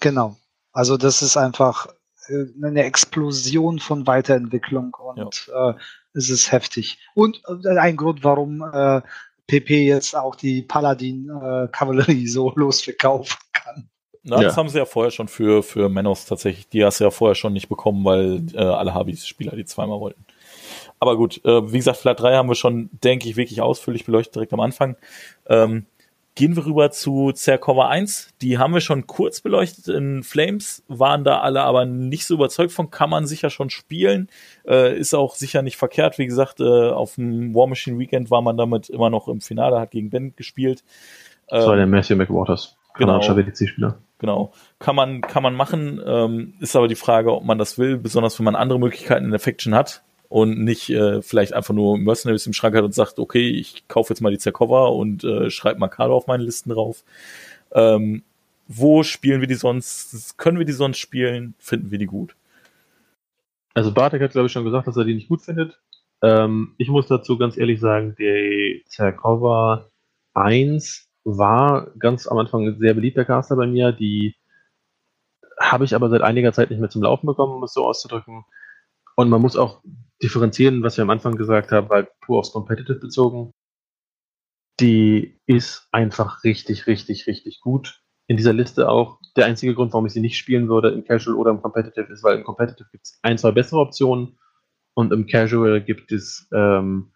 [0.00, 0.36] Genau.
[0.72, 1.86] Also das ist einfach
[2.28, 5.72] äh, eine Explosion von Weiterentwicklung und äh,
[6.12, 6.98] es ist heftig.
[7.14, 9.00] Und äh, ein Grund, warum äh,
[9.46, 13.88] PP jetzt auch die Paladin äh, Kavallerie Solos verkaufen kann.
[14.22, 14.42] Na, Ja.
[14.44, 16.68] das haben sie ja vorher schon für, für Manos tatsächlich.
[16.68, 20.24] Die hast du ja vorher schon nicht bekommen, weil äh, alle Habis-Spieler die zweimal wollten.
[20.98, 24.34] Aber gut, äh, wie gesagt, Flat 3 haben wir schon, denke ich, wirklich ausführlich beleuchtet
[24.34, 24.96] direkt am Anfang.
[25.48, 25.86] Ähm,
[26.34, 28.30] gehen wir rüber zu Zercover 1.
[28.40, 32.72] Die haben wir schon kurz beleuchtet in Flames, waren da alle aber nicht so überzeugt
[32.72, 34.28] von, kann man sicher schon spielen.
[34.66, 36.18] Äh, ist auch sicher nicht verkehrt.
[36.18, 39.80] Wie gesagt, äh, auf dem War Machine Weekend war man damit immer noch im Finale,
[39.80, 40.84] hat gegen Ben gespielt.
[41.48, 43.18] Das war Ähm, der Matthew McWaters, genau.
[43.18, 43.98] kanadischer WTC-Spieler.
[44.18, 44.52] Genau.
[44.78, 48.38] Kann man, kann man machen, ähm, ist aber die Frage, ob man das will, besonders
[48.38, 52.46] wenn man andere Möglichkeiten in der Faction hat und nicht äh, vielleicht einfach nur Mercenaries
[52.46, 55.86] im Schrank hat und sagt, okay, ich kaufe jetzt mal die Zercover und äh, schreibe
[55.88, 57.02] Karte auf meine Listen drauf.
[57.72, 58.22] Ähm,
[58.68, 60.38] wo spielen wir die sonst?
[60.38, 61.54] Können wir die sonst spielen?
[61.58, 62.36] Finden wir die gut?
[63.74, 65.80] Also Bartek hat, glaube ich, schon gesagt, dass er die nicht gut findet.
[66.22, 69.88] Ähm, ich muss dazu ganz ehrlich sagen, die Zerkova
[70.34, 73.90] 1 war ganz am Anfang ein sehr beliebter Caster bei mir.
[73.90, 74.36] Die
[75.60, 78.44] habe ich aber seit einiger Zeit nicht mehr zum Laufen bekommen, um es so auszudrücken.
[79.16, 79.82] Und man muss auch
[80.22, 83.52] differenzieren, was wir am Anfang gesagt haben, weil pur aufs Competitive bezogen.
[84.80, 88.02] Die ist einfach richtig, richtig, richtig gut.
[88.26, 89.18] In dieser Liste auch.
[89.36, 92.22] Der einzige Grund, warum ich sie nicht spielen würde im Casual oder im Competitive, ist,
[92.22, 94.38] weil im Competitive gibt es ein, zwei bessere Optionen
[94.94, 97.12] und im Casual gibt es ähm,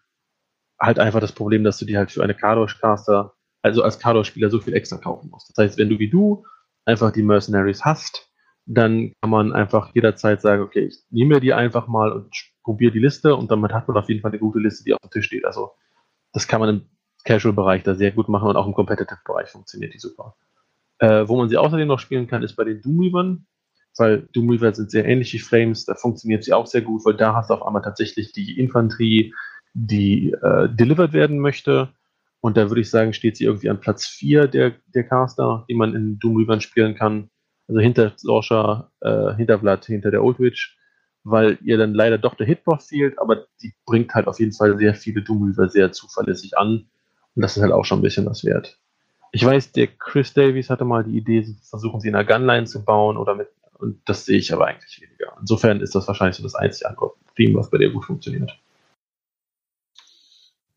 [0.79, 4.59] halt einfach das Problem, dass du dir halt für eine Kadosh-Caster, also als Kadosh-Spieler, so
[4.59, 5.49] viel extra kaufen musst.
[5.49, 6.45] Das heißt, wenn du wie du
[6.85, 8.29] einfach die Mercenaries hast,
[8.65, 12.33] dann kann man einfach jederzeit sagen, okay, ich nehme mir die einfach mal und
[12.65, 14.99] probiere die Liste und damit hat man auf jeden Fall eine gute Liste, die auf
[14.99, 15.45] dem Tisch steht.
[15.45, 15.71] Also
[16.33, 16.81] das kann man im
[17.23, 20.35] Casual-Bereich da sehr gut machen und auch im Competitive-Bereich funktioniert die super.
[20.97, 23.45] Äh, wo man sie außerdem noch spielen kann, ist bei den Doomweavern,
[23.97, 27.35] weil Doomweaver sind sehr ähnlich wie Flames, da funktioniert sie auch sehr gut, weil da
[27.35, 29.33] hast du auf einmal tatsächlich die Infanterie,
[29.73, 31.89] die äh, delivered werden möchte.
[32.41, 35.75] Und da würde ich sagen, steht sie irgendwie an Platz 4 der, der Caster, die
[35.75, 37.29] man in Doomweavern spielen kann.
[37.67, 40.77] Also hinter Sorsha, äh, hinter Vlad, hinter der Old Witch,
[41.25, 44.77] weil ihr dann leider doch der Hitbox fehlt, aber die bringt halt auf jeden Fall
[44.77, 46.87] sehr viele Doomweaver sehr zuverlässig an.
[47.35, 48.79] Und das ist halt auch schon ein bisschen was wert.
[49.31, 52.85] Ich weiß, der Chris Davies hatte mal die Idee, versuchen sie in einer Gunline zu
[52.85, 53.49] bauen oder mit,
[53.79, 55.35] und das sehe ich aber eigentlich weniger.
[55.39, 58.57] Insofern ist das wahrscheinlich so das einzige Antwort-Team, was bei dir gut funktioniert.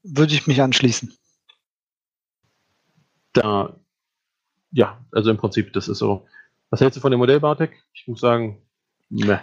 [0.02, 1.12] Würde ich mich anschließen.
[3.34, 3.76] Da,
[4.72, 6.26] ja, also im Prinzip, das ist so.
[6.70, 7.82] Was hältst du von dem Modell, Bartek?
[7.92, 8.62] Ich muss sagen,
[9.10, 9.38] meh.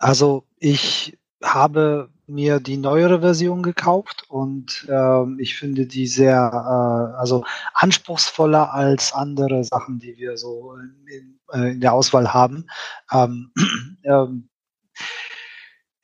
[0.00, 7.18] Also ich habe mir die neuere Version gekauft und ähm, ich finde die sehr, äh,
[7.18, 7.44] also
[7.74, 12.66] anspruchsvoller als andere Sachen, die wir so in, in, äh, in der Auswahl haben.
[13.12, 13.52] Ähm,
[14.04, 14.48] ähm,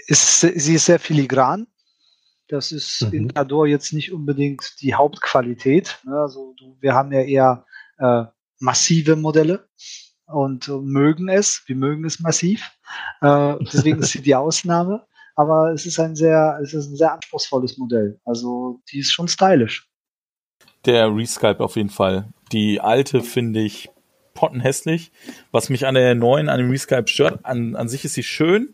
[0.07, 1.67] ist, sie ist sehr filigran.
[2.49, 3.13] Das ist Mhm.
[3.15, 5.99] in Cador jetzt nicht unbedingt die Hauptqualität.
[6.05, 6.17] Ne?
[6.21, 7.65] Also du, wir haben ja eher
[7.99, 8.25] äh,
[8.61, 9.69] massive Modelle
[10.27, 11.63] und mögen es.
[11.67, 12.71] Wir mögen es massiv.
[13.21, 15.07] Äh, deswegen ist sie die Ausnahme.
[15.35, 18.19] Aber es ist ein sehr, es ist ein sehr anspruchsvolles Modell.
[18.25, 19.89] Also die ist schon stylisch.
[20.87, 22.29] Der Resculpt auf jeden Fall.
[22.53, 23.91] Die alte finde ich
[24.33, 25.13] pottenhässlich.
[25.51, 28.73] Was mich an der neuen, an dem Resculpt stört, an, an sich ist sie schön,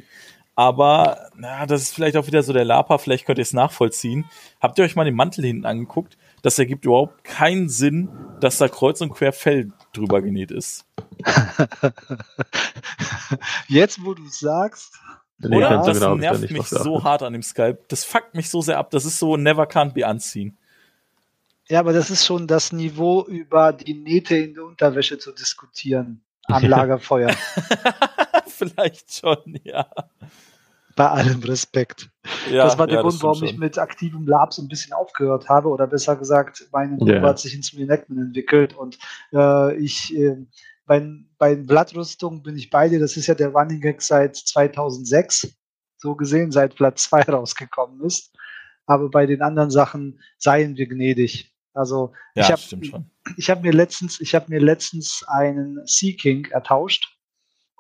[0.54, 4.26] aber na, das ist vielleicht auch wieder so der Lapa, vielleicht könnt ihr es nachvollziehen.
[4.60, 6.18] Habt ihr euch mal den Mantel hinten angeguckt?
[6.43, 8.09] Das ergibt überhaupt keinen Sinn,
[8.40, 10.85] dass da kreuz und quer Fell drüber genäht ist.
[13.69, 14.98] Jetzt, wo du es sagst,
[15.44, 15.82] Nee, Oder?
[15.82, 17.78] das genau nervt nicht mich so hart an dem Skype.
[17.89, 18.90] Das fuckt mich so sehr ab.
[18.90, 20.56] Das ist so never can't be anziehen.
[21.69, 26.23] ja, aber das ist schon das Niveau, über die Nähte in der Unterwäsche zu diskutieren
[26.44, 26.64] am.
[26.64, 27.31] Lagerfeuer.
[28.47, 29.89] vielleicht schon, ja.
[30.97, 32.10] Bei allem Respekt.
[32.51, 35.48] ja das war der ja, Grund, warum ich mit aktivem Lab so ein bisschen aufgehört
[35.48, 36.97] habe oder besser gesagt, meine.
[36.97, 38.98] Gruppe hat sich ins Reenactment entwickelt und
[39.32, 40.36] äh, ich äh,
[40.86, 41.09] bei,
[41.39, 45.55] bei Blattrüstung bin ich bei dir, das ist ja der Running Gag seit 2006,
[45.97, 48.35] so gesehen, seit Blatt 2 rausgekommen ist.
[48.86, 51.55] Aber bei den anderen Sachen seien wir gnädig.
[51.73, 52.62] Also Ja, ich habe
[53.48, 57.11] habe mir letztens, ich habe mir letztens einen Sea King ertauscht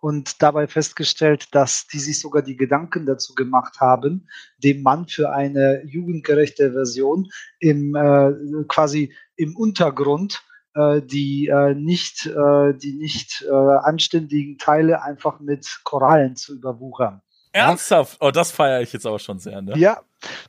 [0.02, 4.26] und dabei festgestellt, dass die sich sogar die Gedanken dazu gemacht haben,
[4.58, 7.28] dem Mann für eine jugendgerechte Version
[7.60, 8.32] im äh,
[8.66, 10.42] quasi im Untergrund
[10.74, 17.22] äh, die äh, nicht äh, die nicht äh, anständigen Teile einfach mit Korallen zu überwuchern.
[17.52, 18.16] Ernsthaft?
[18.20, 19.78] Oh, das feiere ich jetzt aber schon sehr, ne?
[19.78, 20.00] Ja,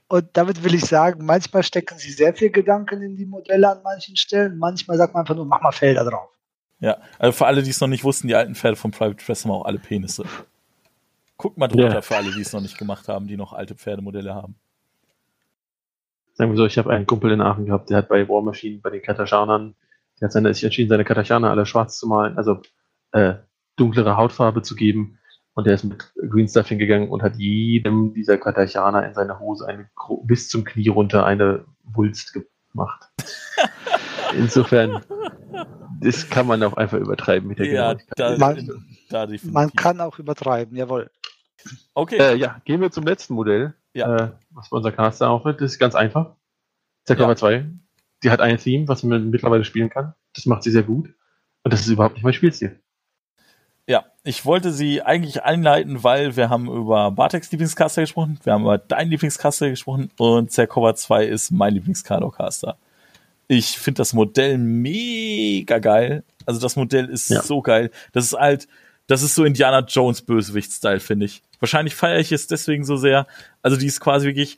[0.07, 3.84] und damit will ich sagen, manchmal stecken sie sehr viel Gedanken in die Modelle an
[3.84, 6.30] manchen Stellen, manchmal sagt man einfach nur, mach mal Felder drauf.
[6.84, 9.45] Ja, also für alle, die es noch nicht wussten, die alten Pferde von Private Press
[9.45, 10.26] haben auch alle Penisse.
[11.38, 12.01] Guckt mal drunter Ja.
[12.01, 14.55] für alle, die es noch nicht gemacht haben, die noch alte Pferdemodelle haben.
[16.34, 18.80] Sagen wir so, ich habe einen Kumpel in Aachen gehabt, der hat bei War Machine,
[18.84, 19.76] bei den Kataschaunern,
[20.19, 22.61] Der hat seine, sich entschieden, seine Katachana alle schwarz zu malen, also
[23.14, 23.35] äh,
[23.77, 25.19] dunklere Hautfarbe zu geben.
[25.53, 29.68] Und der ist mit Green Stuff hingegangen und hat jedem dieser Katachana in seine Hose
[29.68, 29.89] eine,
[30.23, 32.38] bis zum Knie runter eine Wulst
[32.73, 33.07] gemacht.
[34.38, 35.01] Insofern,
[36.01, 38.69] das kann man auch einfach übertreiben mit der Ja, da, Man-
[39.09, 39.27] da.
[39.43, 41.09] Man kann auch übertreiben, jawohl.
[41.93, 42.17] Okay.
[42.17, 44.15] Äh, ja, gehen wir zum letzten Modell, Ja.
[44.15, 45.61] äh, was bei unserer Caster auch wird.
[45.61, 46.35] Das ist ganz einfach.
[47.05, 47.35] Zercover Ja.
[47.35, 47.65] 2.
[48.23, 50.13] Die hat ein Theme, was man mittlerweile spielen kann.
[50.34, 51.13] Das macht sie sehr gut.
[51.63, 52.80] Und das ist überhaupt nicht mein Spielstil.
[53.88, 58.63] Ja, ich wollte sie eigentlich einleiten, weil wir haben über Bartex Lieblingscaster gesprochen, wir haben
[58.63, 62.77] über dein Lieblingscaster gesprochen und Zercover 2 ist mein Lieblingskado-Caster.
[63.47, 66.23] Ich finde das Modell mega geil.
[66.45, 67.41] Also das Modell ist Ja.
[67.43, 67.91] so geil.
[68.11, 68.67] Das ist halt,
[69.07, 71.41] das ist so Indiana Jones Bösewicht-Style, finde ich.
[71.59, 73.27] Wahrscheinlich feiere ich es deswegen so sehr.
[73.61, 74.57] Also die ist quasi wirklich,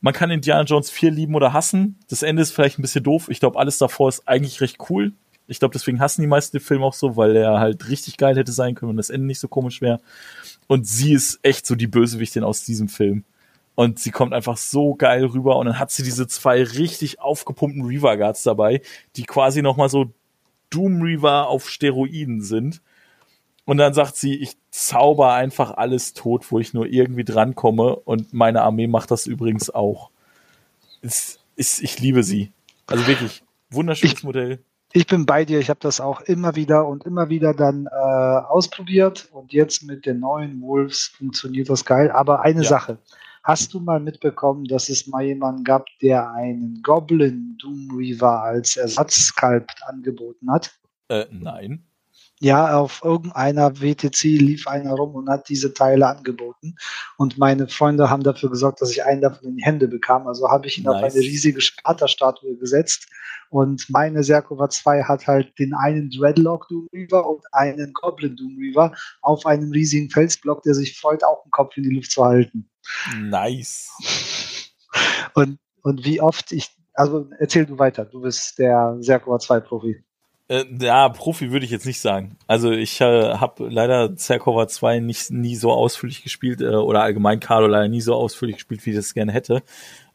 [0.00, 1.98] man kann Indiana Jones 4 lieben oder hassen.
[2.08, 3.26] Das Ende ist vielleicht ein bisschen doof.
[3.30, 5.12] Ich glaube, alles davor ist eigentlich recht cool.
[5.48, 8.36] Ich glaube, deswegen hassen die meisten den Film auch so, weil er halt richtig geil
[8.36, 10.00] hätte sein können, wenn das Ende nicht so komisch wäre.
[10.66, 13.24] Und sie ist echt so die Bösewichtin aus diesem Film.
[13.76, 17.84] Und sie kommt einfach so geil rüber und dann hat sie diese zwei richtig aufgepumpten
[17.84, 18.80] Reaver Guards dabei,
[19.16, 20.06] die quasi nochmal so
[20.70, 22.82] Doom Reaver auf Steroiden sind.
[23.66, 27.96] Und dann sagt sie, ich zauber einfach alles tot, wo ich nur irgendwie drankomme.
[27.96, 30.10] Und meine Armee macht das übrigens auch.
[31.02, 32.52] Es ist, ich liebe sie.
[32.86, 34.58] Also wirklich, wunderschönes Ich- Modell.
[34.92, 37.90] Ich bin bei dir, ich habe das auch immer wieder und immer wieder dann äh,
[37.90, 42.10] ausprobiert und jetzt mit den neuen Wolves funktioniert das geil.
[42.10, 42.68] Aber eine Ja.
[42.68, 42.98] Sache,
[43.46, 48.76] hast du mal mitbekommen, dass es mal jemanden gab, der einen Goblin Doom Reaver als
[48.76, 50.72] Ersatzskalp angeboten hat?
[51.08, 51.86] Äh, nein.
[52.40, 56.74] Ja, auf irgendeiner WTC lief einer rum und hat diese Teile angeboten.
[57.16, 60.26] Und meine Freunde haben dafür gesorgt, dass ich einen davon in die Hände bekam.
[60.26, 61.14] Also habe ich ihn auf Nice.
[61.14, 63.06] eine riesige Sparta-Statue gesetzt.
[63.48, 68.58] Und meine Serkova 2 hat halt den einen Dreadlock Doom Reaver und einen Goblin Doom
[68.58, 68.92] Reaver
[69.22, 72.68] auf einem riesigen Felsblock, der sich freut, auch den Kopf in die Luft zu halten.
[73.18, 73.90] Nice.
[75.34, 80.02] Und, und wie oft ich, also erzähl du weiter, du bist der Serkova 2 Profi.
[80.48, 82.36] Äh, ja, Profi würde ich jetzt nicht sagen.
[82.46, 87.40] Also ich äh, habe leider Zercover 2 nicht nie so ausführlich gespielt äh, oder allgemein
[87.40, 89.62] Carlo leider nie so ausführlich gespielt, wie ich das gerne hätte.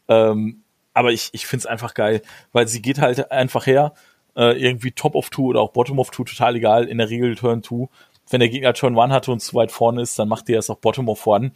[0.07, 2.21] Ähm, aber ich, ich finde es einfach geil,
[2.53, 3.93] weil sie geht halt einfach her,
[4.35, 7.35] äh, irgendwie Top of Two oder auch Bottom of Two, total egal, in der Regel
[7.35, 7.89] Turn Two.
[8.29, 10.71] Wenn der Gegner Turn One hatte und zu weit vorne ist, dann macht der erst
[10.71, 11.51] auch Bottom of One,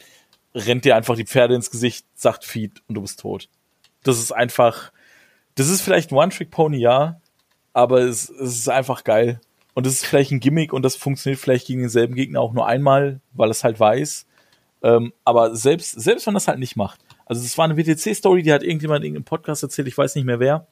[0.55, 3.49] rennt dir einfach die Pferde ins Gesicht, sagt Feed und du bist tot.
[4.03, 4.91] Das ist einfach,
[5.55, 7.19] das ist vielleicht ein One-Trick-Pony, ja,
[7.73, 9.41] aber es, es ist einfach geil.
[9.73, 12.65] Und es ist vielleicht ein Gimmick und das funktioniert vielleicht gegen denselben Gegner auch nur
[12.65, 14.25] einmal, weil es halt weiß.
[14.83, 17.01] Ähm, aber selbst, selbst wenn das halt nicht macht.
[17.25, 20.23] Also das war eine WTC-Story, die hat irgendjemand in irgendeinem Podcast erzählt, ich weiß nicht
[20.23, 20.67] mehr wer.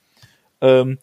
[0.61, 0.99] Ähm,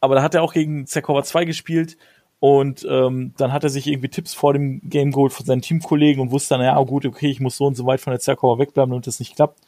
[0.00, 1.96] aber da hat er auch gegen Zerkova 2 gespielt
[2.38, 6.20] und ähm, dann hat er sich irgendwie Tipps vor dem Game geholt von seinen Teamkollegen
[6.22, 8.58] und wusste dann, ja gut, okay, ich muss so und so weit von der Zerkova
[8.58, 9.60] wegbleiben, damit das nicht klappt.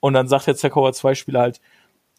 [0.00, 1.60] Und dann sagt der Zerkova 2 Spieler halt,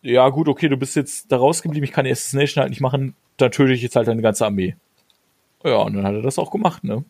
[0.02, 3.16] ja gut, okay, du bist jetzt da rausgeblieben, ich kann die Assassination halt nicht machen,
[3.38, 4.76] dann töte ich jetzt halt deine ganze Armee.
[5.66, 7.04] Ja, und dann hat er das auch gemacht, ne?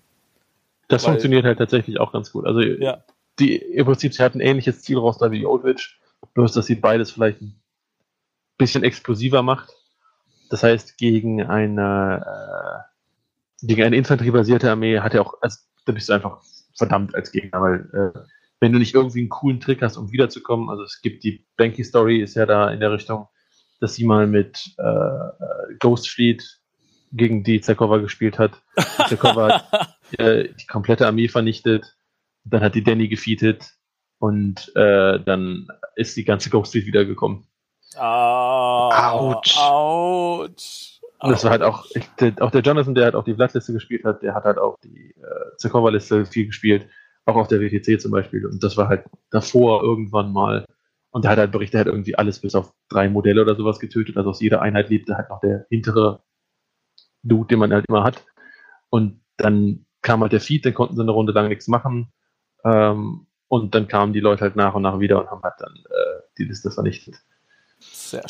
[0.88, 2.46] Das Weil- funktioniert halt tatsächlich auch ganz gut.
[2.46, 3.04] Also Ja.
[3.40, 6.00] die im Prinzip, sie hat ein ähnliches Zielroster wie die Old Witch,
[6.34, 7.56] bloß dass sie beides vielleicht ein
[8.58, 9.72] bisschen explosiver macht.
[10.50, 12.94] Das heißt, gegen eine äh,
[13.66, 16.42] gegen eine infanteriebasierte Armee hat er auch, also da bist du einfach
[16.78, 18.20] verdammt als Gegner, weil äh,
[18.60, 21.84] wenn du nicht irgendwie einen coolen Trick hast, um wiederzukommen, also es gibt die Banky
[21.84, 23.28] Story, ist ja da in der Richtung,
[23.80, 26.62] dass sie mal mit äh, äh, Ghost Fleet
[27.12, 28.62] gegen die Zerkova gespielt hat.
[28.78, 31.98] Die Zerkova hat äh, die komplette Armee vernichtet,
[32.46, 33.74] dann hat die Danny gefeatet
[34.20, 37.46] und äh, dann ist die ganze Ghost Fleet wiedergekommen.
[37.98, 39.58] Autsch.
[39.58, 41.00] Autsch.
[41.20, 43.72] Und das war halt auch, ich, der, auch der Jonathan, der halt auch die Blattliste
[43.72, 46.88] gespielt hat, der hat halt auch die äh, Zerkova-Liste viel gespielt,
[47.26, 48.46] auch auf der WTC zum Beispiel.
[48.46, 50.66] Und das war halt davor irgendwann mal.
[51.12, 53.80] Und der hat halt berichtet, er hat irgendwie alles bis auf drei Modelle oder sowas
[53.80, 54.18] getötet.
[54.18, 56.24] Also aus jeder Einheit lebte halt noch der hintere
[57.22, 58.26] Dude, den man halt immer hat.
[58.90, 62.12] Und dann kam halt der Feed, dann konnten sie eine Runde lang nichts machen.
[62.66, 65.74] Ähm, und dann kamen die Leute halt nach und nach wieder und haben halt dann
[65.76, 67.16] äh, die Liste vernichtet.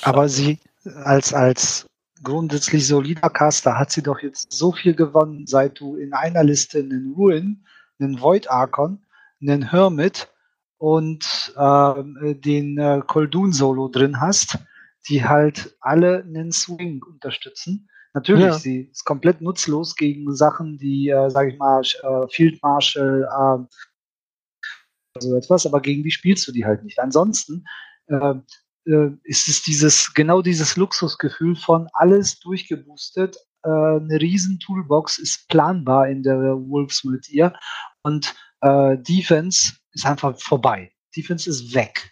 [0.03, 0.59] Aber sie
[1.03, 1.85] als, als
[2.23, 6.79] grundsätzlich solider Caster hat sie doch jetzt so viel gewonnen, seit du in einer Liste
[6.79, 7.65] einen Ruin,
[7.99, 9.05] einen Void Archon,
[9.41, 10.29] einen Hermit
[10.77, 14.57] und ähm, den äh, Koldun Solo drin hast,
[15.07, 17.89] die halt alle einen Swing unterstützen.
[18.13, 18.53] Natürlich, Ja.
[18.53, 25.19] sie ist komplett nutzlos gegen Sachen, die, äh, sage ich mal, äh, Field Marshal, äh,
[25.19, 26.99] so etwas, aber gegen die spielst du die halt nicht.
[26.99, 27.65] Ansonsten
[28.07, 28.35] äh,
[28.85, 33.37] äh, ist es dieses, genau dieses Luxusgefühl von alles durchgeboostet.
[33.63, 37.53] Äh, eine riesen Toolbox ist planbar in der Wolves mit ihr
[38.03, 40.91] und äh, Defense ist einfach vorbei.
[41.15, 42.11] Defense ist weg.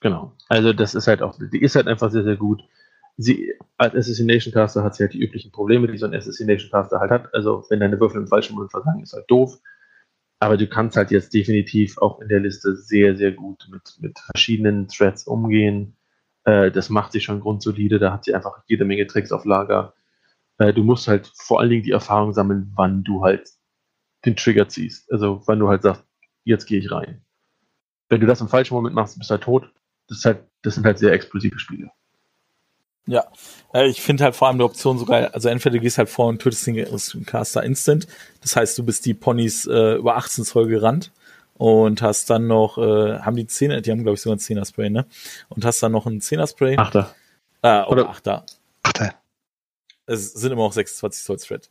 [0.00, 0.36] Genau.
[0.48, 2.62] Also das ist halt auch, die ist halt einfach sehr, sehr gut.
[3.18, 6.98] Sie, als Assassination Caster hat sie halt die üblichen Probleme, die so ein Assassination Caster
[6.98, 7.34] halt hat.
[7.34, 9.58] Also wenn deine Würfel im falschen Moment versagen, ist halt doof.
[10.42, 14.18] Aber du kannst halt jetzt definitiv auch in der Liste sehr, sehr gut mit, mit
[14.18, 15.96] verschiedenen Threads umgehen.
[16.42, 19.94] Äh, das macht sie schon grundsolide, da hat sie einfach jede Menge Tricks auf Lager.
[20.58, 23.50] Äh, du musst halt vor allen Dingen die Erfahrung sammeln, wann du halt
[24.24, 25.12] den Trigger ziehst.
[25.12, 26.04] Also wann du halt sagst,
[26.42, 27.24] jetzt gehe ich rein.
[28.08, 29.72] Wenn du das im falschen Moment machst, bist du halt tot.
[30.08, 31.92] Das, halt, das sind halt sehr explosive Spiele.
[33.06, 33.24] Ja,
[33.74, 36.28] äh, ich finde halt vor allem die Option sogar, also entweder du gehst halt vor
[36.28, 38.06] und tötest den Caster instant,
[38.40, 41.10] das heißt, du bist die Ponys äh, über 18 Zoll gerannt
[41.54, 44.66] und hast dann noch, äh, haben die 10 die haben glaube ich sogar ein 10er
[44.66, 45.06] Spray, ne?
[45.48, 46.76] Und hast dann noch ein 10er Spray.
[46.76, 47.14] Achter.
[47.62, 48.46] Äh, oder, oder Achter.
[48.82, 49.14] Achter.
[50.06, 51.70] Es sind immer auch 26 Zoll Thread.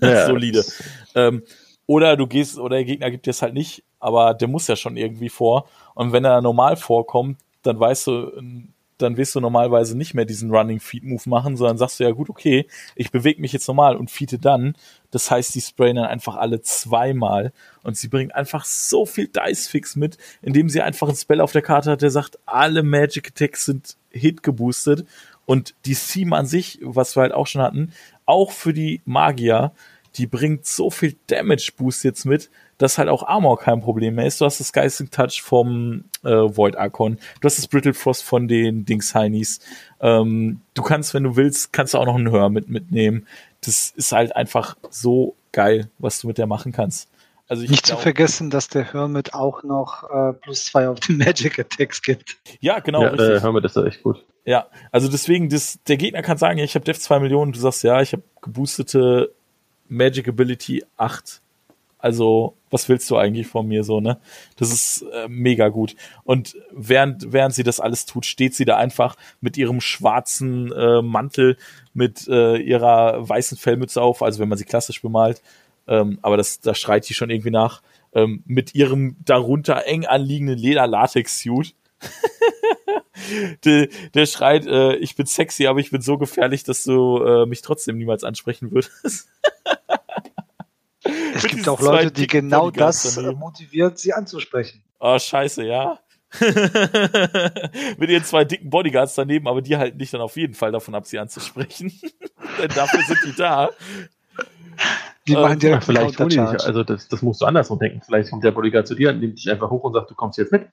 [0.00, 0.64] Ja, Solide.
[1.14, 1.42] Ähm,
[1.86, 4.76] oder du gehst, oder der Gegner gibt dir es halt nicht, aber der muss ja
[4.76, 5.68] schon irgendwie vor.
[5.94, 8.32] Und wenn er normal vorkommt, dann weißt du,
[8.98, 12.10] dann wirst du normalerweise nicht mehr diesen Running Feed Move machen, sondern sagst du ja
[12.10, 14.74] gut, okay, ich bewege mich jetzt normal und feede dann.
[15.10, 17.52] Das heißt, die sprayen dann einfach alle zweimal
[17.82, 21.52] und sie bringt einfach so viel Dice Fix mit, indem sie einfach ein Spell auf
[21.52, 25.06] der Karte hat, der sagt, alle Magic Attacks sind Hit geboostet
[25.46, 27.92] und die Theme an sich, was wir halt auch schon hatten,
[28.26, 29.72] auch für die Magier,
[30.16, 32.50] die bringt so viel Damage Boost jetzt mit,
[32.82, 34.40] dass halt auch Armor kein Problem mehr ist.
[34.40, 38.48] Du hast das Geisting Touch vom äh, Void Archon, du hast das Brittle Frost von
[38.48, 39.60] den Dings Heinies.
[40.00, 43.26] Ähm, du kannst, wenn du willst, kannst du auch noch einen Hör mit mitnehmen.
[43.64, 47.08] Das ist halt einfach so geil, was du mit der machen kannst.
[47.46, 51.18] Also Nicht glaub, zu vergessen, dass der Hermit auch noch äh, plus zwei auf den
[51.18, 52.36] Magic Attacks gibt.
[52.60, 53.02] Ja, genau.
[53.02, 53.28] Ja, richtig.
[53.28, 54.24] der Hermit ist da echt gut.
[54.44, 57.60] Ja, also deswegen, das, der Gegner kann sagen, ja, ich habe Def 2 Millionen, du
[57.60, 59.32] sagst, ja, ich habe geboostete
[59.88, 61.40] Magic Ability 8
[62.02, 64.18] also, was willst du eigentlich von mir so, ne?
[64.56, 65.94] Das ist äh, mega gut.
[66.24, 71.00] Und während, während sie das alles tut, steht sie da einfach mit ihrem schwarzen äh,
[71.00, 71.56] Mantel,
[71.94, 75.42] mit äh, ihrer weißen Fellmütze auf, also wenn man sie klassisch bemalt.
[75.86, 77.82] Ähm, aber das, da schreit die schon irgendwie nach.
[78.14, 81.72] Ähm, mit ihrem darunter eng anliegenden Leder-Latex-Suit.
[83.64, 87.46] der, der schreit, äh, ich bin sexy, aber ich bin so gefährlich, dass du äh,
[87.46, 89.28] mich trotzdem niemals ansprechen würdest.
[91.34, 93.38] Es gibt auch Leute, die genau das daneben.
[93.38, 94.82] motiviert, sie anzusprechen.
[94.98, 95.98] Oh, scheiße, ja.
[97.98, 100.94] Mit ihren zwei dicken Bodyguards daneben, aber die halten dich dann auf jeden Fall davon
[100.94, 101.92] ab, sie anzusprechen.
[102.58, 103.70] Denn dafür sind die da.
[105.26, 108.00] Die machen ähm, direkt vielleicht nicht, also das, das musst du andersrum denken.
[108.04, 110.52] Vielleicht kommt der Bodyguard zu dir, nimmt dich einfach hoch und sagt, du kommst jetzt
[110.52, 110.68] mit.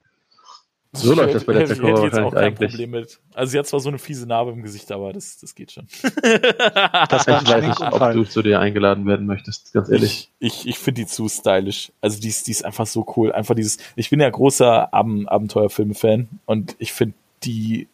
[0.92, 2.70] So läuft das bei der wahrscheinlich jetzt auch kein eigentlich.
[2.70, 3.20] Problem mit.
[3.32, 5.86] Also sie hat zwar so eine fiese Narbe im Gesicht, aber das, das geht schon.
[6.02, 10.32] das ich weiß nicht, ob du zu dir eingeladen werden möchtest, ganz ehrlich.
[10.40, 11.92] Ich, ich, ich finde die zu stylisch.
[12.00, 13.30] Also die ist, die ist einfach so cool.
[13.30, 17.14] Einfach dieses, ich bin ja großer Ab Abenteuerfilme-Fan und ich finde
[17.44, 17.86] die,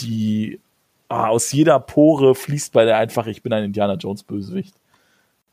[0.00, 0.58] die
[1.08, 4.74] ah, aus jeder Pore fließt bei der einfach, ich bin ein Indiana Jones Bösewicht.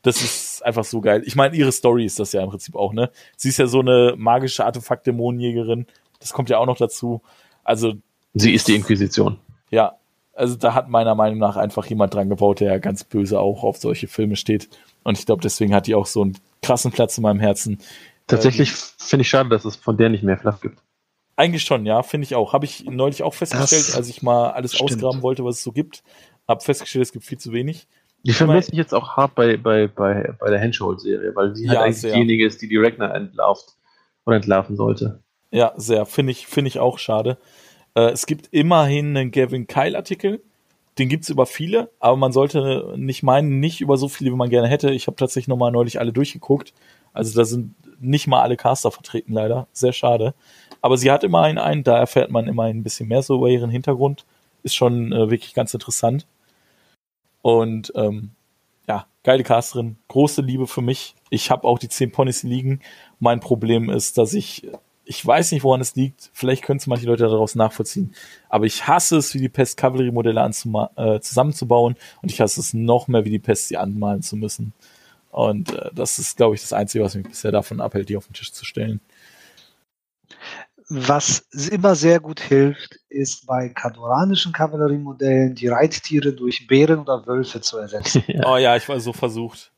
[0.02, 1.22] Das ist einfach so geil.
[1.26, 3.10] Ich meine, ihre Story ist das ja im Prinzip auch, ne?
[3.36, 5.86] Sie ist ja so eine magische Artefakt-Dämonenjägerin
[6.18, 7.22] das kommt ja auch noch dazu.
[7.64, 7.94] Also.
[8.34, 9.38] Sie ist die Inquisition.
[9.70, 9.94] Ja.
[10.34, 13.64] Also da hat meiner Meinung nach einfach jemand dran gebaut, der ja ganz böse auch
[13.64, 14.68] auf solche Filme steht.
[15.02, 17.80] Und ich glaube, deswegen hat die auch so einen krassen Platz in meinem Herzen.
[18.28, 20.78] Tatsächlich ähm, finde ich schade, dass es von der nicht mehr Fluff gibt.
[21.34, 22.52] Eigentlich schon, ja, finde ich auch.
[22.52, 24.92] Habe ich neulich auch festgestellt, das als ich mal alles stimmt.
[24.92, 26.02] ausgraben wollte, was es so gibt.
[26.46, 27.86] Habe festgestellt, es gibt viel zu wenig.
[28.24, 31.70] Die vermisse ich jetzt auch hart bei, bei, bei, bei der Henschhold-Serie, weil sie ja,
[31.70, 32.12] halt eigentlich sehr.
[32.14, 33.76] diejenige ist, die die Ragnar entlarvt
[34.26, 35.22] oder entlarven sollte.
[35.50, 36.06] Ja, sehr.
[36.06, 37.38] Finde ich, finde ich auch schade.
[37.94, 40.42] Äh, es gibt immerhin einen Gavin Kyle-Artikel.
[40.98, 44.50] Den gibt's über viele, aber man sollte nicht meinen, nicht über so viele, wie man
[44.50, 44.90] gerne hätte.
[44.90, 46.74] Ich habe tatsächlich nochmal neulich alle durchgeguckt.
[47.12, 49.68] Also da sind nicht mal alle Caster vertreten, leider.
[49.72, 50.34] Sehr schade.
[50.80, 53.70] Aber sie hat immerhin einen, da erfährt man immerhin ein bisschen mehr so über ihren
[53.70, 54.24] Hintergrund.
[54.62, 56.26] Ist schon äh, wirklich ganz interessant.
[57.42, 58.30] Und ähm,
[58.88, 61.14] ja, geile Casterin, große Liebe für mich.
[61.30, 62.80] Ich habe auch die 10 Ponys liegen.
[63.20, 64.68] Mein Problem ist, dass ich
[65.08, 66.28] ich weiß nicht, woran es liegt.
[66.34, 68.14] Vielleicht können es manche Leute daraus nachvollziehen.
[68.50, 70.44] Aber ich hasse es, wie die Pest Kavallerie-Modelle
[70.96, 71.96] äh, zusammenzubauen.
[72.20, 74.74] Und ich hasse es noch mehr, wie die Pest sie anmalen zu müssen.
[75.30, 78.26] Und äh, das ist, glaube ich, das Einzige, was mich bisher davon abhält, die auf
[78.26, 79.00] den Tisch zu stellen.
[80.90, 81.38] Was
[81.70, 87.78] immer sehr gut hilft, ist bei kadoranischen Kavalleriemodellen die Reittiere durch Bären oder Wölfe zu
[87.78, 88.24] ersetzen.
[88.26, 88.42] ja.
[88.46, 89.72] Oh ja, ich war so versucht.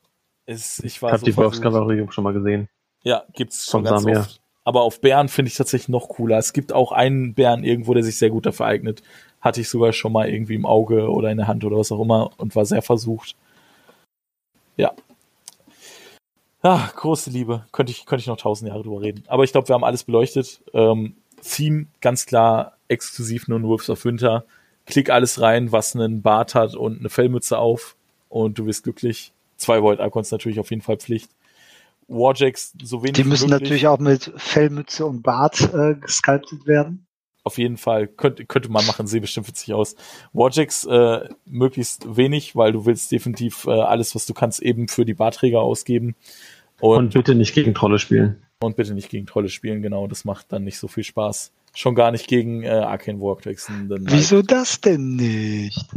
[0.45, 2.67] Es, ich war Hab so die Wolfskavallerie schon mal gesehen.
[3.03, 4.19] Ja, gibt's schon Von ganz Samir.
[4.19, 4.40] oft.
[4.63, 6.37] Aber auf Bären finde ich tatsächlich noch cooler.
[6.37, 9.01] Es gibt auch einen Bären irgendwo, der sich sehr gut dafür eignet.
[9.39, 12.01] Hatte ich sogar schon mal irgendwie im Auge oder in der Hand oder was auch
[12.01, 13.35] immer und war sehr versucht.
[14.77, 14.93] Ja.
[16.61, 17.65] Ah, große Liebe.
[17.71, 19.23] Könnte ich, könnte ich noch tausend Jahre drüber reden.
[19.27, 20.61] Aber ich glaube, wir haben alles beleuchtet.
[20.73, 24.45] Ähm, Theme, ganz klar, exklusiv nur in Wolves of Winter.
[24.85, 27.95] Klick alles rein, was einen Bart hat und eine Fellmütze auf
[28.29, 29.33] und du wirst glücklich.
[29.57, 31.31] Zwei Volt Icons natürlich auf jeden Fall Pflicht.
[32.11, 37.07] Warjacks so wenig Die müssen natürlich auch mit Fellmütze und Bart äh, gesculptet werden.
[37.43, 38.07] Auf jeden Fall.
[38.07, 39.95] Könnte, könnte man machen, sieht bestimmt witzig aus.
[40.33, 45.05] Warjacks äh, möglichst wenig, weil du willst definitiv äh, alles, was du kannst, eben für
[45.05, 46.15] die Barträger ausgeben.
[46.79, 48.43] Und, und bitte nicht gegen Trolle spielen.
[48.59, 50.05] Und bitte nicht gegen Trolle spielen, genau.
[50.07, 51.51] Das macht dann nicht so viel Spaß.
[51.73, 53.71] Schon gar nicht gegen äh, Arcane Vortex.
[53.87, 55.87] Wieso das denn nicht?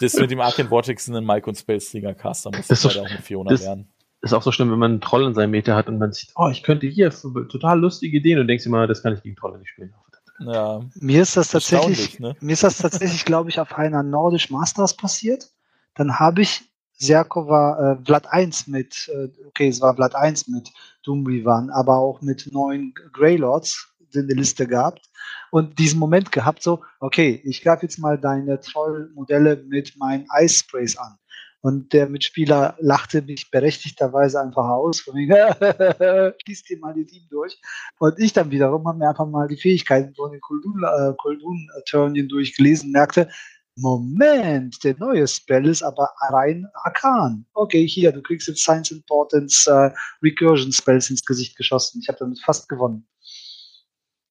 [0.00, 3.02] Das mit dem Arcane Vortex in den Mike und Space Trigger Caster muss das leider
[3.02, 3.86] auch mit Fiona das, lernen
[4.22, 6.30] ist auch so schlimm, wenn man einen Troll in seinem Meter hat und man sieht,
[6.36, 9.58] oh, ich könnte hier total lustige Ideen und denkst immer, das kann ich gegen Trolle
[9.58, 9.94] nicht spielen.
[10.40, 10.80] Ja.
[10.94, 12.34] Mir ist das tatsächlich, ne?
[12.40, 15.50] mir ist das tatsächlich, glaube ich, auf einer Nordisch Masters passiert.
[15.94, 16.62] Dann habe ich
[16.94, 20.70] Serkova äh, Blatt 1 mit, äh, okay, es war Blatt 1 mit
[21.02, 25.10] Doom Revan, aber auch mit neun Greylords in der Liste gehabt
[25.50, 30.60] und diesen Moment gehabt, so, okay, ich greife jetzt mal deine Troll-Modelle mit meinen Ice
[30.60, 31.16] Sprays an.
[31.62, 35.32] Und der Mitspieler lachte mich berechtigterweise einfach aus, von wegen,
[36.46, 37.60] liest dir mal die Team durch.
[37.98, 42.92] Und ich dann wiederum habe mir einfach mal die Fähigkeiten von den Koldun-Turnien äh, durchgelesen,
[42.92, 43.28] merkte,
[43.76, 47.46] Moment, der neue Spell ist aber rein arkan.
[47.54, 49.90] Okay, hier, du kriegst jetzt Science Importance äh,
[50.22, 52.00] Recursion Spells ins Gesicht geschossen.
[52.02, 53.06] Ich habe damit fast gewonnen.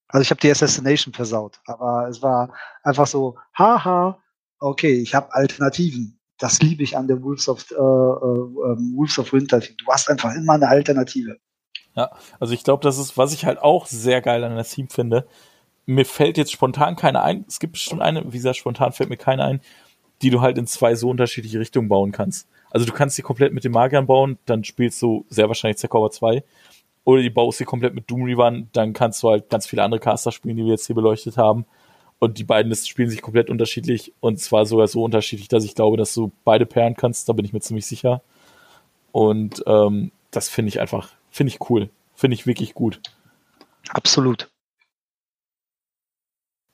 [0.08, 2.54] Also ich habe die Assassination versaut, aber es war
[2.84, 4.22] einfach so, haha,
[4.60, 9.20] okay, ich habe Alternativen das liebe ich an der Wolves of, äh, äh, ähm, Wolves
[9.20, 9.60] of Winter.
[9.60, 11.38] Du hast einfach immer eine Alternative.
[11.96, 14.88] Ja, also ich glaube, das ist, was ich halt auch sehr geil an der Team
[14.90, 15.28] finde.
[15.86, 17.46] Mir fällt jetzt spontan keine ein.
[17.48, 19.62] Es gibt bestimmt eine, wie gesagt, spontan fällt mir keine ein,
[20.22, 22.48] die du halt in zwei so unterschiedliche Richtungen bauen kannst.
[22.72, 26.12] Also du kannst sie komplett mit den Magiern bauen, dann spielst du sehr wahrscheinlich Zercover
[26.12, 26.44] 2.
[27.04, 30.00] Oder die baust sie komplett mit Doom Reaver, dann kannst du halt ganz viele andere
[30.00, 31.66] Caster spielen, die wir jetzt hier beleuchtet haben.
[32.20, 35.74] Und die beiden Listen spielen sich komplett unterschiedlich und zwar sogar so unterschiedlich, dass ich
[35.74, 38.22] glaube, dass du beide pairen kannst, da bin ich mir ziemlich sicher.
[39.12, 41.90] Und ähm, das finde ich einfach, finde ich cool.
[42.16, 43.00] Finde ich wirklich gut.
[43.90, 44.50] Absolut.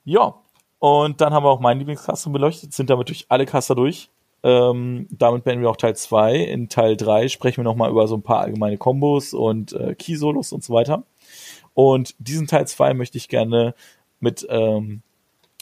[0.03, 0.35] Ja,
[0.79, 4.09] und dann haben wir auch meinen Lieblingscaster beleuchtet, sind damit durch alle Caster durch.
[4.43, 6.35] Ähm, damit beenden wir auch Teil 2.
[6.35, 10.51] In Teil 3 sprechen wir nochmal über so ein paar allgemeine Kombos und äh, Key-Solos
[10.51, 11.03] und so weiter.
[11.73, 13.73] Und diesen Teil 2 möchte ich gerne
[14.19, 15.01] mit ähm,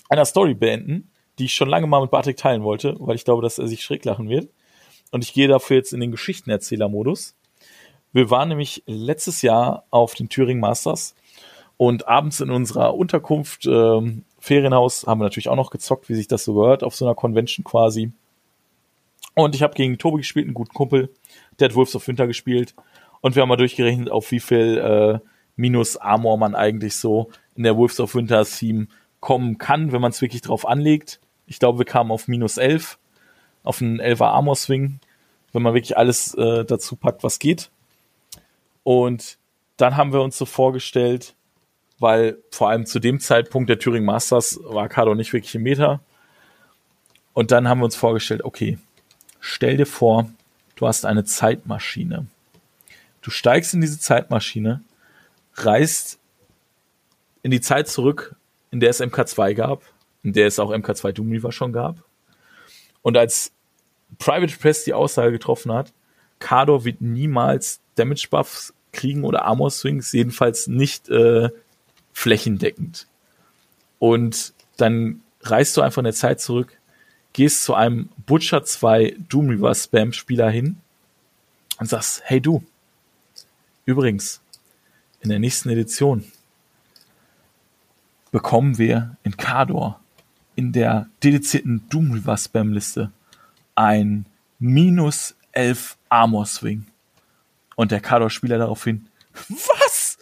[0.10, 3.42] einer Story beenden, die ich schon lange mal mit Bartek teilen wollte, weil ich glaube,
[3.42, 4.50] dass er sich schräg lachen wird.
[5.12, 7.36] Und ich gehe dafür jetzt in den Geschichtenerzähler-Modus.
[8.12, 11.16] Wir waren nämlich letztes Jahr auf den Thüringen Masters
[11.78, 16.28] und abends in unserer Unterkunft, ähm, Ferienhaus, haben wir natürlich auch noch gezockt, wie sich
[16.28, 18.12] das so gehört, auf so einer Convention quasi.
[19.36, 21.10] Und ich habe gegen Tobi gespielt, einen guten Kumpel,
[21.60, 22.76] der hat Wolves of Winter gespielt.
[23.22, 27.64] Und wir haben mal durchgerechnet, auf wie viel äh, Minus Armor man eigentlich so in
[27.64, 28.88] der Wolves of Winter Theme
[29.24, 31.22] kommen kann, wenn man es wirklich drauf anlegt.
[31.48, 33.00] Ich glaube, wir kamen auf minus 11,
[33.64, 35.00] auf einen 11er Armor Swing,
[35.54, 37.72] wenn man wirklich alles äh, dazu packt, was geht.
[38.84, 39.38] Und
[39.78, 41.36] dann haben wir uns so vorgestellt,
[42.00, 46.02] weil vor allem zu dem Zeitpunkt der Turing Masters war Kado nicht wirklich im Meter.
[47.32, 48.78] Und dann haben wir uns vorgestellt, okay,
[49.40, 50.30] stell dir vor,
[50.76, 52.28] du hast eine Zeitmaschine.
[53.22, 54.82] Du steigst in diese Zeitmaschine,
[55.56, 56.20] reist
[57.42, 58.36] in die Zeit zurück,
[58.74, 59.84] in der es MK2 gab,
[60.24, 62.04] in der es auch MK2 Doom Reaver schon gab.
[63.04, 63.52] Und als
[64.18, 65.94] Private Press die Aussage getroffen hat,
[66.40, 71.50] Kador wird niemals Damage Buffs kriegen oder Armor Swings, jedenfalls nicht äh,
[72.14, 73.08] flächendeckend.
[74.00, 76.80] Und dann reist du einfach in der Zeit zurück,
[77.34, 80.78] gehst zu einem Butcher 2 Doom Reaver Spam Spieler hin
[81.78, 82.64] und sagst, hey du,
[83.86, 84.42] übrigens,
[85.22, 86.26] in der nächsten Edition
[88.34, 90.00] bekommen wir in Kador
[90.56, 93.12] in der dedizierten Doom River Spam Liste
[93.76, 94.26] ein
[94.58, 96.88] minus 11 Armor Swing.
[97.76, 99.08] Und der Kador-Spieler daraufhin,
[99.50, 100.18] was?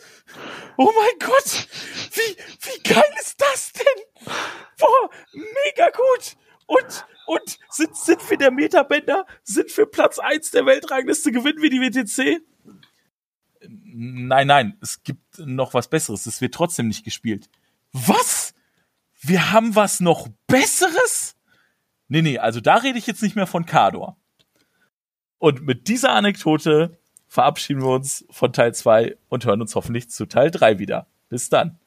[0.77, 1.67] Oh mein Gott!
[2.11, 4.33] Wie, wie geil ist das denn?
[4.77, 6.35] Boah, mega gut!
[6.65, 9.25] Und, und sind, sind wir der Metabänder?
[9.43, 11.31] Sind wir Platz 1 der Weltrangliste?
[11.31, 12.41] Gewinnen wir die WTC?
[13.63, 16.25] Nein, nein, es gibt noch was Besseres.
[16.25, 17.49] Es wird trotzdem nicht gespielt
[17.93, 18.53] was?
[19.22, 21.35] Wir haben was noch Besseres?
[22.07, 24.18] Nee, nee, also da rede ich jetzt nicht mehr von Kador.
[25.38, 30.26] Und mit dieser Anekdote verabschieden wir uns von Teil 2 und hören uns hoffentlich zu
[30.26, 31.07] Teil 3 wieder.
[31.30, 31.80] Bis dann.